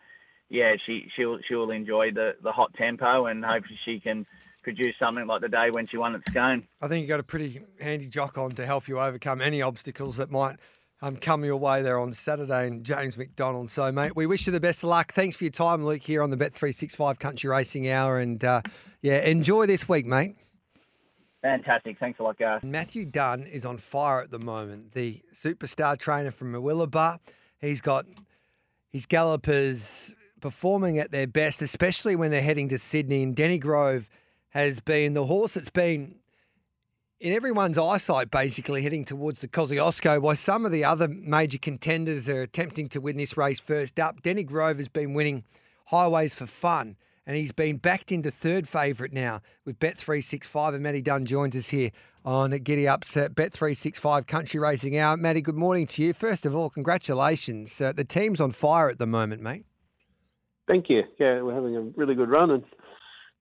yeah, 0.50 0.74
she 0.86 1.08
she'll 1.16 1.40
she'll 1.48 1.72
enjoy 1.72 2.12
the 2.12 2.34
the 2.44 2.52
hot 2.52 2.76
tempo, 2.76 3.26
and 3.26 3.44
hopefully 3.44 3.80
she 3.86 4.00
can 4.00 4.28
produce 4.63 4.95
something 5.00 5.28
like 5.28 5.41
the 5.41 5.50
day 5.50 5.69
when 5.71 5.86
she 5.86 5.97
won 5.97 6.15
at 6.15 6.21
Scone. 6.30 6.67
I 6.82 6.88
think 6.88 7.02
you 7.02 7.08
got 7.08 7.19
a 7.19 7.24
pretty 7.24 7.62
handy 7.80 8.08
jock 8.08 8.38
on 8.38 8.52
to 8.52 8.65
help 8.65 8.88
you 8.88 9.00
overcome 9.00 9.41
any 9.41 9.62
obstacles 9.62 10.17
that 10.17 10.32
might 10.32 10.58
um, 11.02 11.15
come 11.15 11.43
your 11.43 11.58
way 11.58 11.82
there 11.82 12.00
on 12.00 12.13
Saturday. 12.13 12.67
And 12.67 12.84
James 12.84 13.17
McDonald. 13.17 13.69
So, 13.71 13.91
mate, 13.91 14.15
we 14.15 14.26
wish 14.26 14.45
you 14.45 14.54
the 14.54 14.60
best 14.60 14.84
of 14.84 14.89
luck. 14.89 15.13
Thanks 15.13 15.36
for 15.36 15.45
your 15.45 15.52
time, 15.52 15.84
Luke, 15.84 16.04
here 16.04 16.21
on 16.21 16.30
the 16.30 16.38
Bet 16.38 16.54
three 16.54 16.71
six 16.71 16.95
five 16.95 17.19
Country 17.19 17.50
Racing 17.50 17.89
Hour. 17.89 18.19
And 18.19 18.43
uh, 18.43 18.62
yeah, 19.02 19.21
enjoy 19.21 19.65
this 19.65 19.89
week, 19.89 20.06
mate. 20.06 20.36
Fantastic. 21.41 21.97
Thanks 21.97 22.19
a 22.19 22.24
lot, 22.24 22.38
guys. 22.38 22.62
Matthew 22.62 23.04
Dunn 23.04 23.47
is 23.47 23.65
on 23.65 23.80
fire 23.80 24.21
at 24.21 24.30
the 24.30 24.38
moment. 24.38 24.91
The 24.93 25.24
superstar 25.34 25.97
trainer 25.97 26.30
from 26.30 26.54
Murwillumbah. 26.54 27.17
He's 27.60 27.82
got 27.82 28.06
his 28.91 29.08
gallopers 29.08 30.13
performing 30.39 31.00
at 31.00 31.12
their 31.12 31.26
best, 31.26 31.63
especially 31.63 32.15
when 32.15 32.30
they're 32.30 32.43
heading 32.43 32.69
to 32.69 32.78
Sydney. 32.78 33.24
And 33.24 33.36
Denny 33.36 33.58
Grove 33.58 34.08
has 34.52 34.80
been 34.80 35.14
the 35.14 35.26
horse 35.26 35.56
that's 35.56 35.70
been 35.70 36.16
in 37.20 37.34
everyone's 37.34 37.78
eyesight, 37.78 38.32
basically 38.32 38.82
heading 38.82 39.06
towards 39.06 39.42
the 39.42 39.48
Kosciuszko, 39.48 40.20
while 40.22 40.36
some 40.36 40.66
of 40.66 40.72
the 40.72 40.84
other 40.84 41.08
major 41.08 41.58
contenders 41.58 42.28
are 42.28 42.42
attempting 42.42 42.90
to 42.90 43.00
win 43.00 43.18
this 43.18 43.38
race 43.38 43.60
first 43.60 44.00
up. 44.00 44.22
Denny 44.24 44.44
Grove 44.44 44.78
has 44.78 44.88
been 44.88 45.14
winning 45.14 45.44
highways 45.86 46.34
for 46.34 46.48
fun, 46.48 46.98
and 47.28 47.38
he's 47.38 47.52
been 47.52 47.78
backed 47.78 48.12
into 48.12 48.32
third 48.32 48.68
favourite 48.68 49.14
now 49.14 49.42
with 49.66 49.80
Bet365. 49.80 50.74
And 50.74 50.84
Matty 50.84 51.02
Dunn 51.02 51.26
joins 51.26 51.56
us 51.56 51.70
here 51.70 51.92
on 52.26 52.52
Giddy 52.52 52.88
Up's 52.88 53.16
uh, 53.16 53.30
Bet365 53.30 54.26
Country 54.26 54.60
Racing 54.60 54.98
Hour. 54.98 55.16
Matty, 55.16 55.42
good 55.42 55.56
morning 55.56 55.86
to 55.88 56.04
you. 56.04 56.14
First 56.14 56.46
of 56.46 56.56
all, 56.56 56.70
congratulations. 56.70 57.80
Uh, 57.80 57.94
the 57.94 58.04
team's 58.04 58.42
on 58.42 58.52
fire 58.52 58.90
at 58.90 58.98
the 58.98 59.08
moment, 59.08 59.42
mate. 59.42 59.66
Thank 60.68 60.90
you. 60.90 61.04
Yeah, 61.20 61.42
we're 61.42 61.54
having 61.54 61.76
a 61.76 61.82
really 61.82 62.16
good 62.16 62.30
run, 62.30 62.50
and 62.50 62.64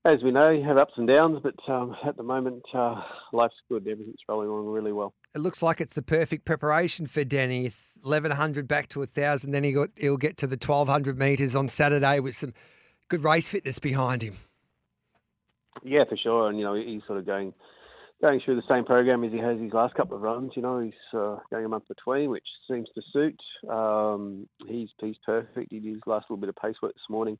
as 0.04 0.22
we 0.22 0.30
know, 0.30 0.50
you 0.50 0.64
have 0.64 0.78
ups 0.78 0.94
and 0.96 1.06
downs, 1.06 1.40
but 1.42 1.54
um, 1.70 1.94
at 2.06 2.16
the 2.16 2.22
moment, 2.22 2.62
uh, 2.72 3.02
life's 3.32 3.54
good. 3.68 3.86
Everything's 3.86 4.20
rolling 4.28 4.48
along 4.48 4.66
really 4.66 4.92
well. 4.92 5.12
It 5.34 5.40
looks 5.40 5.62
like 5.62 5.80
it's 5.80 5.94
the 5.94 6.02
perfect 6.02 6.44
preparation 6.44 7.06
for 7.06 7.24
Denny. 7.24 7.72
1100 8.02 8.66
back 8.66 8.88
to 8.88 9.00
1000, 9.00 9.50
then 9.50 9.62
he 9.62 9.72
got, 9.72 9.90
he'll 9.94 10.16
get 10.16 10.38
to 10.38 10.46
the 10.46 10.56
1200 10.56 11.18
metres 11.18 11.54
on 11.54 11.68
Saturday 11.68 12.18
with 12.18 12.34
some 12.34 12.54
good 13.08 13.22
race 13.22 13.50
fitness 13.50 13.78
behind 13.78 14.22
him. 14.22 14.34
Yeah, 15.82 16.04
for 16.08 16.16
sure. 16.16 16.48
And 16.48 16.58
you 16.58 16.64
know, 16.64 16.74
he's 16.74 17.02
sort 17.06 17.18
of 17.18 17.26
going 17.26 17.52
going 18.22 18.40
through 18.44 18.56
the 18.56 18.62
same 18.68 18.84
program 18.84 19.22
as 19.24 19.32
he 19.32 19.38
has 19.38 19.58
his 19.60 19.72
last 19.72 19.94
couple 19.94 20.16
of 20.16 20.22
runs. 20.22 20.52
You 20.56 20.62
know, 20.62 20.80
he's 20.80 20.92
uh, 21.14 21.36
going 21.50 21.64
a 21.64 21.68
month 21.68 21.88
between, 21.88 22.30
which 22.30 22.46
seems 22.70 22.88
to 22.94 23.02
suit. 23.12 23.40
Um, 23.70 24.48
he's 24.66 24.88
he's 24.98 25.16
perfect. 25.24 25.70
He 25.70 25.78
did 25.78 25.94
his 25.94 26.02
last 26.06 26.24
little 26.30 26.40
bit 26.40 26.48
of 26.48 26.56
pace 26.56 26.76
work 26.82 26.94
this 26.94 27.10
morning 27.10 27.38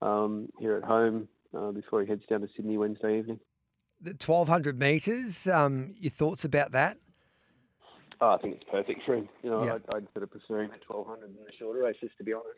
um, 0.00 0.48
here 0.60 0.76
at 0.76 0.84
home 0.84 1.28
uh, 1.56 1.70
before 1.72 2.02
he 2.02 2.08
heads 2.08 2.22
down 2.28 2.40
to 2.40 2.48
Sydney 2.56 2.78
Wednesday 2.78 3.18
evening. 3.18 3.40
The 4.00 4.10
1200 4.10 4.78
metres, 4.78 5.46
um, 5.46 5.94
your 5.98 6.10
thoughts 6.10 6.44
about 6.44 6.72
that? 6.72 6.96
Oh, 8.20 8.30
I 8.30 8.38
think 8.38 8.56
it's 8.56 8.70
perfect 8.70 9.02
for 9.04 9.14
him. 9.14 9.28
You 9.42 9.50
know, 9.50 9.64
Yeah. 9.64 9.74
I'd, 9.74 9.94
I'd 9.94 10.06
sort 10.12 10.22
of 10.22 10.30
prefer 10.30 10.62
him 10.62 10.70
at 10.72 10.80
1200 10.88 11.26
in 11.26 11.44
the 11.44 11.52
shorter 11.58 11.80
races, 11.82 12.10
to 12.18 12.24
be 12.24 12.32
honest. 12.32 12.48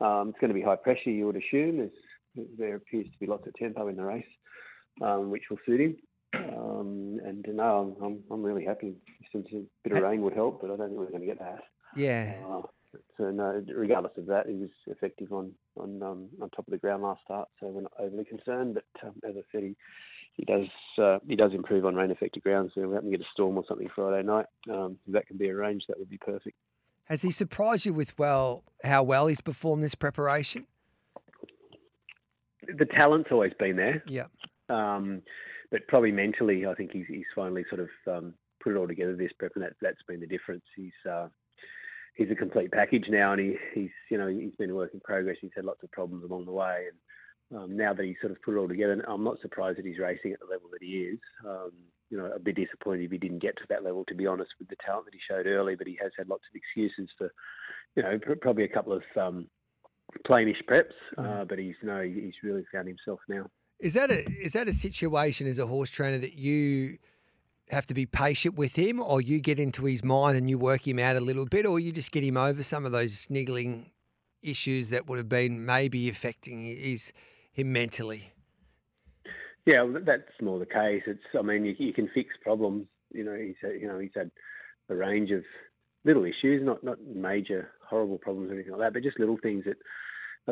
Um, 0.00 0.28
it's 0.30 0.38
going 0.38 0.48
to 0.48 0.54
be 0.54 0.62
high 0.62 0.76
pressure, 0.76 1.10
you 1.10 1.26
would 1.26 1.36
assume. 1.36 1.78
There's, 1.78 2.48
there 2.58 2.76
appears 2.76 3.06
to 3.06 3.18
be 3.18 3.26
lots 3.26 3.46
of 3.46 3.54
tempo 3.54 3.88
in 3.88 3.96
the 3.96 4.04
race, 4.04 4.26
um, 5.02 5.30
which 5.30 5.44
will 5.50 5.58
suit 5.64 5.80
him. 5.80 5.96
Um, 6.34 7.18
and 7.24 7.46
no, 7.48 7.96
I'm, 7.98 8.04
I'm, 8.04 8.18
I'm 8.30 8.42
really 8.42 8.64
happy. 8.64 8.94
Since 9.32 9.46
a 9.54 9.62
bit 9.84 9.96
of 9.96 10.02
rain 10.02 10.20
would 10.22 10.34
help, 10.34 10.60
but 10.60 10.70
I 10.70 10.76
don't 10.76 10.88
think 10.88 10.98
we're 10.98 11.10
going 11.10 11.20
to 11.20 11.26
get 11.26 11.38
that. 11.38 11.60
Yeah. 11.96 12.34
Uh, 12.46 12.62
so 13.16 13.30
no, 13.30 13.62
regardless 13.74 14.12
of 14.16 14.26
that, 14.26 14.46
he 14.46 14.54
was 14.54 14.70
effective 14.86 15.32
on 15.32 15.52
on 15.76 16.02
um, 16.02 16.28
on 16.40 16.50
top 16.50 16.66
of 16.66 16.72
the 16.72 16.78
ground 16.78 17.02
last 17.02 17.22
start, 17.24 17.48
so 17.60 17.68
we're 17.68 17.82
not 17.82 17.92
overly 17.98 18.24
concerned. 18.24 18.74
But 18.74 19.06
um, 19.08 19.14
as 19.28 19.34
I 19.36 19.42
said, 19.52 19.62
he 19.62 19.76
he 20.34 20.44
does 20.44 20.68
uh, 21.02 21.18
he 21.26 21.36
does 21.36 21.52
improve 21.54 21.84
on 21.84 21.94
rain 21.94 22.10
affected 22.10 22.42
ground. 22.42 22.70
So 22.74 22.82
if 22.82 22.88
we 22.88 22.94
happen 22.94 23.10
to 23.10 23.16
get 23.16 23.26
a 23.26 23.30
storm 23.32 23.56
or 23.56 23.64
something 23.68 23.88
Friday 23.94 24.26
night, 24.26 24.46
um, 24.70 24.98
if 25.06 25.14
that 25.14 25.26
can 25.26 25.36
be 25.36 25.50
arranged, 25.50 25.86
that 25.88 25.98
would 25.98 26.10
be 26.10 26.18
perfect. 26.18 26.56
Has 27.06 27.22
he 27.22 27.30
surprised 27.30 27.86
you 27.86 27.94
with 27.94 28.18
well 28.18 28.64
how 28.82 29.02
well 29.02 29.28
he's 29.28 29.40
performed 29.40 29.82
this 29.82 29.94
preparation? 29.94 30.64
The 32.66 32.86
talent's 32.86 33.28
always 33.30 33.52
been 33.58 33.76
there. 33.76 34.02
Yeah. 34.08 34.26
Um, 34.68 35.22
but 35.70 35.86
probably 35.86 36.10
mentally, 36.10 36.66
I 36.66 36.74
think 36.74 36.90
he's, 36.92 37.06
he's 37.08 37.24
finally 37.34 37.64
sort 37.68 37.80
of 37.80 37.88
um, 38.12 38.34
put 38.60 38.72
it 38.72 38.76
all 38.76 38.88
together 38.88 39.14
this 39.14 39.30
prep, 39.38 39.52
and 39.54 39.64
that, 39.64 39.74
that's 39.80 40.02
been 40.08 40.20
the 40.20 40.26
difference. 40.26 40.64
He's 40.74 40.92
uh, 41.08 41.28
he's 42.16 42.30
a 42.30 42.34
complete 42.34 42.72
package 42.72 43.06
now, 43.08 43.32
and 43.32 43.40
he, 43.40 43.56
he's 43.74 43.90
you 44.10 44.18
know 44.18 44.26
he's 44.26 44.54
been 44.58 44.70
a 44.70 44.74
work 44.74 44.90
in 44.92 45.00
progress. 45.00 45.36
He's 45.40 45.52
had 45.54 45.64
lots 45.64 45.82
of 45.82 45.92
problems 45.92 46.24
along 46.24 46.46
the 46.46 46.52
way, 46.52 46.86
and 46.90 47.58
um, 47.58 47.76
now 47.76 47.94
that 47.94 48.04
he's 48.04 48.16
sort 48.20 48.32
of 48.32 48.42
put 48.42 48.54
it 48.54 48.58
all 48.58 48.68
together, 48.68 49.02
I'm 49.06 49.24
not 49.24 49.40
surprised 49.40 49.78
that 49.78 49.86
he's 49.86 49.98
racing 49.98 50.32
at 50.32 50.40
the 50.40 50.46
level 50.46 50.68
that 50.72 50.82
he 50.82 51.12
is. 51.12 51.18
Um, 51.46 51.72
you 52.10 52.16
know, 52.16 52.30
a 52.34 52.38
bit 52.38 52.56
disappointed 52.56 53.04
if 53.04 53.10
he 53.10 53.18
didn't 53.18 53.42
get 53.42 53.56
to 53.56 53.64
that 53.68 53.82
level, 53.82 54.04
to 54.04 54.14
be 54.14 54.26
honest, 54.26 54.50
with 54.58 54.68
the 54.68 54.76
talent 54.84 55.06
that 55.06 55.14
he 55.14 55.20
showed 55.28 55.46
early. 55.46 55.74
But 55.74 55.86
he 55.86 55.98
has 56.00 56.12
had 56.16 56.28
lots 56.28 56.44
of 56.50 56.56
excuses 56.56 57.10
for, 57.18 57.32
you 57.96 58.02
know, 58.02 58.18
probably 58.40 58.64
a 58.64 58.68
couple 58.68 58.92
of 58.92 59.02
um, 59.20 59.48
plainish 60.28 60.62
preps. 60.68 60.94
Uh, 61.18 61.44
but 61.44 61.58
he's 61.58 61.74
you 61.82 61.88
know 61.88 62.02
he's 62.02 62.34
really 62.42 62.64
found 62.72 62.88
himself 62.88 63.20
now. 63.28 63.46
Is 63.80 63.94
that 63.94 64.10
a 64.10 64.24
is 64.40 64.54
that 64.54 64.68
a 64.68 64.72
situation 64.72 65.46
as 65.46 65.58
a 65.58 65.66
horse 65.66 65.90
trainer 65.90 66.18
that 66.18 66.34
you 66.34 66.98
have 67.70 67.86
to 67.86 67.94
be 67.94 68.06
patient 68.06 68.54
with 68.54 68.76
him, 68.76 69.00
or 69.00 69.20
you 69.20 69.40
get 69.40 69.58
into 69.58 69.84
his 69.84 70.04
mind 70.04 70.36
and 70.36 70.48
you 70.48 70.58
work 70.58 70.86
him 70.86 70.98
out 70.98 71.16
a 71.16 71.20
little 71.20 71.46
bit, 71.46 71.66
or 71.66 71.80
you 71.80 71.92
just 71.92 72.12
get 72.12 72.22
him 72.22 72.36
over 72.36 72.62
some 72.62 72.86
of 72.86 72.92
those 72.92 73.26
niggling 73.28 73.90
issues 74.42 74.90
that 74.90 75.06
would 75.08 75.18
have 75.18 75.28
been 75.28 75.64
maybe 75.64 76.08
affecting 76.08 76.64
his 76.64 77.12
him 77.52 77.72
mentally? 77.72 78.32
Yeah, 79.64 79.84
that's 80.04 80.22
more 80.40 80.58
the 80.58 80.66
case. 80.66 81.02
It's 81.06 81.24
I 81.36 81.42
mean 81.42 81.64
you, 81.64 81.74
you 81.78 81.92
can 81.92 82.08
fix 82.14 82.30
problems. 82.42 82.86
You 83.12 83.24
know 83.24 83.34
he's 83.34 83.56
you 83.62 83.88
know 83.88 83.98
he's 83.98 84.12
had 84.14 84.30
a 84.88 84.94
range 84.94 85.30
of 85.32 85.42
little 86.04 86.24
issues, 86.24 86.62
not 86.64 86.84
not 86.84 86.98
major 87.04 87.70
horrible 87.88 88.18
problems 88.18 88.50
or 88.50 88.54
anything 88.54 88.72
like 88.72 88.80
that, 88.80 88.92
but 88.92 89.02
just 89.02 89.18
little 89.18 89.38
things 89.42 89.64
that 89.64 89.76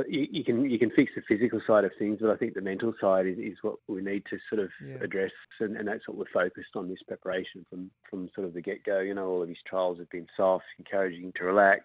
you, 0.09 0.27
you, 0.31 0.45
can 0.45 0.69
you 0.69 0.79
can 0.79 0.91
fix 0.91 1.13
the 1.15 1.23
physical 1.29 1.61
side 1.67 1.85
of 1.85 1.93
things, 1.99 2.19
but 2.21 2.31
I 2.31 2.37
think 2.37 2.55
the 2.55 2.61
mental 2.61 2.95
side 3.01 3.27
is, 3.27 3.39
is 3.39 3.59
what 3.63 3.77
we 3.87 4.03
need 4.03 4.25
to 4.31 4.39
sort 4.49 4.65
of 4.65 4.71
yeah. 4.85 4.97
address, 5.03 5.31
and, 5.61 5.77
and, 5.77 5.87
that's 5.87 6.07
what 6.09 6.17
we're 6.17 6.25
focused 6.33 6.75
on 6.75 6.89
this 6.89 7.03
preparation 7.07 7.65
from 7.71 7.91
from 8.11 8.29
sort 8.35 8.47
of 8.47 8.55
the 8.55 8.61
get 8.61 8.85
go. 8.85 9.01
You 9.01 9.15
know, 9.15 9.29
all 9.29 9.43
of 9.43 9.49
his 9.49 9.59
trials 9.69 9.99
have 9.99 10.11
been 10.11 10.27
soft, 10.37 10.65
encouraging 10.79 11.25
him 11.25 11.33
to 11.37 11.45
relax, 11.45 11.85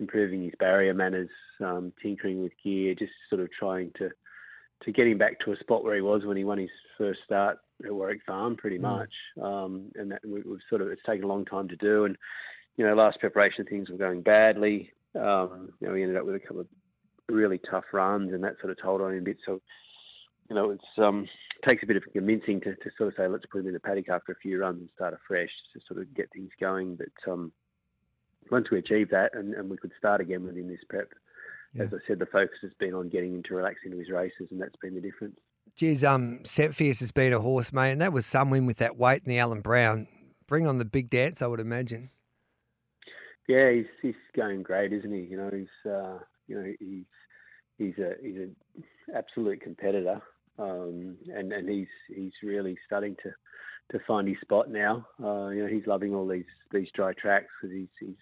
improving 0.00 0.42
his 0.42 0.54
barrier 0.58 0.92
manners, 0.92 1.30
um, 1.60 1.92
tinkering 2.02 2.42
with 2.42 2.52
gear, 2.64 2.94
just 2.94 3.12
sort 3.28 3.40
of 3.40 3.48
trying 3.52 3.92
to 3.98 4.10
to 4.84 4.92
get 4.92 5.06
him 5.06 5.18
back 5.18 5.38
to 5.40 5.52
a 5.52 5.56
spot 5.58 5.84
where 5.84 5.94
he 5.94 6.00
was 6.00 6.24
when 6.24 6.36
he 6.36 6.44
won 6.44 6.58
his 6.58 6.70
first 6.98 7.20
start 7.24 7.58
at 7.84 7.94
Warwick 7.94 8.22
Farm, 8.26 8.56
pretty 8.56 8.78
mm. 8.78 8.82
much. 8.82 9.12
Um, 9.40 9.92
and 9.94 10.10
that 10.10 10.20
we, 10.26 10.38
have 10.38 10.60
sort 10.68 10.82
of 10.82 10.88
it's 10.88 11.02
taken 11.06 11.24
a 11.24 11.28
long 11.28 11.44
time 11.44 11.68
to 11.68 11.76
do, 11.76 12.06
and 12.06 12.16
you 12.76 12.84
know, 12.84 12.94
last 12.94 13.20
preparation 13.20 13.64
things 13.66 13.88
were 13.88 13.98
going 13.98 14.22
badly. 14.22 14.90
Um, 15.14 15.72
you 15.80 15.86
know, 15.86 15.92
we 15.92 16.02
ended 16.02 16.16
up 16.16 16.24
with 16.24 16.34
a 16.34 16.40
couple 16.40 16.60
of 16.60 16.66
really 17.32 17.60
tough 17.70 17.84
runs, 17.92 18.32
and 18.32 18.42
that 18.44 18.56
sort 18.60 18.70
of 18.70 18.80
told 18.80 19.00
on 19.00 19.12
him 19.12 19.18
a 19.18 19.22
bit. 19.22 19.38
So, 19.46 19.60
you 20.48 20.56
know, 20.56 20.70
it's 20.70 20.98
um, 20.98 21.26
takes 21.64 21.82
a 21.82 21.86
bit 21.86 21.96
of 21.96 22.02
convincing 22.12 22.60
to, 22.62 22.74
to 22.74 22.90
sort 22.96 23.08
of 23.08 23.14
say, 23.16 23.28
let's 23.28 23.44
put 23.50 23.60
him 23.60 23.68
in 23.68 23.74
the 23.74 23.80
paddock 23.80 24.08
after 24.08 24.32
a 24.32 24.36
few 24.36 24.58
runs 24.58 24.80
and 24.80 24.88
start 24.94 25.14
afresh 25.14 25.50
to 25.74 25.80
sort 25.86 26.00
of 26.00 26.14
get 26.14 26.30
things 26.32 26.50
going. 26.60 26.96
But 26.96 27.30
um, 27.30 27.52
once 28.50 28.70
we 28.70 28.78
achieve 28.78 29.10
that, 29.10 29.30
and, 29.34 29.54
and 29.54 29.70
we 29.70 29.76
could 29.76 29.92
start 29.98 30.20
again 30.20 30.44
within 30.44 30.68
this 30.68 30.80
prep, 30.88 31.08
yeah. 31.74 31.84
as 31.84 31.90
I 31.92 31.98
said, 32.06 32.18
the 32.18 32.26
focus 32.26 32.58
has 32.62 32.72
been 32.78 32.94
on 32.94 33.08
getting 33.08 33.34
him 33.34 33.42
to 33.44 33.54
relax 33.54 33.76
into 33.84 33.98
his 33.98 34.10
races, 34.10 34.48
and 34.50 34.60
that's 34.60 34.76
been 34.82 34.94
the 34.94 35.00
difference. 35.00 35.36
Geez, 35.76 36.04
um, 36.04 36.44
Cepheus 36.44 37.00
has 37.00 37.12
been 37.12 37.32
a 37.32 37.40
horse, 37.40 37.72
mate, 37.72 37.92
and 37.92 38.00
that 38.00 38.12
was 38.12 38.26
some 38.26 38.50
win 38.50 38.66
with 38.66 38.78
that 38.78 38.96
weight 38.96 39.22
in 39.24 39.30
the 39.30 39.38
Allan 39.38 39.60
Brown. 39.60 40.08
Bring 40.46 40.66
on 40.66 40.78
the 40.78 40.84
big 40.84 41.10
dance, 41.10 41.42
I 41.42 41.46
would 41.46 41.60
imagine. 41.60 42.10
Yeah, 43.48 43.72
he's 43.72 43.86
he's 44.02 44.14
going 44.36 44.62
great, 44.62 44.92
isn't 44.92 45.12
he? 45.12 45.22
You 45.22 45.36
know, 45.36 45.50
he's 45.52 45.90
uh, 45.90 46.18
you 46.46 46.56
know 46.56 46.72
he's 46.78 47.04
he's 47.80 47.98
a 47.98 48.12
he's 48.22 48.36
an 48.36 48.56
absolute 49.14 49.60
competitor, 49.60 50.20
um, 50.58 51.16
and 51.34 51.52
and 51.52 51.68
he's 51.68 51.88
he's 52.14 52.32
really 52.42 52.76
starting 52.86 53.16
to 53.22 53.30
to 53.92 54.04
find 54.06 54.28
his 54.28 54.36
spot 54.40 54.70
now. 54.70 55.06
Uh, 55.22 55.48
you 55.48 55.62
know, 55.62 55.68
he's 55.68 55.86
loving 55.86 56.14
all 56.14 56.28
these 56.28 56.44
these 56.72 56.88
dry 56.94 57.12
tracks 57.14 57.48
because 57.60 57.74
he's 57.74 57.88
he's 57.98 58.16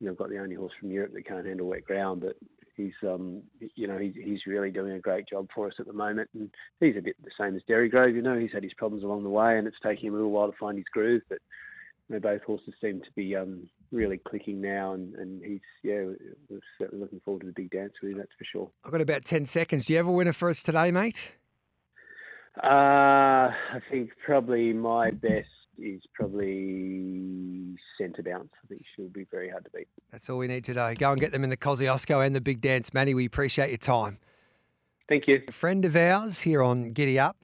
you 0.00 0.08
know 0.08 0.14
got 0.14 0.28
the 0.28 0.38
only 0.38 0.56
horse 0.56 0.72
from 0.78 0.90
Europe 0.90 1.12
that 1.14 1.26
can't 1.26 1.46
handle 1.46 1.68
wet 1.68 1.84
ground, 1.84 2.20
but 2.20 2.36
he's 2.76 2.92
um 3.02 3.42
you 3.76 3.86
know 3.86 3.98
he's 3.98 4.14
he's 4.14 4.46
really 4.46 4.70
doing 4.70 4.92
a 4.92 5.00
great 5.00 5.28
job 5.28 5.46
for 5.54 5.68
us 5.68 5.74
at 5.78 5.86
the 5.86 5.92
moment, 5.92 6.28
and 6.34 6.50
he's 6.80 6.96
a 6.96 7.02
bit 7.02 7.16
the 7.24 7.30
same 7.38 7.54
as 7.56 7.62
Derry 7.68 7.88
Grove. 7.88 8.16
You 8.16 8.22
know, 8.22 8.38
he's 8.38 8.52
had 8.52 8.64
his 8.64 8.74
problems 8.74 9.04
along 9.04 9.22
the 9.22 9.30
way, 9.30 9.56
and 9.56 9.66
it's 9.66 9.76
taking 9.82 10.08
him 10.08 10.14
a 10.14 10.16
little 10.16 10.32
while 10.32 10.50
to 10.50 10.58
find 10.58 10.76
his 10.76 10.88
groove, 10.92 11.22
but 11.28 11.38
both 12.08 12.42
horses 12.42 12.74
seem 12.80 13.00
to 13.00 13.10
be 13.16 13.34
um, 13.36 13.68
really 13.90 14.18
clicking 14.18 14.60
now, 14.60 14.94
and, 14.94 15.14
and 15.14 15.42
he's 15.44 15.60
yeah, 15.82 16.04
we're 16.48 16.60
certainly 16.78 17.02
looking 17.02 17.20
forward 17.24 17.40
to 17.40 17.46
the 17.46 17.52
big 17.52 17.70
dance 17.70 17.92
with 18.02 18.12
him. 18.12 18.18
That's 18.18 18.32
for 18.38 18.44
sure. 18.44 18.70
I've 18.84 18.92
got 18.92 19.00
about 19.00 19.24
ten 19.24 19.46
seconds. 19.46 19.86
Do 19.86 19.92
you 19.92 19.96
have 19.98 20.06
a 20.06 20.12
winner 20.12 20.32
for 20.32 20.50
us 20.50 20.62
today, 20.62 20.90
mate? 20.90 21.32
Uh, 22.62 23.48
I 23.48 23.80
think 23.90 24.10
probably 24.24 24.72
my 24.72 25.10
best 25.10 25.48
is 25.78 26.02
probably 26.14 27.76
centre 27.98 28.22
bounce. 28.22 28.50
I 28.62 28.66
think 28.68 28.82
she'll 28.94 29.08
be 29.08 29.26
very 29.30 29.48
hard 29.48 29.64
to 29.64 29.70
beat. 29.70 29.88
That's 30.10 30.28
all 30.28 30.38
we 30.38 30.48
need 30.48 30.64
today. 30.64 30.94
Go 30.94 31.12
and 31.12 31.20
get 31.20 31.32
them 31.32 31.44
in 31.44 31.50
the 31.50 31.56
Kosciuszko 31.56 32.24
and 32.24 32.36
the 32.36 32.42
big 32.42 32.60
dance, 32.60 32.92
Manny. 32.92 33.14
We 33.14 33.24
appreciate 33.24 33.70
your 33.70 33.78
time. 33.78 34.18
Thank 35.08 35.26
you. 35.28 35.42
A 35.48 35.52
friend 35.52 35.84
of 35.84 35.96
ours 35.96 36.42
here 36.42 36.62
on 36.62 36.92
Giddy 36.92 37.18
Up 37.18 37.36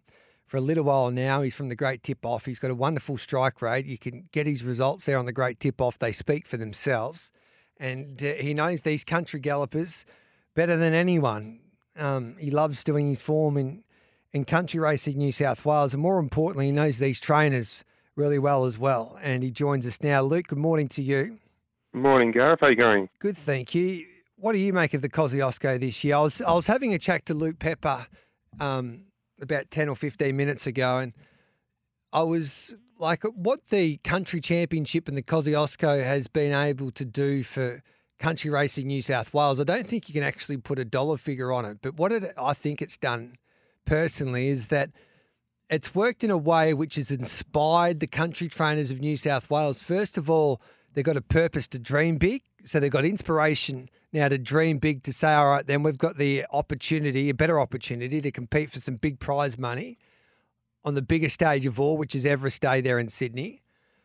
for 0.48 0.56
a 0.56 0.62
little 0.62 0.84
while 0.84 1.10
now. 1.10 1.42
He's 1.42 1.54
from 1.54 1.68
the 1.68 1.76
Great 1.76 2.02
Tip 2.02 2.24
Off. 2.24 2.46
He's 2.46 2.58
got 2.58 2.70
a 2.70 2.74
wonderful 2.74 3.18
strike 3.18 3.60
rate. 3.60 3.84
You 3.84 3.98
can 3.98 4.28
get 4.32 4.46
his 4.46 4.64
results 4.64 5.04
there 5.04 5.18
on 5.18 5.26
the 5.26 5.32
Great 5.32 5.60
Tip 5.60 5.80
Off. 5.80 5.98
They 5.98 6.10
speak 6.10 6.46
for 6.46 6.56
themselves. 6.56 7.30
And 7.78 8.20
uh, 8.22 8.32
he 8.32 8.54
knows 8.54 8.82
these 8.82 9.04
country 9.04 9.40
gallopers 9.40 10.06
better 10.54 10.76
than 10.76 10.94
anyone. 10.94 11.60
Um, 11.96 12.36
he 12.38 12.50
loves 12.50 12.82
doing 12.82 13.08
his 13.08 13.20
form 13.20 13.58
in, 13.58 13.84
in 14.32 14.46
country 14.46 14.80
racing 14.80 15.18
New 15.18 15.32
South 15.32 15.64
Wales. 15.66 15.92
And 15.92 16.02
more 16.02 16.18
importantly, 16.18 16.66
he 16.66 16.72
knows 16.72 16.98
these 16.98 17.20
trainers 17.20 17.84
really 18.16 18.38
well 18.38 18.64
as 18.64 18.78
well. 18.78 19.18
And 19.22 19.42
he 19.42 19.50
joins 19.50 19.86
us 19.86 20.02
now. 20.02 20.22
Luke, 20.22 20.48
good 20.48 20.58
morning 20.58 20.88
to 20.88 21.02
you. 21.02 21.38
Morning, 21.92 22.32
Gareth. 22.32 22.60
How 22.60 22.68
are 22.68 22.70
you 22.70 22.76
going? 22.76 23.08
Good, 23.18 23.36
thank 23.36 23.74
you. 23.74 24.06
What 24.36 24.52
do 24.52 24.58
you 24.58 24.72
make 24.72 24.94
of 24.94 25.02
the 25.02 25.08
Kosciuszko 25.08 25.78
this 25.78 26.02
year? 26.04 26.16
I 26.16 26.20
was, 26.20 26.40
I 26.40 26.52
was 26.52 26.66
having 26.66 26.94
a 26.94 26.98
chat 26.98 27.26
to 27.26 27.34
Luke 27.34 27.58
Pepper 27.58 28.06
um, 28.60 29.02
about 29.40 29.70
10 29.70 29.88
or 29.88 29.96
15 29.96 30.36
minutes 30.36 30.66
ago, 30.66 30.98
and 30.98 31.12
I 32.12 32.22
was 32.22 32.76
like, 32.98 33.22
what 33.22 33.68
the 33.68 33.98
country 33.98 34.40
championship 34.40 35.08
and 35.08 35.16
the 35.16 35.22
Kosciuszko 35.22 36.02
has 36.02 36.26
been 36.26 36.52
able 36.52 36.90
to 36.92 37.04
do 37.04 37.42
for 37.42 37.82
country 38.18 38.50
racing 38.50 38.86
New 38.86 39.02
South 39.02 39.32
Wales, 39.32 39.60
I 39.60 39.64
don't 39.64 39.88
think 39.88 40.08
you 40.08 40.12
can 40.12 40.22
actually 40.22 40.56
put 40.56 40.78
a 40.78 40.84
dollar 40.84 41.16
figure 41.16 41.52
on 41.52 41.64
it. 41.64 41.78
But 41.82 41.94
what 41.94 42.12
it, 42.12 42.32
I 42.36 42.54
think 42.54 42.82
it's 42.82 42.96
done 42.96 43.36
personally 43.84 44.48
is 44.48 44.68
that 44.68 44.90
it's 45.70 45.94
worked 45.94 46.24
in 46.24 46.30
a 46.30 46.38
way 46.38 46.74
which 46.74 46.96
has 46.96 47.10
inspired 47.10 48.00
the 48.00 48.06
country 48.06 48.48
trainers 48.48 48.90
of 48.90 49.00
New 49.00 49.16
South 49.16 49.50
Wales. 49.50 49.82
First 49.82 50.18
of 50.18 50.30
all, 50.30 50.60
they've 50.94 51.04
got 51.04 51.16
a 51.16 51.22
purpose 51.22 51.68
to 51.68 51.78
dream 51.78 52.16
big. 52.16 52.42
So 52.64 52.80
they've 52.80 52.90
got 52.90 53.04
inspiration 53.04 53.88
now 54.12 54.28
to 54.28 54.38
dream 54.38 54.78
big 54.78 55.02
to 55.04 55.12
say, 55.12 55.32
all 55.32 55.48
right, 55.48 55.66
then 55.66 55.82
we've 55.82 55.98
got 55.98 56.16
the 56.16 56.46
opportunity, 56.50 57.28
a 57.28 57.34
better 57.34 57.60
opportunity 57.60 58.20
to 58.20 58.30
compete 58.30 58.70
for 58.70 58.80
some 58.80 58.96
big 58.96 59.20
prize 59.20 59.58
money 59.58 59.98
on 60.84 60.94
the 60.94 61.02
biggest 61.02 61.34
stage 61.34 61.66
of 61.66 61.78
all, 61.78 61.96
which 61.96 62.14
is 62.14 62.24
Everest 62.24 62.62
Day 62.62 62.80
there 62.80 62.98
in 62.98 63.08
Sydney. 63.08 63.62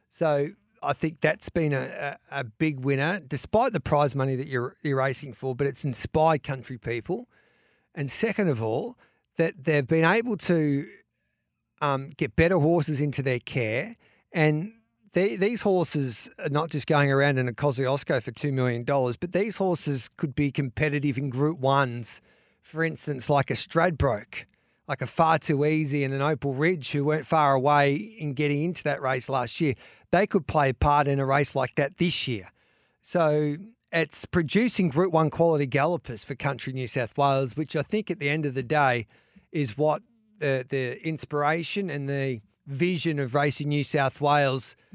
So 0.10 0.50
I 0.82 0.94
think 0.94 1.22
that's 1.22 1.50
been 1.50 1.74
a, 1.74 2.18
a, 2.32 2.40
a, 2.40 2.44
big 2.44 2.82
winner, 2.82 3.22
despite 3.26 3.74
the 3.74 3.80
prize 3.80 4.14
money 4.14 4.36
that 4.36 4.48
you're, 4.48 4.76
you're 4.84 4.98
racing 4.98 5.34
for, 5.34 5.56
but 5.56 5.66
it's 5.66 5.86
inspired 5.86 6.44
country 6.44 6.78
people. 6.78 7.30
And 7.96 8.12
second 8.12 8.50
of 8.50 8.62
all, 8.62 8.98
that 9.38 9.64
they've 9.64 9.88
been 9.88 10.06
able 10.06 10.38
to 10.38 10.88
um, 11.82 12.12
get 12.18 12.36
better 12.36 12.58
horses 12.58 13.00
into 13.00 13.24
their 13.24 13.40
care 13.40 13.96
and 14.32 14.74
they, 15.14 15.36
these 15.36 15.62
horses 15.62 16.30
are 16.40 16.50
not 16.50 16.72
just 16.72 16.88
going 16.88 17.12
around 17.12 17.38
in 17.38 17.48
a 17.48 17.54
Kosciuszko 17.54 18.22
for 18.22 18.32
$2 18.32 18.52
million, 18.52 18.84
but 18.84 19.32
these 19.32 19.58
horses 19.58 20.10
could 20.18 20.36
be 20.36 20.52
competitive 20.52 21.18
in 21.18 21.30
Group 21.30 21.62
1s. 21.62 22.20
For 22.64 22.84
instance, 22.84 23.30
like 23.30 23.52
a 23.52 23.54
Stradbroke, 23.54 24.46
like 24.88 25.02
a 25.02 25.08
Far 25.08 25.38
Too 25.38 25.66
Easy 25.66 26.04
and 26.04 26.14
an 26.14 26.22
Opal 26.22 26.56
Ridge, 26.56 26.92
who 26.92 27.06
weren't 27.06 27.28
far 27.28 27.54
away 27.54 27.94
in 27.94 28.34
getting 28.34 28.64
into 28.64 28.84
that 28.84 29.02
race 29.02 29.30
last 29.30 29.62
year. 29.62 29.76
They 30.12 30.26
could 30.26 30.48
play 30.48 30.70
a 30.70 30.74
part 30.74 31.08
in 31.08 31.20
a 31.20 31.26
race 31.26 31.56
like 31.56 31.76
that 31.76 31.98
this 31.98 32.28
year. 32.28 32.52
So 33.04 33.58
it's 33.92 34.26
producing 34.26 34.90
Group 34.90 35.14
1 35.14 35.30
quality 35.30 35.68
gallopers 35.68 36.24
for 36.24 36.34
Country 36.34 36.74
New 36.74 36.88
South 36.88 37.16
Wales, 37.16 37.56
which 37.56 37.76
I 37.76 37.84
think 37.84 38.10
at 38.10 38.20
the 38.20 38.30
end 38.30 38.48
of 38.48 38.56
the 38.56 38.64
day 38.64 39.06
is 39.52 39.78
what 39.78 40.02
the, 40.40 40.66
the 40.68 41.06
inspiration 41.08 41.92
and 41.92 42.10
the 42.10 42.42
vision 42.66 43.20
of 43.20 43.36
Racing 43.36 43.70
New 43.70 43.84
South 43.84 44.20
Wales– 44.20 44.76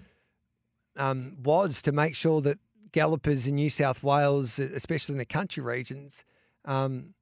um, 0.99 1.36
was 1.42 1.80
to 1.82 1.92
make 1.92 2.14
sure 2.14 2.40
that 2.42 2.59
gallopers 2.92 3.46
in 3.46 3.55
New 3.55 3.70
South 3.70 4.03
Wales, 4.03 4.59
especially 4.59 5.14
in 5.14 5.18
the 5.18 5.24
country 5.24 5.62
regions, 5.62 6.24
um, 6.64 7.14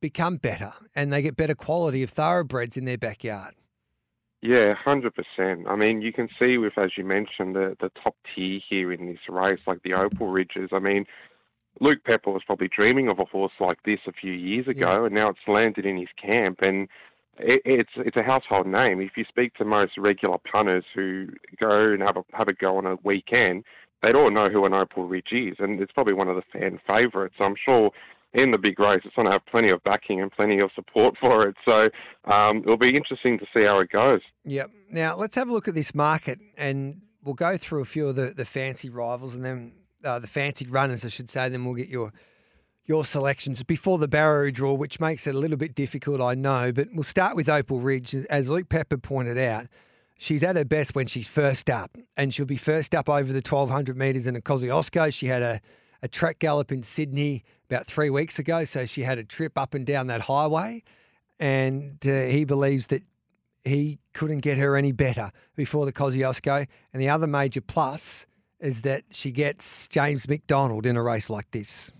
become 0.00 0.36
better 0.36 0.72
and 0.94 1.12
they 1.12 1.22
get 1.22 1.36
better 1.36 1.54
quality 1.54 2.02
of 2.02 2.10
thoroughbreds 2.10 2.76
in 2.76 2.84
their 2.84 2.98
backyard. 2.98 3.54
Yeah, 4.42 4.72
hundred 4.74 5.14
percent. 5.14 5.66
I 5.68 5.76
mean, 5.76 6.00
you 6.00 6.14
can 6.14 6.28
see 6.38 6.56
with, 6.56 6.78
as 6.78 6.92
you 6.96 7.04
mentioned, 7.04 7.54
the 7.54 7.76
the 7.78 7.90
top 8.02 8.16
tier 8.34 8.58
here 8.66 8.90
in 8.90 9.06
this 9.06 9.18
race, 9.28 9.60
like 9.66 9.82
the 9.82 9.92
Opal 9.92 10.28
Ridges. 10.28 10.70
I 10.72 10.78
mean, 10.78 11.04
Luke 11.78 11.98
Pepper 12.04 12.30
was 12.30 12.42
probably 12.46 12.68
dreaming 12.74 13.08
of 13.08 13.18
a 13.18 13.26
horse 13.26 13.52
like 13.60 13.82
this 13.84 14.00
a 14.06 14.12
few 14.12 14.32
years 14.32 14.66
ago, 14.66 15.00
yeah. 15.00 15.06
and 15.06 15.14
now 15.14 15.28
it's 15.28 15.40
landed 15.46 15.84
in 15.84 15.98
his 15.98 16.08
camp, 16.20 16.60
and 16.62 16.88
it, 17.42 17.62
it's 17.64 17.90
it's 17.96 18.16
a 18.16 18.22
household 18.22 18.66
name. 18.66 19.00
If 19.00 19.12
you 19.16 19.24
speak 19.28 19.54
to 19.54 19.64
most 19.64 19.92
regular 19.98 20.38
punters 20.50 20.84
who 20.94 21.28
go 21.58 21.92
and 21.92 22.02
have 22.02 22.16
a 22.16 22.22
have 22.32 22.48
a 22.48 22.52
go 22.52 22.76
on 22.76 22.86
a 22.86 22.96
weekend, 23.04 23.64
they'd 24.02 24.14
all 24.14 24.30
know 24.30 24.48
who 24.48 24.64
an 24.64 24.74
Opal 24.74 25.06
Ridge 25.06 25.32
is, 25.32 25.56
and 25.58 25.80
it's 25.80 25.92
probably 25.92 26.14
one 26.14 26.28
of 26.28 26.36
the 26.36 26.42
fan 26.52 26.78
favourites. 26.86 27.36
I'm 27.40 27.56
sure 27.62 27.90
in 28.32 28.52
the 28.52 28.58
big 28.58 28.78
race, 28.78 29.02
it's 29.04 29.14
going 29.14 29.26
to 29.26 29.32
have 29.32 29.44
plenty 29.46 29.70
of 29.70 29.82
backing 29.82 30.20
and 30.20 30.30
plenty 30.30 30.60
of 30.60 30.70
support 30.74 31.16
for 31.20 31.48
it. 31.48 31.56
So 31.64 31.90
um, 32.30 32.58
it'll 32.58 32.76
be 32.76 32.96
interesting 32.96 33.38
to 33.38 33.46
see 33.52 33.64
how 33.64 33.80
it 33.80 33.90
goes. 33.90 34.20
Yep. 34.44 34.70
Now 34.90 35.16
let's 35.16 35.34
have 35.34 35.48
a 35.48 35.52
look 35.52 35.68
at 35.68 35.74
this 35.74 35.94
market, 35.94 36.38
and 36.56 37.02
we'll 37.22 37.34
go 37.34 37.56
through 37.56 37.82
a 37.82 37.86
few 37.86 38.08
of 38.08 38.16
the, 38.16 38.32
the 38.36 38.44
fancy 38.44 38.88
rivals, 38.88 39.34
and 39.34 39.44
then 39.44 39.72
uh, 40.04 40.18
the 40.18 40.26
fancied 40.26 40.70
runners, 40.70 41.04
I 41.04 41.08
should 41.08 41.30
say. 41.30 41.48
Then 41.48 41.64
we'll 41.64 41.74
get 41.74 41.88
your 41.88 42.12
your 42.90 43.04
selections 43.04 43.62
before 43.62 43.98
the 43.98 44.08
barrier 44.08 44.50
draw, 44.50 44.74
which 44.74 44.98
makes 44.98 45.24
it 45.24 45.36
a 45.36 45.38
little 45.38 45.56
bit 45.56 45.76
difficult, 45.76 46.20
I 46.20 46.34
know. 46.34 46.72
But 46.72 46.88
we'll 46.92 47.04
start 47.04 47.36
with 47.36 47.48
Opal 47.48 47.78
Ridge, 47.78 48.16
as 48.28 48.50
Luke 48.50 48.68
Pepper 48.68 48.98
pointed 48.98 49.38
out. 49.38 49.68
She's 50.18 50.42
at 50.42 50.56
her 50.56 50.64
best 50.64 50.96
when 50.96 51.06
she's 51.06 51.28
first 51.28 51.70
up, 51.70 51.96
and 52.16 52.34
she'll 52.34 52.46
be 52.46 52.56
first 52.56 52.92
up 52.92 53.08
over 53.08 53.32
the 53.32 53.44
1200 53.48 53.96
metres 53.96 54.26
in 54.26 54.34
a 54.34 54.40
Kosciuszko. 54.40 55.14
She 55.14 55.28
had 55.28 55.40
a, 55.40 55.60
a 56.02 56.08
track 56.08 56.40
gallop 56.40 56.72
in 56.72 56.82
Sydney 56.82 57.44
about 57.70 57.86
three 57.86 58.10
weeks 58.10 58.40
ago. 58.40 58.64
So 58.64 58.86
she 58.86 59.02
had 59.02 59.18
a 59.18 59.24
trip 59.24 59.56
up 59.56 59.72
and 59.72 59.86
down 59.86 60.08
that 60.08 60.22
highway, 60.22 60.82
and 61.38 61.96
uh, 62.04 62.22
he 62.22 62.44
believes 62.44 62.88
that 62.88 63.04
he 63.62 64.00
couldn't 64.14 64.38
get 64.38 64.58
her 64.58 64.74
any 64.74 64.90
better 64.90 65.30
before 65.54 65.86
the 65.86 65.92
Kosciuszko. 65.92 66.66
And 66.92 67.00
the 67.00 67.08
other 67.08 67.28
major 67.28 67.60
plus 67.60 68.26
is 68.58 68.82
that 68.82 69.04
she 69.12 69.30
gets 69.30 69.86
James 69.86 70.26
McDonald 70.26 70.86
in 70.86 70.96
a 70.96 71.02
race 71.04 71.30
like 71.30 71.52
this. 71.52 71.92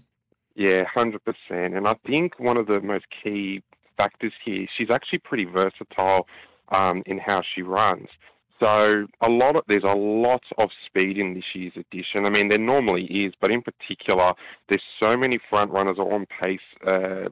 Yeah, 0.60 0.84
100%. 0.94 1.16
And 1.50 1.88
I 1.88 1.94
think 2.06 2.38
one 2.38 2.58
of 2.58 2.66
the 2.66 2.82
most 2.82 3.06
key 3.24 3.62
factors 3.96 4.34
here, 4.44 4.66
she's 4.76 4.90
actually 4.90 5.20
pretty 5.20 5.46
versatile 5.46 6.26
um, 6.70 7.02
in 7.06 7.16
how 7.16 7.40
she 7.54 7.62
runs. 7.62 8.08
So 8.58 9.06
a 9.22 9.28
lot 9.30 9.56
of 9.56 9.62
there's 9.68 9.84
a 9.84 9.96
lot 9.96 10.42
of 10.58 10.68
speed 10.84 11.16
in 11.16 11.32
this 11.32 11.44
year's 11.54 11.72
edition. 11.76 12.26
I 12.26 12.28
mean, 12.28 12.50
there 12.50 12.58
normally 12.58 13.04
is, 13.04 13.32
but 13.40 13.50
in 13.50 13.62
particular, 13.62 14.34
there's 14.68 14.82
so 15.00 15.16
many 15.16 15.38
front 15.48 15.70
runners 15.70 15.96
on 15.96 16.26
pace. 16.38 16.60
Uh, 16.86 17.30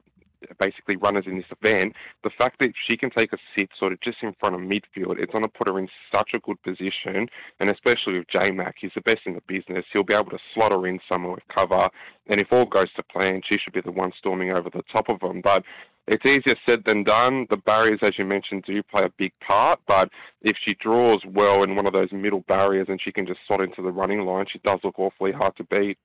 basically 0.59 0.95
runners 0.95 1.25
in 1.27 1.37
this 1.37 1.45
event, 1.61 1.93
the 2.23 2.29
fact 2.37 2.59
that 2.59 2.73
she 2.87 2.97
can 2.97 3.09
take 3.09 3.33
a 3.33 3.37
sit 3.55 3.69
sort 3.77 3.93
of 3.93 4.01
just 4.01 4.17
in 4.21 4.33
front 4.39 4.55
of 4.55 4.61
midfield, 4.61 5.19
it's 5.19 5.31
going 5.31 5.43
to 5.43 5.49
put 5.49 5.67
her 5.67 5.79
in 5.79 5.87
such 6.11 6.31
a 6.33 6.39
good 6.39 6.61
position. 6.63 7.27
And 7.59 7.69
especially 7.69 8.17
with 8.17 8.27
J 8.31 8.51
Mac, 8.51 8.75
he's 8.79 8.91
the 8.95 9.01
best 9.01 9.21
in 9.25 9.33
the 9.33 9.41
business. 9.47 9.85
He'll 9.91 10.03
be 10.03 10.13
able 10.13 10.31
to 10.31 10.39
slot 10.53 10.71
her 10.71 10.87
in 10.87 10.99
somewhere 11.07 11.33
with 11.33 11.43
cover. 11.53 11.89
And 12.27 12.39
if 12.39 12.47
all 12.51 12.65
goes 12.65 12.91
to 12.93 13.03
plan, 13.03 13.41
she 13.47 13.57
should 13.57 13.73
be 13.73 13.81
the 13.81 13.91
one 13.91 14.11
storming 14.17 14.51
over 14.51 14.69
the 14.69 14.83
top 14.91 15.09
of 15.09 15.19
them. 15.19 15.41
But 15.41 15.63
it's 16.07 16.25
easier 16.25 16.55
said 16.65 16.83
than 16.85 17.03
done. 17.03 17.45
The 17.49 17.57
barriers, 17.57 17.99
as 18.01 18.13
you 18.17 18.25
mentioned, 18.25 18.63
do 18.65 18.81
play 18.81 19.03
a 19.03 19.13
big 19.17 19.31
part, 19.45 19.79
but 19.87 20.09
if 20.41 20.57
she 20.63 20.73
draws 20.73 21.21
well 21.25 21.61
in 21.61 21.75
one 21.75 21.85
of 21.85 21.93
those 21.93 22.11
middle 22.11 22.43
barriers 22.47 22.87
and 22.89 22.99
she 22.99 23.11
can 23.11 23.27
just 23.27 23.39
slot 23.47 23.61
into 23.61 23.83
the 23.83 23.91
running 23.91 24.21
line, 24.21 24.45
she 24.51 24.59
does 24.59 24.79
look 24.83 24.97
awfully 24.97 25.31
hard 25.31 25.55
to 25.57 25.63
beat. 25.65 25.99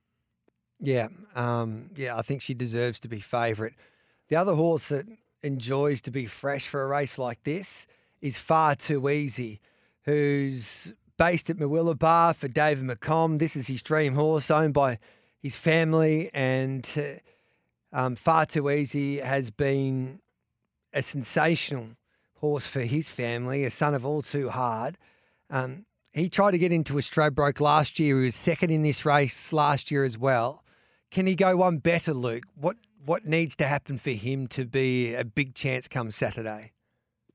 Yeah, 0.78 1.09
um, 1.35 1.91
yeah, 1.97 2.18
I 2.18 2.22
think 2.22 2.43
she 2.43 2.53
deserves 2.53 3.01
to 3.01 3.09
be 3.09 3.20
favourite. 3.20 3.72
The 4.29 4.37
other 4.37 4.55
horse 4.55 4.89
that 4.89 5.07
enjoys 5.43 6.01
to 6.03 6.11
be 6.11 6.27
fresh 6.27 6.66
for 6.66 6.83
a 6.83 6.87
race 6.87 7.18
like 7.18 7.43
this 7.45 7.87
is 8.20 8.37
Far 8.37 8.75
Too 8.75 9.09
Easy, 9.11 9.61
who's 10.05 10.93
based 11.18 11.51
at 11.51 11.57
Murwillumbah 11.57 12.35
for 12.37 12.49
David 12.49 12.85
McCom. 12.85 13.39
This 13.39 13.55
is 13.55 13.66
his 13.66 13.83
dream 13.83 14.14
horse, 14.14 14.51
owned 14.51 14.72
by 14.72 14.99
his 15.43 15.57
family, 15.57 16.31
and 16.33 16.89
uh, 16.97 17.97
um, 17.97 18.16
Far 18.16 18.47
Too 18.47 18.70
Easy 18.70 19.18
has 19.18 19.51
been 19.51 20.20
a 20.95 21.03
sensational 21.03 21.89
horse 22.37 22.66
for 22.66 22.81
his 22.81 23.11
family, 23.11 23.64
a 23.64 23.70
son 23.70 23.95
of 23.95 24.07
All 24.07 24.22
Too 24.22 24.49
Hard. 24.49 24.97
Um, 25.51 25.85
he 26.12 26.31
tried 26.31 26.53
to 26.53 26.59
get 26.59 26.72
into 26.72 26.97
a 26.97 27.03
Stradbroke 27.03 27.61
last 27.61 27.99
year. 27.99 28.20
He 28.20 28.27
was 28.27 28.37
second 28.37 28.70
in 28.70 28.83
this 28.83 29.05
race 29.05 29.53
last 29.53 29.91
year 29.91 30.05
as 30.05 30.16
well. 30.16 30.64
Can 31.11 31.27
he 31.27 31.35
go 31.35 31.57
one 31.57 31.79
better, 31.79 32.14
Luke? 32.14 32.45
What 32.55 32.77
what 33.05 33.25
needs 33.25 33.57
to 33.57 33.65
happen 33.65 33.99
for 33.99 34.11
him 34.11 34.47
to 34.49 34.65
be 34.65 35.15
a 35.15 35.25
big 35.25 35.55
chance 35.55 35.89
come 35.89 36.11
Saturday? 36.11 36.73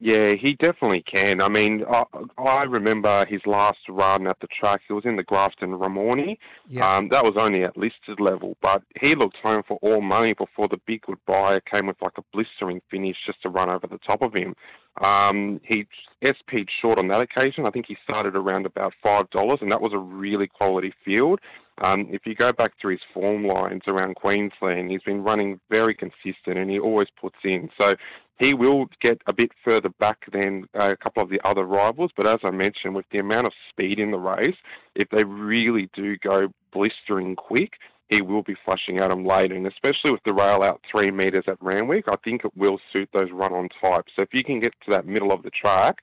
Yeah, 0.01 0.35
he 0.39 0.53
definitely 0.53 1.03
can. 1.03 1.41
I 1.41 1.49
mean, 1.49 1.83
I, 1.89 2.03
I 2.41 2.63
remember 2.63 3.25
his 3.25 3.41
last 3.45 3.79
run 3.89 4.27
at 4.27 4.37
the 4.39 4.47
track. 4.47 4.79
He 4.87 4.93
was 4.93 5.03
in 5.05 5.17
the 5.17 5.23
Grafton 5.23 5.71
Ramornie. 5.71 6.37
Yeah. 6.69 6.97
Um, 6.97 7.09
that 7.09 7.25
was 7.25 7.35
only 7.37 7.65
at 7.65 7.75
listed 7.75 8.17
level, 8.17 8.55
but 8.61 8.81
he 9.01 9.13
looked 9.13 9.35
home 9.43 9.61
for 9.67 9.77
all 9.81 9.99
money 9.99 10.33
before 10.33 10.69
the 10.69 10.79
big 10.87 11.01
goodbye 11.01 11.59
came 11.69 11.87
with 11.87 11.97
like 12.01 12.17
a 12.17 12.23
blistering 12.31 12.81
finish 12.89 13.17
just 13.25 13.41
to 13.41 13.49
run 13.49 13.69
over 13.69 13.87
the 13.87 13.97
top 13.97 14.21
of 14.21 14.33
him. 14.33 14.55
Um, 15.01 15.59
he 15.65 15.85
SP'd 16.23 16.69
short 16.81 16.97
on 16.97 17.09
that 17.09 17.19
occasion. 17.19 17.65
I 17.65 17.71
think 17.71 17.85
he 17.87 17.97
started 18.01 18.37
around 18.37 18.65
about 18.65 18.93
five 19.03 19.29
dollars, 19.31 19.59
and 19.61 19.71
that 19.71 19.81
was 19.81 19.91
a 19.93 19.97
really 19.97 20.47
quality 20.47 20.93
field. 21.03 21.41
Um, 21.81 22.07
if 22.09 22.21
you 22.25 22.35
go 22.35 22.51
back 22.51 22.77
to 22.81 22.89
his 22.89 22.99
form 23.13 23.45
lines 23.45 23.83
around 23.87 24.15
Queensland, 24.15 24.91
he's 24.91 25.03
been 25.03 25.23
running 25.23 25.59
very 25.69 25.95
consistent, 25.95 26.57
and 26.57 26.69
he 26.69 26.79
always 26.79 27.07
puts 27.19 27.37
in. 27.43 27.69
So 27.77 27.95
he 28.37 28.53
will 28.53 28.87
get 29.01 29.21
a 29.27 29.33
bit 29.33 29.51
further 29.63 29.89
back 29.99 30.19
than 30.31 30.65
a 30.73 30.95
couple 30.97 31.21
of 31.23 31.29
the 31.29 31.39
other 31.45 31.63
rivals. 31.63 32.11
But 32.15 32.27
as 32.27 32.39
I 32.43 32.51
mentioned, 32.51 32.95
with 32.95 33.05
the 33.11 33.19
amount 33.19 33.47
of 33.47 33.53
speed 33.69 33.99
in 33.99 34.11
the 34.11 34.17
race, 34.17 34.55
if 34.95 35.09
they 35.09 35.23
really 35.23 35.89
do 35.93 36.17
go 36.17 36.47
blistering 36.71 37.35
quick, 37.35 37.73
he 38.09 38.21
will 38.21 38.41
be 38.41 38.55
flushing 38.65 38.97
at 38.97 39.09
them 39.09 39.25
late, 39.25 39.51
and 39.51 39.67
especially 39.67 40.11
with 40.11 40.23
the 40.25 40.33
rail 40.33 40.63
out 40.63 40.81
three 40.91 41.11
metres 41.11 41.45
at 41.47 41.61
Randwick, 41.61 42.05
I 42.07 42.15
think 42.23 42.43
it 42.43 42.57
will 42.57 42.79
suit 42.91 43.07
those 43.13 43.29
run-on 43.31 43.69
types. 43.79 44.11
So 44.15 44.23
if 44.23 44.33
you 44.33 44.43
can 44.43 44.59
get 44.59 44.73
to 44.85 44.91
that 44.91 45.05
middle 45.05 45.31
of 45.31 45.43
the 45.43 45.51
track, 45.51 45.97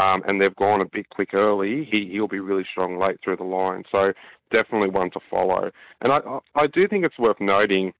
um, 0.00 0.22
and 0.26 0.40
they've 0.40 0.54
gone 0.56 0.80
a 0.80 0.86
bit 0.86 1.08
quick 1.10 1.34
early, 1.34 1.88
he, 1.90 2.08
he'll 2.12 2.28
be 2.28 2.40
really 2.40 2.64
strong 2.70 2.98
late 2.98 3.18
through 3.22 3.36
the 3.36 3.44
line. 3.44 3.84
So 3.90 4.12
definitely 4.50 4.88
one 4.88 5.10
to 5.10 5.20
follow. 5.30 5.70
And 6.00 6.12
I, 6.12 6.20
I 6.54 6.66
do 6.66 6.86
think 6.88 7.04
it's 7.04 7.18
worth 7.18 7.40
noting 7.40 7.92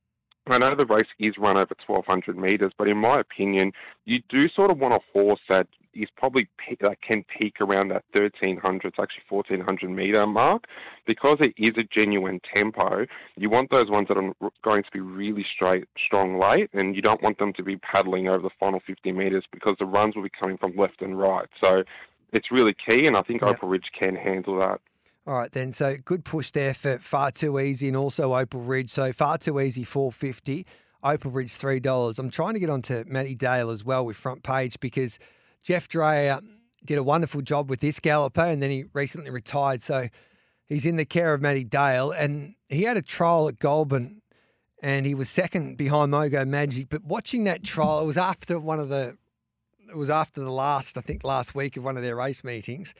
I 0.52 0.58
know 0.58 0.74
the 0.74 0.86
race 0.86 1.06
is 1.18 1.34
run 1.38 1.56
over 1.56 1.74
1,200 1.86 2.36
metres, 2.36 2.72
but 2.78 2.88
in 2.88 2.96
my 2.96 3.20
opinion, 3.20 3.72
you 4.04 4.20
do 4.28 4.48
sort 4.48 4.70
of 4.70 4.78
want 4.78 4.94
a 4.94 5.00
horse 5.12 5.40
that 5.48 5.66
is 6.02 6.08
probably 6.16 6.48
that 6.80 7.02
can 7.02 7.24
peak 7.24 7.60
around 7.60 7.88
that 7.88 8.04
1,300, 8.12 8.88
it's 8.88 8.96
actually 8.98 9.24
1,400 9.28 9.90
metre 9.90 10.26
mark. 10.26 10.64
Because 11.06 11.38
it 11.40 11.54
is 11.56 11.74
a 11.78 11.82
genuine 11.82 12.40
tempo, 12.52 13.06
you 13.36 13.50
want 13.50 13.70
those 13.70 13.90
ones 13.90 14.08
that 14.08 14.16
are 14.16 14.34
going 14.62 14.82
to 14.82 14.90
be 14.92 15.00
really 15.00 15.44
straight, 15.54 15.84
strong 16.04 16.38
late, 16.38 16.70
and 16.72 16.94
you 16.94 17.02
don't 17.02 17.22
want 17.22 17.38
them 17.38 17.52
to 17.54 17.62
be 17.62 17.76
paddling 17.76 18.28
over 18.28 18.42
the 18.42 18.50
final 18.60 18.80
50 18.86 19.12
metres 19.12 19.44
because 19.52 19.76
the 19.78 19.86
runs 19.86 20.14
will 20.16 20.22
be 20.22 20.30
coming 20.38 20.58
from 20.58 20.76
left 20.76 21.00
and 21.00 21.18
right. 21.18 21.48
So 21.60 21.82
it's 22.32 22.50
really 22.50 22.74
key, 22.74 23.06
and 23.06 23.16
I 23.16 23.22
think 23.22 23.40
yep. 23.40 23.56
Opal 23.56 23.68
Ridge 23.68 23.90
can 23.98 24.16
handle 24.16 24.58
that. 24.58 24.80
All 25.26 25.34
right, 25.34 25.52
then. 25.52 25.72
So 25.72 25.96
good 26.04 26.24
push 26.24 26.50
there 26.52 26.72
for 26.72 26.98
Far 26.98 27.30
Too 27.30 27.58
Easy 27.60 27.88
and 27.88 27.96
also 27.96 28.34
Opal 28.34 28.60
Ridge. 28.60 28.90
So 28.90 29.12
Far 29.12 29.38
Too 29.38 29.60
Easy, 29.60 29.84
four 29.84 30.10
fifty. 30.10 30.66
Opal 31.02 31.30
Ridge, 31.30 31.52
three 31.52 31.80
dollars. 31.80 32.18
I'm 32.18 32.30
trying 32.30 32.54
to 32.54 32.60
get 32.60 32.70
onto 32.70 33.04
Matty 33.06 33.34
Dale 33.34 33.70
as 33.70 33.84
well 33.84 34.04
with 34.04 34.16
front 34.16 34.42
page 34.42 34.80
because 34.80 35.18
Jeff 35.62 35.88
Dreyer 35.88 36.40
did 36.84 36.98
a 36.98 37.02
wonderful 37.02 37.42
job 37.42 37.68
with 37.68 37.80
this 37.80 38.00
galloper, 38.00 38.42
and 38.42 38.62
then 38.62 38.70
he 38.70 38.84
recently 38.92 39.30
retired. 39.30 39.82
So 39.82 40.08
he's 40.66 40.86
in 40.86 40.96
the 40.96 41.04
care 41.04 41.34
of 41.34 41.40
Matty 41.40 41.64
Dale, 41.64 42.10
and 42.10 42.54
he 42.68 42.82
had 42.82 42.96
a 42.96 43.02
trial 43.02 43.48
at 43.48 43.58
Goulburn, 43.58 44.22
and 44.82 45.06
he 45.06 45.14
was 45.14 45.28
second 45.28 45.76
behind 45.76 46.12
Mogo 46.12 46.46
Magic. 46.46 46.88
But 46.88 47.04
watching 47.04 47.44
that 47.44 47.62
trial, 47.62 48.00
it 48.00 48.06
was 48.06 48.18
after 48.18 48.58
one 48.58 48.80
of 48.80 48.88
the, 48.88 49.16
it 49.88 49.96
was 49.96 50.10
after 50.10 50.40
the 50.40 50.52
last, 50.52 50.96
I 50.96 51.00
think, 51.00 51.24
last 51.24 51.54
week 51.54 51.76
of 51.76 51.84
one 51.84 51.96
of 51.96 52.02
their 52.02 52.16
race 52.16 52.44
meetings 52.44 52.94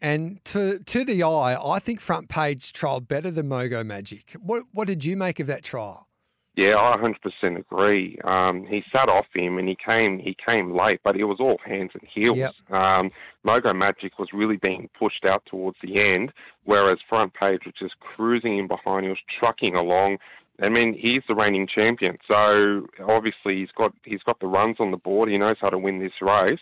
and 0.00 0.44
to 0.44 0.78
to 0.80 1.04
the 1.04 1.22
eye, 1.22 1.56
I 1.62 1.78
think 1.78 2.00
front 2.00 2.28
page 2.28 2.72
trial 2.72 3.00
better 3.00 3.30
than 3.30 3.48
Mogo 3.48 3.84
Magic. 3.84 4.36
What 4.40 4.64
what 4.72 4.86
did 4.86 5.04
you 5.04 5.16
make 5.16 5.40
of 5.40 5.46
that 5.46 5.62
trial? 5.62 6.08
Yeah, 6.56 6.76
I 6.76 6.96
100% 6.96 7.58
agree. 7.58 8.18
Um, 8.24 8.64
he 8.66 8.82
sat 8.90 9.10
off 9.10 9.26
him 9.34 9.58
and 9.58 9.68
he 9.68 9.76
came 9.76 10.18
he 10.18 10.34
came 10.34 10.74
late, 10.74 11.00
but 11.04 11.14
it 11.14 11.24
was 11.24 11.36
all 11.38 11.58
hands 11.62 11.90
and 11.92 12.02
heels. 12.12 12.38
Yep. 12.38 12.54
Um, 12.70 13.10
Mogo 13.46 13.76
Magic 13.76 14.18
was 14.18 14.28
really 14.32 14.56
being 14.56 14.88
pushed 14.98 15.26
out 15.26 15.42
towards 15.44 15.76
the 15.82 16.00
end, 16.00 16.32
whereas 16.64 16.98
Front 17.06 17.34
Page 17.34 17.60
was 17.66 17.74
just 17.78 18.00
cruising 18.00 18.58
in 18.58 18.68
behind. 18.68 19.04
He 19.04 19.10
was 19.10 19.18
trucking 19.38 19.74
along. 19.74 20.16
I 20.62 20.70
mean, 20.70 20.94
he's 20.98 21.22
the 21.28 21.34
reigning 21.34 21.68
champion, 21.72 22.16
so 22.26 22.86
obviously 23.06 23.58
he's 23.58 23.72
got 23.76 23.92
he's 24.04 24.22
got 24.22 24.40
the 24.40 24.46
runs 24.46 24.76
on 24.80 24.92
the 24.92 24.96
board. 24.96 25.28
He 25.28 25.36
knows 25.36 25.56
how 25.60 25.68
to 25.68 25.78
win 25.78 25.98
this 25.98 26.22
race. 26.22 26.60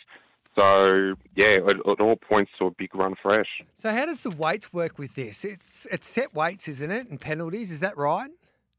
So 0.56 1.14
yeah, 1.36 1.58
it, 1.62 1.76
it, 1.84 2.00
all 2.00 2.16
points 2.16 2.50
to 2.58 2.66
a 2.66 2.70
big 2.72 2.96
run 2.96 3.14
fresh. 3.22 3.62
So 3.78 3.92
how 3.92 4.06
does 4.06 4.24
the 4.24 4.30
weights 4.30 4.72
work 4.72 4.98
with 4.98 5.14
this? 5.14 5.44
It's 5.44 5.86
it's 5.92 6.08
set 6.08 6.34
weights, 6.34 6.66
isn't 6.66 6.90
it, 6.90 7.08
and 7.08 7.20
penalties? 7.20 7.70
Is 7.70 7.78
that 7.78 7.96
right? 7.96 8.30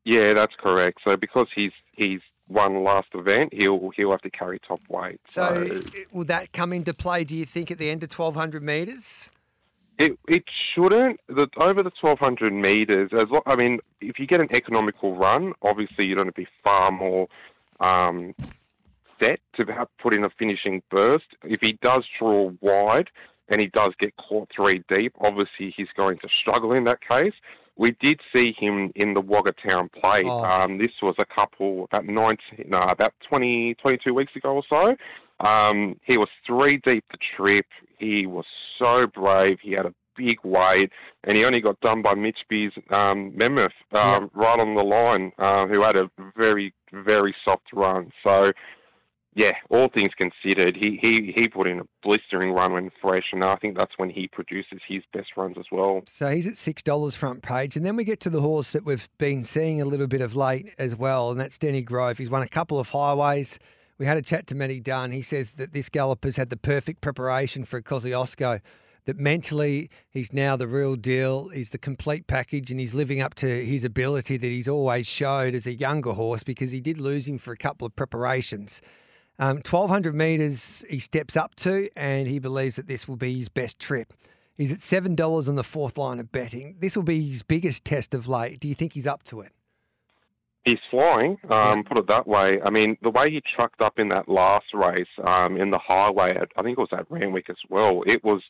Yeah, 0.06 0.34
that's 0.34 0.54
correct. 0.60 1.00
So 1.04 1.18
because 1.18 1.48
he's 1.56 1.72
he's 1.94 2.22
won 2.48 2.84
last 2.84 3.08
event, 3.14 3.54
he'll 3.54 3.92
he'll 3.96 4.12
have 4.12 4.22
to 4.22 4.30
carry 4.30 4.60
top 4.60 4.82
weight. 4.88 5.20
So, 5.28 5.68
so 5.68 5.82
will 6.14 6.26
that 6.26 6.54
come 6.54 6.72
into 6.72 6.94
play? 6.94 7.24
Do 7.24 7.36
you 7.36 7.46
think 7.46 7.72
at 7.72 7.80
the 7.80 7.90
end 7.90 8.04
of 8.04 8.12
1200 8.12 8.64
metres? 8.64 9.30
It 9.98 10.18
it 10.28 10.44
shouldn't. 10.74 11.20
The, 11.28 11.48
over 11.58 11.82
the 11.82 11.92
1200 12.00 12.54
meters, 12.54 13.12
as 13.14 13.28
lo- 13.32 13.42
I 13.46 13.56
mean, 13.56 13.80
if 14.00 14.20
you 14.20 14.28
get 14.28 14.42
an 14.42 14.54
economical 14.54 15.18
run, 15.18 15.54
obviously 15.62 16.06
you're 16.06 16.16
going 16.16 16.28
to 16.28 16.34
be 16.34 16.48
far 16.64 16.92
more 16.92 17.28
um, 17.80 18.36
set 19.20 19.40
to 19.56 19.64
have 19.74 19.88
put 20.02 20.14
in 20.14 20.24
a 20.24 20.30
finishing 20.38 20.84
burst. 20.92 21.26
If 21.44 21.62
he 21.62 21.80
does 21.82 22.04
draw 22.20 22.52
wide 22.62 23.10
and 23.48 23.62
he 23.62 23.68
does 23.68 23.94
get 24.00 24.14
caught 24.18 24.50
three 24.56 24.84
deep, 24.90 25.14
obviously 25.20 25.74
he's 25.76 25.88
going 25.96 26.20
to 26.20 26.28
struggle 26.42 26.74
in 26.74 26.84
that 26.84 27.00
case. 27.02 27.34
We 27.78 27.96
did 28.00 28.22
see 28.32 28.54
him 28.58 28.92
in 28.96 29.14
the 29.14 29.22
Wagga 29.22 29.54
Town 29.54 29.90
Plate. 29.90 30.26
Oh. 30.26 30.44
Um, 30.44 30.78
this 30.78 30.92
was 31.02 31.16
a 31.20 31.26
couple 31.26 31.86
about 31.86 32.06
19, 32.06 32.66
no, 32.68 32.82
about 32.84 33.14
20, 33.28 33.76
22 33.82 34.14
weeks 34.14 34.36
ago 34.36 34.62
or 34.62 34.64
so. 34.70 34.96
Um, 35.46 36.00
he 36.06 36.18
was 36.18 36.30
three 36.48 36.78
deep 36.78 37.04
the 37.12 37.18
trip. 37.36 37.66
He 38.00 38.26
was 38.26 38.46
so 38.80 39.08
brave. 39.14 39.58
He 39.62 39.74
had 39.74 39.86
a 39.86 39.94
big 40.18 40.38
weight, 40.44 40.92
and 41.24 41.36
he 41.36 41.44
only 41.44 41.62
got 41.62 41.80
done 41.82 42.02
by 42.02 42.14
Mitch 42.14 42.40
Beer's 42.50 42.74
um, 42.90 43.36
Mammoth 43.36 43.74
um, 43.92 44.00
yeah. 44.02 44.20
right 44.34 44.60
on 44.60 44.76
the 44.76 44.82
line, 44.82 45.32
uh, 45.38 45.68
who 45.68 45.84
had 45.84 45.96
a 45.96 46.10
very, 46.38 46.74
very 46.94 47.36
soft 47.44 47.68
run. 47.74 48.12
So, 48.24 48.54
yeah, 49.36 49.52
all 49.70 49.90
things 49.94 50.12
considered, 50.18 50.78
he, 50.78 50.98
he, 51.02 51.34
he 51.36 51.50
put 51.50 51.68
in 51.68 51.82
a 51.82 51.84
blistering 52.02 52.54
run 52.54 52.72
when 52.72 52.90
fresh, 53.02 53.26
and 53.34 53.44
I 53.44 53.58
think 53.58 53.76
that's 53.76 53.92
when 53.98 54.10
he 54.10 54.30
produces 54.30 54.80
his 54.88 55.04
best 55.12 55.28
runs 55.36 55.58
as 55.60 55.66
well. 55.74 56.04
So 56.08 56.30
he's 56.30 56.48
at 56.48 56.56
six 56.56 56.82
dollars 56.82 57.16
front 57.16 57.44
page, 57.44 57.76
and 57.76 57.86
then 57.86 57.98
we 57.98 58.06
get 58.06 58.22
to 58.22 58.30
the 58.30 58.40
horse 58.40 58.72
that 58.72 58.86
we've 58.86 59.10
been 59.18 59.44
seeing 59.44 59.82
a 59.82 59.86
little 59.86 60.08
bit 60.08 60.22
of 60.22 60.38
late 60.38 60.74
as 60.78 60.96
well, 60.96 61.32
and 61.32 61.40
that's 61.40 61.58
Denny 61.58 61.82
Grove. 61.82 62.18
He's 62.18 62.30
won 62.30 62.44
a 62.44 62.48
couple 62.48 62.80
of 62.80 62.90
highways. 62.90 63.60
We 63.98 64.06
had 64.06 64.18
a 64.18 64.22
chat 64.22 64.48
to 64.48 64.56
Matty 64.56 64.80
Dunn. 64.80 65.12
He 65.12 65.22
says 65.22 65.52
that 65.54 65.74
this 65.74 65.90
galloper's 65.90 66.38
had 66.38 66.50
the 66.50 66.58
perfect 66.58 67.02
preparation 67.02 67.66
for 67.66 67.82
Kosciuszko, 67.82 68.62
that 69.04 69.20
mentally 69.20 69.90
he's 70.10 70.32
now 70.32 70.56
the 70.56 70.68
real 70.68 70.96
deal. 70.96 71.50
He's 71.50 71.72
the 71.72 71.78
complete 71.78 72.26
package 72.28 72.72
and 72.72 72.80
he's 72.80 72.94
living 72.94 73.20
up 73.20 73.36
to 73.36 73.66
his 73.66 73.84
ability 73.84 74.38
that 74.38 74.48
he's 74.48 74.68
always 74.68 75.08
showed 75.08 75.54
as 75.56 75.68
a 75.68 75.74
younger 75.74 76.14
horse 76.14 76.44
because 76.44 76.72
he 76.72 76.82
did 76.82 77.00
lose 77.00 77.28
him 77.28 77.38
for 77.38 77.52
a 77.52 77.58
couple 77.58 77.86
of 77.86 77.96
preparations. 77.96 78.82
Um, 79.38 79.58
1200 79.58 80.16
metres 80.16 80.86
he 80.90 81.00
steps 81.00 81.36
up 81.36 81.56
to 81.56 81.90
and 81.98 82.28
he 82.28 82.40
believes 82.40 82.78
that 82.78 82.88
this 82.88 83.08
will 83.08 83.18
be 83.18 83.38
his 83.38 83.50
best 83.50 83.80
trip. 83.80 84.14
He's 84.58 84.72
at 84.72 84.80
$7 84.80 85.50
on 85.50 85.56
the 85.56 85.64
fourth 85.64 85.98
line 85.98 86.20
of 86.20 86.32
betting. 86.32 86.78
This 86.80 86.96
will 86.96 87.04
be 87.04 87.30
his 87.30 87.44
biggest 87.44 87.84
test 87.84 88.14
of 88.14 88.28
late. 88.28 88.62
Do 88.62 88.70
you 88.70 88.76
think 88.76 88.94
he's 88.94 89.08
up 89.08 89.24
to 89.24 89.42
it? 89.42 89.52
He's 90.64 90.80
flying, 90.90 91.38
um, 91.52 91.84
put 91.84 91.98
it 91.98 92.08
that 92.08 92.26
way. 92.26 92.60
I 92.66 92.72
mean, 92.72 92.98
the 93.04 93.12
way 93.12 93.30
he 93.30 93.40
trucked 93.56 93.82
up 93.82 94.00
in 94.00 94.08
that 94.10 94.28
last 94.28 94.66
race 94.74 95.06
um, 95.24 95.58
in 95.58 95.70
the 95.70 95.78
highway, 95.78 96.32
at, 96.32 96.48
I 96.58 96.64
think 96.64 96.78
it 96.78 96.82
was 96.82 96.90
at 96.92 97.06
Randwick 97.12 97.52
as 97.52 97.58
well. 97.70 98.02
It 98.08 98.24
was, 98.24 98.42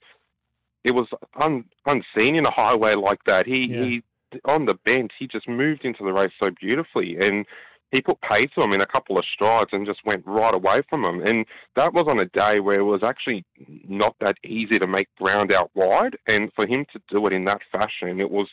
it 0.86 0.92
was 0.92 1.08
un, 1.42 1.66
unseen 1.86 2.36
in 2.36 2.46
a 2.46 2.52
highway 2.52 2.96
like 2.96 3.26
that. 3.26 3.48
He 3.48 3.68
yeah. 3.70 3.84
he 3.84 4.04
on 4.46 4.66
the 4.66 4.76
bend, 4.86 5.12
he 5.18 5.28
just 5.28 5.48
moved 5.48 5.84
into 5.84 6.04
the 6.04 6.12
race 6.12 6.32
so 6.40 6.52
beautifully, 6.52 7.18
and 7.20 7.46
he 7.92 8.02
put 8.02 8.20
pace 8.22 8.50
to 8.56 8.62
him 8.62 8.74
in 8.74 8.82
a 8.82 8.88
couple 8.88 9.18
of 9.18 9.26
strides 9.34 9.70
and 9.72 9.86
just 9.86 10.06
went 10.06 10.26
right 10.26 10.54
away 10.54 10.82
from 10.90 11.06
him. 11.06 11.22
And 11.26 11.46
that 11.76 11.94
was 11.94 12.08
on 12.10 12.20
a 12.20 12.26
day 12.26 12.60
where 12.60 12.80
it 12.80 12.84
was 12.84 13.04
actually 13.04 13.46
not 13.88 14.16
that 14.20 14.36
easy 14.44 14.80
to 14.80 14.88
make 14.88 15.08
ground 15.18 15.52
out 15.52 15.72
wide, 15.76 16.18
and 16.28 16.52
for 16.54 16.66
him 16.66 16.86
to 16.94 17.00
do 17.10 17.26
it 17.28 17.34
in 17.34 17.46
that 17.46 17.62
fashion, 17.72 18.20
it 18.20 18.32
was 18.32 18.48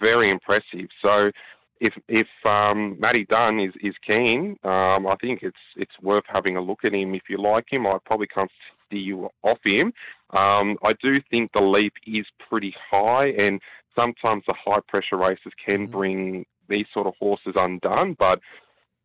very 0.00 0.30
impressive. 0.30 0.88
So 1.02 1.30
if 1.80 1.94
if 2.08 2.28
um, 2.44 2.96
Matty 3.00 3.26
Dunn 3.28 3.58
is 3.58 3.72
is 3.82 3.94
keen, 4.06 4.56
um, 4.64 5.06
I 5.06 5.16
think 5.20 5.40
it's 5.42 5.56
it's 5.76 5.98
worth 6.02 6.24
having 6.26 6.56
a 6.56 6.60
look 6.60 6.84
at 6.84 6.94
him. 6.94 7.14
If 7.14 7.22
you 7.28 7.40
like 7.42 7.66
him, 7.70 7.86
I 7.86 7.98
probably 8.04 8.28
can't 8.28 8.50
see 8.90 8.98
you 8.98 9.28
off 9.42 9.58
him. 9.64 9.92
Um, 10.30 10.76
I 10.84 10.92
do 11.02 11.20
think 11.30 11.52
the 11.52 11.60
leap 11.60 11.94
is 12.06 12.26
pretty 12.48 12.74
high, 12.90 13.28
and 13.28 13.60
sometimes 13.96 14.44
the 14.46 14.54
high 14.64 14.80
pressure 14.86 15.16
races 15.16 15.52
can 15.64 15.84
mm-hmm. 15.84 15.92
bring 15.92 16.46
these 16.70 16.86
sort 16.94 17.06
of 17.06 17.14
horses 17.18 17.54
undone. 17.56 18.16
But 18.18 18.38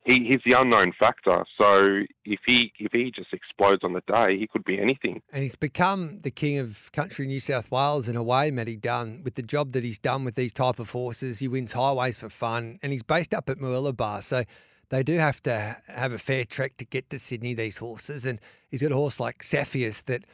he, 0.06 0.26
he's 0.30 0.42
the 0.46 0.54
unknown 0.58 0.94
factor. 0.98 1.44
So 1.58 2.04
if 2.24 2.40
he 2.46 2.72
if 2.80 2.92
he 2.92 3.12
just 3.14 3.34
explodes 3.34 3.84
on 3.84 3.94
the 3.94 4.02
day, 4.08 4.38
he 4.38 4.48
could 4.48 4.64
be 4.64 4.80
anything. 4.80 5.22
And 5.34 5.44
he's 5.44 5.56
become 5.56 6.20
the 6.22 6.32
king 6.32 6.60
of 6.60 6.92
country 6.94 7.26
New 7.26 7.40
South 7.40 7.72
Wales 7.72 8.08
in 8.08 8.16
a 8.16 8.24
way, 8.24 8.52
Matty 8.52 8.78
Dunn, 8.78 9.22
with 9.24 9.36
the 9.36 9.42
job 9.42 9.72
that 9.74 9.84
he's 9.84 9.98
done 9.98 10.24
with 10.24 10.36
these 10.36 10.54
type 10.54 10.80
of 10.80 10.92
horses. 10.92 11.40
He 11.40 11.48
wins 11.48 11.74
highways 11.74 12.18
for 12.18 12.30
fun, 12.30 12.80
and 12.82 12.92
he's 12.92 13.04
based 13.04 13.34
up 13.34 13.50
at 13.50 13.58
Murwillumbah, 13.58 14.24
so 14.24 14.44
they 14.90 15.02
do 15.02 15.18
have 15.18 15.42
to 15.44 15.76
have 15.88 16.14
a 16.14 16.20
fair 16.20 16.46
trek 16.46 16.78
to 16.78 16.86
get 16.86 17.10
to 17.10 17.20
Sydney. 17.20 17.56
These 17.56 17.78
horses, 17.78 18.26
and 18.26 18.40
he's 18.70 18.84
got 18.84 18.92
a 18.92 18.96
horse 18.96 19.20
like 19.20 19.42
Cepheus 19.42 20.04
that 20.04 20.26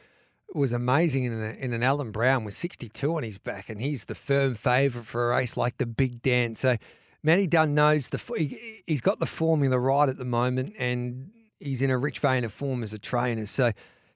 was 0.54 0.74
amazing 0.74 1.24
in, 1.24 1.32
a, 1.32 1.52
in 1.52 1.72
an 1.72 1.82
Allen 1.82 2.10
Brown 2.10 2.44
with 2.44 2.52
62 2.52 3.16
on 3.16 3.22
his 3.22 3.38
back, 3.38 3.70
and 3.70 3.80
he's 3.80 4.04
the 4.04 4.14
firm 4.14 4.54
favourite 4.54 5.06
for 5.06 5.32
a 5.32 5.36
race 5.36 5.56
like 5.56 5.78
the 5.78 5.86
Big 5.86 6.20
Dance. 6.20 6.60
So 6.60 6.76
Matty 7.22 7.46
Dunn 7.46 7.74
knows 7.74 8.08
the 8.08 8.20
he, 8.36 8.82
he's 8.86 9.00
got 9.00 9.20
the 9.20 9.26
formula 9.26 9.78
right 9.78 10.08
at 10.08 10.18
the 10.18 10.24
moment, 10.24 10.74
and 10.78 11.30
he's 11.60 11.82
in 11.82 11.90
a 11.90 11.98
rich 11.98 12.18
vein 12.18 12.44
of 12.44 12.52
form 12.52 12.82
as 12.82 12.92
a 12.92 12.98
trainer. 12.98 13.46
So 13.46 13.72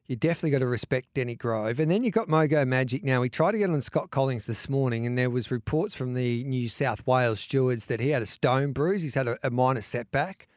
you 0.07 0.17
definitely 0.17 0.51
got 0.51 0.59
to 0.61 0.67
respect 0.67 1.09
Denny 1.15 1.35
Grove. 1.35 1.81
And 1.81 1.91
then 1.91 2.05
you've 2.05 2.15
got 2.15 2.29
Mogo 2.29 2.67
Magic. 2.67 3.03
Now 3.03 3.21
we 3.21 3.29
tried 3.29 3.53
to 3.53 3.59
get 3.59 3.71
on 3.71 3.81
Scott 3.81 4.11
Collins 4.11 4.47
this 4.47 4.69
morning, 4.69 5.07
and 5.07 5.17
there 5.19 5.31
was 5.31 5.51
reports 5.51 5.95
from 5.95 6.15
the 6.15 6.45
New 6.45 6.69
South 6.69 7.07
Wales 7.07 7.41
stewards 7.41 7.87
that 7.87 8.01
he 8.01 8.11
had 8.11 8.23
a 8.23 8.27
stone 8.27 8.73
bruise. 8.73 9.03
He's 9.03 9.15
had 9.15 9.29
a, 9.29 9.39
a 9.43 9.51
minor 9.51 9.81
setback, 9.81 10.49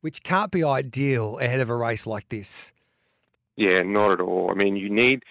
which 0.00 0.22
can't 0.22 0.50
be 0.50 0.64
ideal 0.64 1.38
ahead 1.38 1.60
of 1.60 1.70
a 1.70 1.76
race 1.76 2.06
like 2.06 2.28
this. 2.28 2.72
Yeah, 3.56 3.82
not 3.82 4.12
at 4.12 4.20
all. 4.20 4.50
I 4.50 4.54
mean, 4.54 4.76
you 4.76 4.90
need 4.90 5.22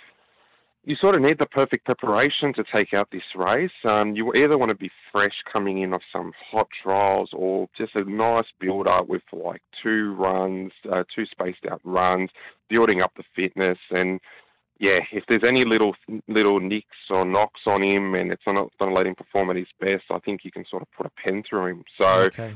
you 0.85 0.95
sort 0.97 1.15
of 1.15 1.21
need 1.21 1.39
the 1.39 1.45
perfect 1.45 1.85
preparation 1.85 2.53
to 2.53 2.63
take 2.73 2.93
out 2.93 3.09
this 3.11 3.21
race. 3.35 3.71
Um, 3.85 4.15
you 4.15 4.33
either 4.33 4.57
want 4.57 4.69
to 4.69 4.75
be 4.75 4.91
fresh 5.11 5.35
coming 5.51 5.81
in 5.81 5.93
off 5.93 6.01
some 6.11 6.33
hot 6.51 6.67
trials 6.83 7.29
or 7.31 7.69
just 7.77 7.95
a 7.95 8.03
nice 8.03 8.45
build 8.59 8.87
up 8.87 9.07
with 9.07 9.21
like 9.31 9.61
two 9.81 10.13
runs, 10.15 10.71
uh, 10.91 11.03
two 11.15 11.25
spaced 11.25 11.65
out 11.71 11.79
runs, 11.85 12.29
building 12.69 13.01
up 13.01 13.13
the 13.15 13.23
fitness. 13.33 13.77
And 13.91 14.19
yeah, 14.77 14.99
if 15.13 15.23
there's 15.29 15.43
any 15.47 15.63
little 15.63 15.95
little 16.27 16.59
nicks 16.59 17.09
or 17.09 17.23
knocks 17.23 17.61
on 17.65 17.81
him 17.81 18.15
and 18.15 18.31
it's 18.31 18.43
not 18.45 18.69
going 18.77 18.91
to 18.91 18.95
let 18.95 19.07
him 19.07 19.15
perform 19.15 19.51
at 19.51 19.55
his 19.55 19.67
best, 19.79 20.03
I 20.11 20.19
think 20.19 20.41
you 20.43 20.51
can 20.51 20.65
sort 20.69 20.81
of 20.81 20.91
put 20.91 21.05
a 21.05 21.11
pen 21.23 21.43
through 21.49 21.67
him. 21.67 21.83
So. 21.97 22.05
Okay. 22.05 22.55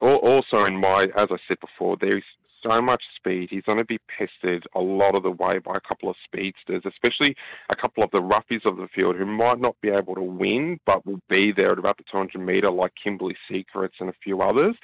Also, 0.00 0.64
in 0.64 0.76
my, 0.76 1.08
as 1.16 1.26
I 1.28 1.38
said 1.48 1.58
before, 1.58 1.96
there's 2.00 2.22
so 2.62 2.80
much 2.80 3.02
speed. 3.16 3.48
He's 3.50 3.62
going 3.62 3.78
to 3.78 3.84
be 3.84 3.98
pestered 4.16 4.66
a 4.74 4.80
lot 4.80 5.14
of 5.14 5.22
the 5.22 5.30
way 5.30 5.58
by 5.58 5.76
a 5.76 5.80
couple 5.80 6.10
of 6.10 6.16
speedsters, 6.24 6.82
especially 6.86 7.34
a 7.70 7.76
couple 7.76 8.02
of 8.02 8.10
the 8.10 8.18
roughies 8.18 8.64
of 8.64 8.76
the 8.76 8.88
field 8.94 9.16
who 9.16 9.26
might 9.26 9.60
not 9.60 9.76
be 9.80 9.88
able 9.88 10.14
to 10.14 10.22
win, 10.22 10.78
but 10.86 11.06
will 11.06 11.20
be 11.28 11.52
there 11.54 11.72
at 11.72 11.78
about 11.78 11.98
the 11.98 12.04
200 12.10 12.38
metre, 12.38 12.70
like 12.70 12.92
Kimberly 13.02 13.36
Secrets 13.50 13.96
and 14.00 14.08
a 14.08 14.14
few 14.22 14.42
others. 14.42 14.74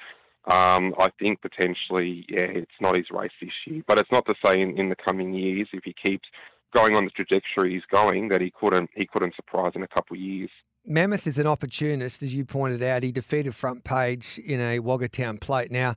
Um, 0.45 0.93
I 0.99 1.09
think 1.19 1.41
potentially, 1.41 2.25
yeah, 2.29 2.45
it's 2.45 2.79
not 2.79 2.95
his 2.95 3.07
race 3.11 3.31
this 3.41 3.49
year. 3.65 3.83
But 3.87 3.97
it's 3.97 4.11
not 4.11 4.25
to 4.27 4.35
say 4.43 4.61
in, 4.61 4.77
in 4.77 4.89
the 4.89 4.95
coming 4.95 5.33
years, 5.33 5.67
if 5.73 5.83
he 5.83 5.93
keeps 6.01 6.27
going 6.73 6.93
on 6.93 7.05
the 7.05 7.11
trajectory 7.11 7.73
he's 7.73 7.83
going, 7.89 8.27
that 8.29 8.41
he 8.41 8.51
couldn't 8.59 8.89
he 8.93 9.07
couldn't 9.07 9.35
surprise 9.35 9.71
in 9.75 9.81
a 9.81 9.87
couple 9.87 10.15
of 10.15 10.21
years. 10.21 10.51
Mammoth 10.85 11.25
is 11.25 11.39
an 11.39 11.47
opportunist, 11.47 12.21
as 12.21 12.33
you 12.33 12.45
pointed 12.45 12.83
out. 12.83 13.01
He 13.01 13.11
defeated 13.11 13.55
Front 13.55 13.83
Page 13.83 14.39
in 14.45 14.61
a 14.61 14.77
Wagga 14.79 15.09
Town 15.09 15.39
plate. 15.39 15.71
Now, 15.71 15.95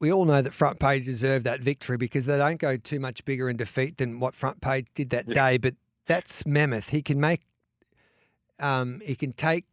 we 0.00 0.12
all 0.12 0.24
know 0.24 0.42
that 0.42 0.54
front 0.54 0.78
page 0.78 1.04
deserved 1.06 1.44
that 1.44 1.60
victory 1.60 1.96
because 1.96 2.26
they 2.26 2.38
don't 2.38 2.60
go 2.60 2.76
too 2.76 3.00
much 3.00 3.24
bigger 3.24 3.48
in 3.48 3.56
defeat 3.56 3.98
than 3.98 4.20
what 4.20 4.34
front 4.34 4.60
page 4.60 4.86
did 4.94 5.10
that 5.10 5.26
yeah. 5.28 5.34
day. 5.34 5.58
But 5.58 5.74
that's 6.06 6.46
mammoth. 6.46 6.90
He 6.90 7.02
can 7.02 7.20
make, 7.20 7.42
um, 8.60 9.00
he 9.04 9.16
can 9.16 9.32
take 9.32 9.64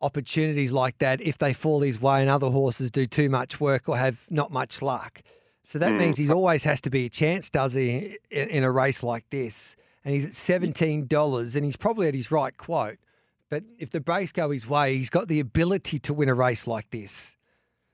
opportunities 0.00 0.72
like 0.72 0.98
that 0.98 1.20
if 1.20 1.38
they 1.38 1.52
fall 1.52 1.80
his 1.80 2.00
way 2.00 2.20
and 2.20 2.28
other 2.28 2.50
horses 2.50 2.90
do 2.90 3.06
too 3.06 3.28
much 3.28 3.60
work 3.60 3.88
or 3.88 3.96
have 3.96 4.26
not 4.30 4.50
much 4.50 4.82
luck. 4.82 5.22
So 5.62 5.78
that 5.78 5.92
mm. 5.92 5.98
means 5.98 6.18
he 6.18 6.30
always 6.30 6.64
has 6.64 6.80
to 6.82 6.90
be 6.90 7.06
a 7.06 7.08
chance, 7.08 7.48
does 7.48 7.72
he, 7.72 8.18
in, 8.30 8.48
in 8.48 8.64
a 8.64 8.70
race 8.70 9.02
like 9.02 9.24
this? 9.30 9.76
And 10.04 10.14
he's 10.14 10.26
at 10.26 10.34
seventeen 10.34 11.06
dollars, 11.06 11.56
and 11.56 11.64
he's 11.64 11.76
probably 11.76 12.06
at 12.08 12.14
his 12.14 12.30
right 12.30 12.54
quote. 12.54 12.98
But 13.48 13.64
if 13.78 13.88
the 13.90 14.02
race 14.06 14.32
go 14.32 14.50
his 14.50 14.68
way, 14.68 14.98
he's 14.98 15.08
got 15.08 15.28
the 15.28 15.40
ability 15.40 15.98
to 16.00 16.12
win 16.12 16.28
a 16.28 16.34
race 16.34 16.66
like 16.66 16.90
this. 16.90 17.33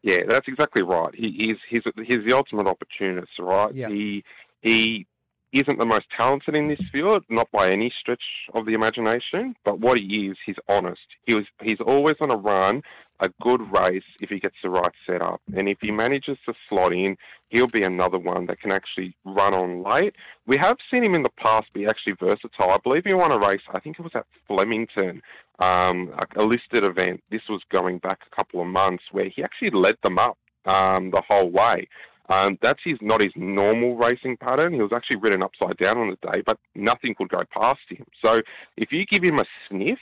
Yeah, 0.02 0.20
that's 0.26 0.48
exactly 0.48 0.82
right. 0.82 1.14
He, 1.14 1.34
he's 1.36 1.56
he's 1.68 2.06
he's 2.06 2.24
the 2.24 2.32
ultimate 2.32 2.66
opportunist, 2.66 3.32
right? 3.38 3.74
Yeah. 3.74 3.88
He 3.88 4.24
he 4.62 5.06
isn't 5.52 5.78
the 5.78 5.84
most 5.84 6.06
talented 6.16 6.54
in 6.54 6.68
this 6.68 6.80
field, 6.92 7.24
not 7.28 7.50
by 7.50 7.70
any 7.70 7.92
stretch 8.00 8.22
of 8.54 8.66
the 8.66 8.72
imagination. 8.72 9.54
But 9.64 9.80
what 9.80 9.98
he 9.98 10.28
is, 10.30 10.36
he's 10.46 10.56
honest. 10.68 11.00
He 11.26 11.34
was 11.34 11.44
he's 11.60 11.80
always 11.84 12.16
on 12.20 12.30
a 12.30 12.36
run 12.36 12.82
a 13.20 13.28
good 13.42 13.60
race 13.72 14.04
if 14.20 14.30
he 14.30 14.40
gets 14.40 14.56
the 14.62 14.70
right 14.70 14.92
setup. 15.06 15.40
And 15.54 15.68
if 15.68 15.78
he 15.80 15.90
manages 15.90 16.38
to 16.46 16.54
slot 16.68 16.92
in, 16.92 17.16
he'll 17.48 17.66
be 17.66 17.82
another 17.82 18.18
one 18.18 18.46
that 18.46 18.60
can 18.60 18.72
actually 18.72 19.14
run 19.24 19.54
on 19.54 19.82
late. 19.82 20.14
We 20.46 20.56
have 20.58 20.78
seen 20.90 21.04
him 21.04 21.14
in 21.14 21.22
the 21.22 21.30
past 21.36 21.72
be 21.72 21.86
actually 21.86 22.14
versatile. 22.18 22.70
I 22.70 22.78
believe 22.82 23.04
he 23.04 23.14
won 23.14 23.32
a 23.32 23.38
race, 23.38 23.60
I 23.72 23.80
think 23.80 23.98
it 23.98 24.02
was 24.02 24.12
at 24.14 24.26
Flemington, 24.46 25.22
um, 25.58 26.12
a 26.36 26.42
listed 26.42 26.84
event. 26.84 27.22
This 27.30 27.42
was 27.48 27.62
going 27.70 27.98
back 27.98 28.20
a 28.30 28.34
couple 28.34 28.60
of 28.60 28.66
months 28.66 29.04
where 29.12 29.28
he 29.28 29.42
actually 29.42 29.70
led 29.70 29.96
them 30.02 30.18
up 30.18 30.38
um, 30.64 31.10
the 31.10 31.22
whole 31.26 31.50
way. 31.50 31.88
Um, 32.30 32.58
that's 32.62 32.78
his 32.84 32.96
not 33.02 33.20
his 33.20 33.32
normal 33.34 33.96
racing 33.96 34.36
pattern. 34.36 34.72
He 34.72 34.80
was 34.80 34.92
actually 34.94 35.16
ridden 35.16 35.42
upside 35.42 35.76
down 35.78 35.98
on 35.98 36.10
the 36.10 36.28
day, 36.30 36.42
but 36.46 36.58
nothing 36.76 37.14
could 37.18 37.28
go 37.28 37.42
past 37.52 37.80
him. 37.88 38.04
So 38.22 38.42
if 38.76 38.92
you 38.92 39.04
give 39.04 39.24
him 39.24 39.40
a 39.40 39.44
sniff, 39.68 39.98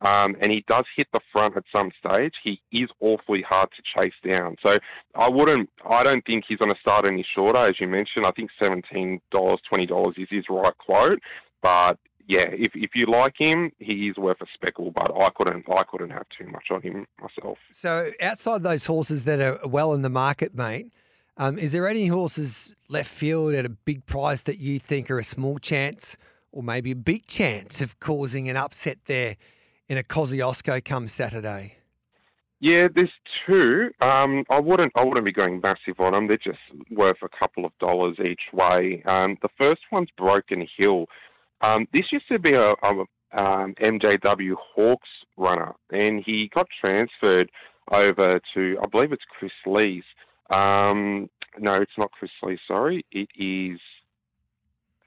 um, 0.00 0.36
and 0.40 0.52
he 0.52 0.64
does 0.68 0.84
hit 0.96 1.08
the 1.12 1.20
front 1.32 1.56
at 1.56 1.64
some 1.72 1.90
stage, 1.98 2.34
he 2.42 2.60
is 2.72 2.88
awfully 3.00 3.42
hard 3.42 3.68
to 3.76 3.82
chase 3.82 4.14
down. 4.24 4.56
So 4.62 4.78
I 5.16 5.28
wouldn't, 5.28 5.70
I 5.88 6.04
don't 6.04 6.24
think 6.24 6.44
he's 6.46 6.58
going 6.58 6.72
to 6.72 6.80
start 6.80 7.04
any 7.04 7.26
shorter, 7.34 7.68
as 7.68 7.80
you 7.80 7.88
mentioned. 7.88 8.24
I 8.24 8.30
think 8.32 8.50
seventeen 8.58 9.20
dollars, 9.30 9.60
twenty 9.68 9.86
dollars 9.86 10.14
is 10.16 10.28
his 10.30 10.44
right 10.48 10.76
quote, 10.78 11.18
but 11.62 11.98
yeah, 12.28 12.46
if 12.50 12.72
if 12.74 12.90
you 12.94 13.06
like 13.06 13.34
him, 13.38 13.72
he 13.78 14.08
is 14.08 14.16
worth 14.18 14.40
a 14.40 14.46
speckle. 14.54 14.92
But 14.92 15.10
I 15.16 15.30
couldn't 15.34 15.64
I 15.68 15.82
couldn't 15.90 16.10
have 16.10 16.26
too 16.38 16.46
much 16.46 16.66
on 16.70 16.82
him 16.82 17.06
myself. 17.20 17.58
So 17.72 18.12
outside 18.20 18.62
those 18.62 18.86
horses 18.86 19.24
that 19.24 19.40
are 19.40 19.66
well 19.66 19.94
in 19.94 20.02
the 20.02 20.10
market, 20.10 20.54
mate, 20.54 20.92
um, 21.38 21.58
is 21.58 21.72
there 21.72 21.88
any 21.88 22.06
horses 22.06 22.76
left 22.88 23.10
field 23.10 23.54
at 23.54 23.64
a 23.64 23.70
big 23.70 24.06
price 24.06 24.42
that 24.42 24.58
you 24.58 24.78
think 24.78 25.10
are 25.10 25.18
a 25.18 25.24
small 25.24 25.58
chance 25.58 26.16
or 26.52 26.62
maybe 26.62 26.90
a 26.90 26.96
big 26.96 27.26
chance 27.26 27.80
of 27.80 27.98
causing 27.98 28.48
an 28.48 28.56
upset 28.56 28.98
there 29.06 29.36
in 29.88 29.98
a 29.98 30.02
Kosciuszko 30.02 30.84
come 30.84 31.08
Saturday? 31.08 31.74
Yeah, 32.60 32.88
there's 32.92 33.12
two. 33.46 33.90
Um, 34.00 34.44
I 34.50 34.58
wouldn't 34.58 34.92
I 34.96 35.04
wouldn't 35.04 35.24
be 35.24 35.32
going 35.32 35.60
massive 35.62 36.00
on 36.00 36.12
them. 36.12 36.26
They're 36.26 36.38
just 36.38 36.58
worth 36.90 37.18
a 37.22 37.28
couple 37.28 37.64
of 37.64 37.72
dollars 37.78 38.16
each 38.18 38.52
way. 38.52 39.02
Um, 39.06 39.36
the 39.42 39.48
first 39.56 39.82
one's 39.92 40.10
Broken 40.16 40.66
Hill. 40.76 41.06
Um, 41.60 41.86
this 41.92 42.06
used 42.10 42.28
to 42.28 42.38
be 42.38 42.54
a, 42.54 42.72
a 42.72 43.04
um, 43.32 43.74
MJW 43.80 44.54
Hawkes 44.74 45.08
runner, 45.36 45.72
and 45.90 46.22
he 46.24 46.50
got 46.52 46.66
transferred 46.80 47.50
over 47.92 48.40
to 48.54 48.76
I 48.82 48.86
believe 48.86 49.12
it's 49.12 49.22
Chris 49.38 49.52
Lee's. 49.64 50.04
Um, 50.50 51.30
no, 51.60 51.74
it's 51.80 51.92
not 51.96 52.10
Chris 52.10 52.30
Lee. 52.42 52.58
Sorry, 52.66 53.04
it 53.12 53.28
is 53.38 53.78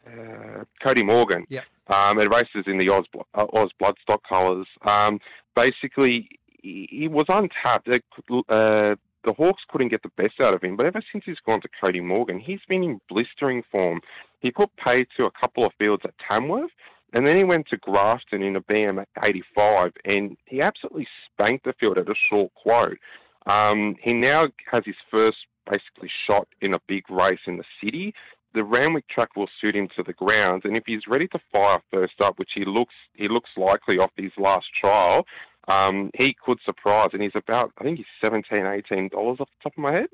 uh, 0.08 0.64
Cody 0.82 1.04
Morgan. 1.04 1.46
Yeah. 1.50 1.62
Um, 1.88 2.20
it 2.20 2.30
races 2.30 2.66
in 2.68 2.78
the 2.78 2.90
Oz, 2.90 3.06
uh, 3.34 3.46
Oz 3.54 3.70
Bloodstock 3.82 4.20
colours. 4.28 4.68
Um, 4.86 5.20
basically, 5.56 6.30
he, 6.62 6.88
he 6.90 7.08
was 7.08 7.26
untapped. 7.28 7.88
Uh, 7.88 8.96
the 9.24 9.34
Hawkes 9.34 9.64
couldn't 9.70 9.90
get 9.90 10.04
the 10.04 10.12
best 10.18 10.40
out 10.40 10.54
of 10.54 10.64
him, 10.64 10.76
but 10.76 10.86
ever 10.86 11.02
since 11.12 11.24
he's 11.26 11.40
gone 11.46 11.62
to 11.62 11.70
Cody 11.80 12.00
Morgan, 12.00 12.40
he's 12.40 12.62
been 12.68 12.84
in 12.84 13.00
blistering 13.10 13.64
form. 13.72 14.02
He 14.40 14.52
put 14.52 14.70
pay 14.78 15.06
to 15.18 15.26
a 15.26 15.32
couple 15.32 15.66
of 15.66 15.72
fields 15.78 16.04
at 16.06 16.14
Tamworth, 16.28 16.72
and 17.14 17.28
then 17.28 17.38
he 17.38 17.44
went 17.44 17.68
to 17.68 17.78
Grafton 17.78 18.42
in 18.42 18.56
a 18.56 18.62
BM 18.62 19.02
at 19.02 19.08
85, 19.22 19.92
and 20.06 20.38
he 20.46 20.62
absolutely 20.62 21.08
spanked 21.32 21.66
the 21.66 21.74
field 21.80 21.98
at 21.98 22.10
a 22.10 22.16
short 22.30 22.52
quote. 22.56 22.98
Um, 23.46 23.96
he 24.02 24.14
now 24.14 24.48
has 24.72 24.84
his 24.86 24.96
first 25.10 25.38
basically 25.70 26.10
shot 26.28 26.48
in 26.62 26.74
a 26.74 26.80
big 26.88 27.10
race 27.10 27.40
in 27.46 27.58
the 27.58 27.64
city. 27.84 28.14
The 28.54 28.64
Randwick 28.64 29.08
track 29.08 29.36
will 29.36 29.50
suit 29.60 29.76
him 29.76 29.88
to 29.96 30.04
the 30.04 30.14
ground, 30.14 30.64
and 30.66 30.76
if 30.76 30.84
he's 30.86 31.08
ready 31.08 31.28
to 31.30 31.40
fire 31.52 31.82
first 31.90 32.20
up, 32.20 32.38
which 32.38 32.52
he 32.54 32.66
looks 32.66 32.94
he 33.14 33.28
looks 33.28 33.50
likely 33.56 33.96
off 33.96 34.12
his 34.18 34.32
last 34.38 34.66
trial, 34.80 35.26
um, 35.68 36.12
he 36.16 36.36
could 36.46 36.58
surprise, 36.66 37.12
and 37.14 37.22
he's 37.22 37.32
about, 37.36 37.72
I 37.78 37.84
think 37.84 37.98
he's 37.98 38.06
17 38.20 38.60
$18 38.60 39.14
off 39.14 39.38
the 39.38 39.46
top 39.64 39.74
of 39.74 39.78
my 39.78 39.94
head. 39.94 40.08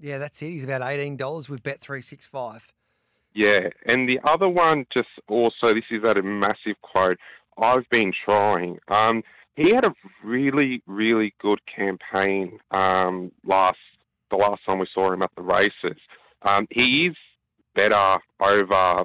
Yeah, 0.00 0.18
that's 0.18 0.40
it. 0.42 0.50
He's 0.50 0.64
about 0.64 0.80
$18 0.80 1.48
with 1.48 1.62
Bet365. 1.62 2.62
Yeah, 3.34 3.68
and 3.84 4.08
the 4.08 4.18
other 4.28 4.48
one, 4.48 4.86
just 4.92 5.08
also, 5.28 5.74
this 5.74 5.84
is 5.90 6.04
at 6.08 6.16
a 6.16 6.22
massive 6.22 6.80
quote. 6.82 7.18
I've 7.58 7.88
been 7.90 8.12
trying. 8.24 8.78
Um, 8.88 9.22
he 9.56 9.74
had 9.74 9.84
a 9.84 9.94
really, 10.24 10.82
really 10.86 11.34
good 11.40 11.60
campaign 11.74 12.58
um, 12.70 13.32
last 13.44 13.78
the 14.30 14.36
last 14.36 14.62
time 14.64 14.78
we 14.78 14.86
saw 14.92 15.12
him 15.12 15.22
at 15.22 15.30
the 15.36 15.42
races. 15.42 16.00
Um, 16.42 16.66
he 16.70 17.08
is 17.10 17.16
better 17.74 18.18
over 18.40 19.04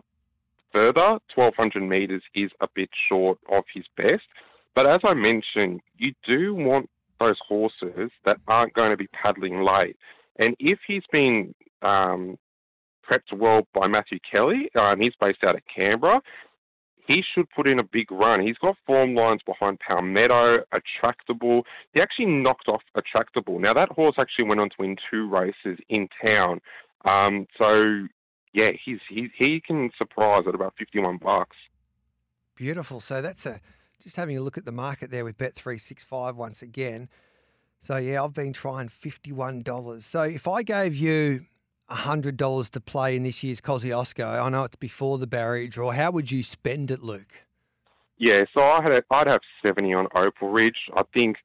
further. 0.71 1.19
1200 1.35 1.81
metres 1.81 2.23
is 2.35 2.51
a 2.61 2.67
bit 2.75 2.89
short 3.07 3.37
of 3.51 3.63
his 3.73 3.85
best. 3.97 4.23
But 4.75 4.85
as 4.85 5.01
I 5.03 5.13
mentioned, 5.13 5.81
you 5.97 6.13
do 6.25 6.53
want 6.53 6.89
those 7.19 7.37
horses 7.47 8.11
that 8.25 8.37
aren't 8.47 8.73
going 8.73 8.91
to 8.91 8.97
be 8.97 9.07
paddling 9.07 9.61
late. 9.61 9.97
And 10.37 10.55
if 10.59 10.79
he's 10.87 11.03
been 11.11 11.53
um, 11.81 12.37
prepped 13.09 13.35
well 13.35 13.67
by 13.73 13.87
Matthew 13.87 14.19
Kelly, 14.29 14.69
um, 14.75 14.99
he's 14.99 15.13
based 15.19 15.43
out 15.43 15.55
of 15.55 15.61
Canberra, 15.73 16.21
he 17.09 17.23
should 17.33 17.49
put 17.55 17.67
in 17.67 17.79
a 17.79 17.83
big 17.83 18.11
run. 18.11 18.45
He's 18.45 18.57
got 18.57 18.77
form 18.85 19.15
lines 19.15 19.41
behind 19.43 19.79
Palmetto, 19.79 20.59
Attractable. 20.71 21.63
He 21.91 22.01
actually 22.01 22.27
knocked 22.27 22.67
off 22.67 22.83
Attractable. 22.95 23.59
Now, 23.59 23.73
that 23.73 23.89
horse 23.89 24.15
actually 24.19 24.45
went 24.45 24.61
on 24.61 24.69
to 24.69 24.75
win 24.77 24.95
two 25.09 25.27
races 25.27 25.79
in 25.89 26.07
town. 26.23 26.61
Um, 27.05 27.47
so, 27.57 28.07
yeah, 28.53 28.71
he's, 28.83 28.99
he, 29.09 29.29
he 29.37 29.61
can 29.65 29.91
surprise 29.97 30.43
at 30.47 30.55
about 30.55 30.73
51 30.77 31.17
bucks. 31.17 31.55
Beautiful. 32.55 32.99
So 32.99 33.21
that's 33.21 33.45
a 33.45 33.61
just 34.01 34.15
having 34.15 34.37
a 34.37 34.41
look 34.41 34.57
at 34.57 34.65
the 34.65 34.71
market 34.71 35.11
there 35.11 35.25
with 35.25 35.37
Bet365 35.37 36.35
once 36.35 36.61
again. 36.61 37.09
So, 37.81 37.97
yeah, 37.97 38.23
I've 38.23 38.33
been 38.33 38.53
trying 38.53 38.89
$51. 38.89 40.03
So, 40.03 40.23
if 40.23 40.47
I 40.47 40.63
gave 40.63 40.95
you 40.95 41.45
$100 41.89 42.69
to 42.71 42.81
play 42.81 43.15
in 43.15 43.23
this 43.23 43.43
year's 43.43 43.61
Kosciuszko, 43.61 44.41
I 44.41 44.49
know 44.49 44.65
it's 44.65 44.75
before 44.75 45.17
the 45.17 45.27
barrier 45.27 45.67
draw, 45.67 45.91
how 45.91 46.11
would 46.11 46.31
you 46.31 46.43
spend 46.43 46.91
it, 46.91 47.01
Luke? 47.01 47.45
Yeah, 48.17 48.43
so 48.53 48.61
I 48.61 48.81
had 48.81 48.91
a, 48.91 49.01
I'd 49.11 49.27
have 49.27 49.41
70 49.63 49.93
on 49.93 50.07
Opal 50.13 50.49
Ridge. 50.49 50.89
I 50.95 51.03
think 51.13 51.37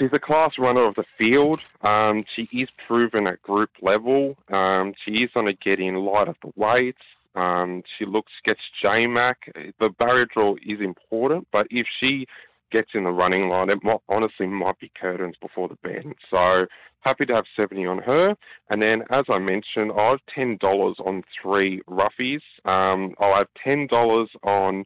she's 0.00 0.10
a 0.12 0.18
class 0.18 0.52
runner 0.58 0.86
of 0.86 0.94
the 0.94 1.04
field. 1.18 1.60
Um, 1.82 2.24
she 2.34 2.48
is 2.52 2.68
proven 2.86 3.26
at 3.26 3.42
group 3.42 3.70
level. 3.82 4.36
Um, 4.48 4.94
she 5.04 5.12
is 5.12 5.30
going 5.34 5.46
to 5.46 5.52
get 5.52 5.78
in 5.78 5.94
light 5.96 6.28
of 6.28 6.36
the 6.42 6.50
weights. 6.56 7.02
Um, 7.34 7.82
she 7.98 8.06
looks 8.06 8.32
gets 8.44 8.60
JMac. 8.82 9.34
The 9.78 9.90
barrier 9.98 10.26
draw 10.26 10.56
is 10.66 10.80
important, 10.80 11.46
but 11.52 11.66
if 11.70 11.86
she 12.00 12.26
gets 12.72 12.90
in 12.94 13.04
the 13.04 13.10
running 13.10 13.48
line, 13.48 13.68
it 13.70 13.78
might, 13.82 14.00
honestly 14.08 14.46
might 14.46 14.78
be 14.78 14.90
curtains 15.00 15.36
before 15.40 15.68
the 15.68 15.76
bend. 15.82 16.14
So 16.30 16.66
happy 17.00 17.26
to 17.26 17.34
have 17.34 17.44
70 17.56 17.86
on 17.86 17.98
her. 17.98 18.34
And 18.68 18.82
then, 18.82 19.02
as 19.10 19.24
I 19.28 19.38
mentioned, 19.38 19.92
I 19.96 20.10
have 20.10 20.20
$10 20.36 20.60
on 21.00 21.22
three 21.40 21.82
roughies. 21.88 22.40
Um, 22.64 23.14
I'll 23.18 23.36
have 23.36 23.48
$10 23.64 24.26
on 24.42 24.84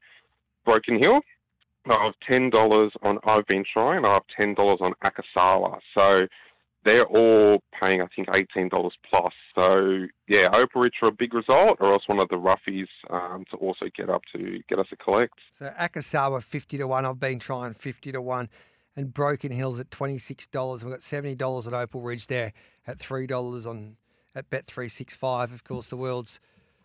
Broken 0.65 0.99
Hill. 0.99 1.21
I 1.87 2.05
have 2.05 2.15
$10 2.29 2.91
on 3.03 3.19
I've 3.25 3.47
Been 3.47 3.65
Trying. 3.73 4.05
I 4.05 4.15
have 4.15 4.23
$10 4.39 4.81
on 4.81 4.93
Akasala. 5.05 5.79
So 5.95 6.27
they're 6.85 7.07
all 7.07 7.63
paying, 7.79 8.03
I 8.03 8.07
think, 8.15 8.29
eighteen 8.35 8.69
dollars 8.69 8.93
plus. 9.09 9.33
So 9.55 10.07
yeah, 10.29 10.49
Opal 10.53 10.83
Ridge 10.83 10.95
for 11.01 11.09
a 11.09 11.13
big 11.13 11.35
result, 11.35 11.79
or 11.81 11.93
else 11.93 12.03
one 12.07 12.19
of 12.19 12.29
the 12.29 12.37
roughies 12.37 12.89
um, 13.11 13.45
to 13.51 13.57
also 13.57 13.87
get 13.97 14.11
up 14.11 14.23
to 14.35 14.61
get 14.69 14.79
us 14.79 14.87
a 14.93 14.97
collect. 14.97 15.35
So 15.59 15.73
Akasawa 15.79 16.43
fifty 16.43 16.79
to 16.79 16.87
one. 16.87 17.07
I've 17.07 17.19
been 17.19 17.39
trying 17.39 17.75
fifty 17.75 18.13
to 18.13 18.21
one, 18.21 18.49
and 18.97 19.13
Broken 19.13 19.51
Hills 19.51 19.81
at 19.81 19.91
twenty 19.91 20.19
six 20.19 20.47
dollars. 20.47 20.85
We've 20.85 20.93
got 20.93 21.03
seventy 21.03 21.35
dollars 21.35 21.67
at 21.67 21.73
Opal 21.73 22.03
Ridge 22.03 22.27
there 22.27 22.53
at 22.87 22.99
three 22.99 23.27
dollars 23.27 23.67
on 23.67 23.97
at 24.35 24.51
Bet 24.51 24.67
three 24.67 24.89
six 24.89 25.15
five. 25.15 25.53
Of 25.53 25.65
course, 25.65 25.89
the 25.89 25.97
world's 25.97 26.39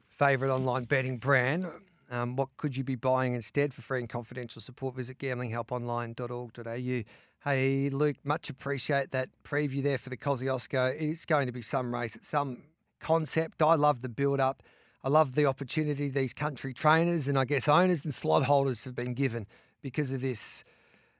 favourite 0.07 0.53
online 0.53 0.83
betting 0.85 1.17
brand. 1.17 1.67
Um, 2.09 2.35
what 2.35 2.49
could 2.57 2.75
you 2.75 2.83
be 2.83 2.95
buying 2.95 3.35
instead? 3.35 3.73
For 3.73 3.81
free 3.81 3.99
and 3.99 4.09
confidential 4.09 4.61
support, 4.61 4.95
visit 4.95 5.19
gamblinghelponline.org.au. 5.19 7.03
Hey, 7.45 7.89
Luke, 7.89 8.17
much 8.23 8.49
appreciate 8.49 9.11
that 9.11 9.29
preview 9.43 9.81
there 9.81 9.97
for 9.97 10.09
the 10.09 10.17
Kosciuszko. 10.17 10.99
It's 10.99 11.25
going 11.25 11.45
to 11.45 11.53
be 11.53 11.61
some 11.61 11.93
race. 11.93 12.15
It's 12.15 12.27
some 12.27 12.63
concept. 12.99 13.61
I 13.61 13.75
love 13.75 14.01
the 14.01 14.09
build 14.09 14.39
up. 14.39 14.63
I 15.03 15.09
love 15.09 15.35
the 15.35 15.45
opportunity 15.45 16.09
these 16.09 16.33
country 16.33 16.73
trainers 16.73 17.27
and 17.27 17.39
I 17.39 17.45
guess 17.45 17.69
owners 17.69 18.03
and 18.03 18.13
slot 18.13 18.43
holders 18.43 18.83
have 18.83 18.95
been 18.95 19.13
given 19.13 19.47
because 19.81 20.11
of 20.11 20.21
this 20.21 20.65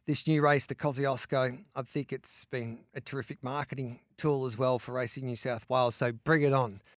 this 0.06 0.26
new 0.26 0.42
race, 0.42 0.66
the 0.66 0.74
Kosciuszko. 0.74 1.60
I 1.76 1.82
think 1.84 2.12
it's 2.12 2.44
been 2.46 2.80
a 2.96 3.00
terrific 3.00 3.44
marketing 3.44 4.00
tool 4.18 4.48
as 4.48 4.58
well 4.58 4.80
for 4.80 4.92
Racing 4.94 5.26
New 5.26 5.36
South 5.36 5.70
Wales. 5.70 5.94
So 5.94 6.12
bring 6.12 6.42
it 6.42 6.52
on. 6.52 6.82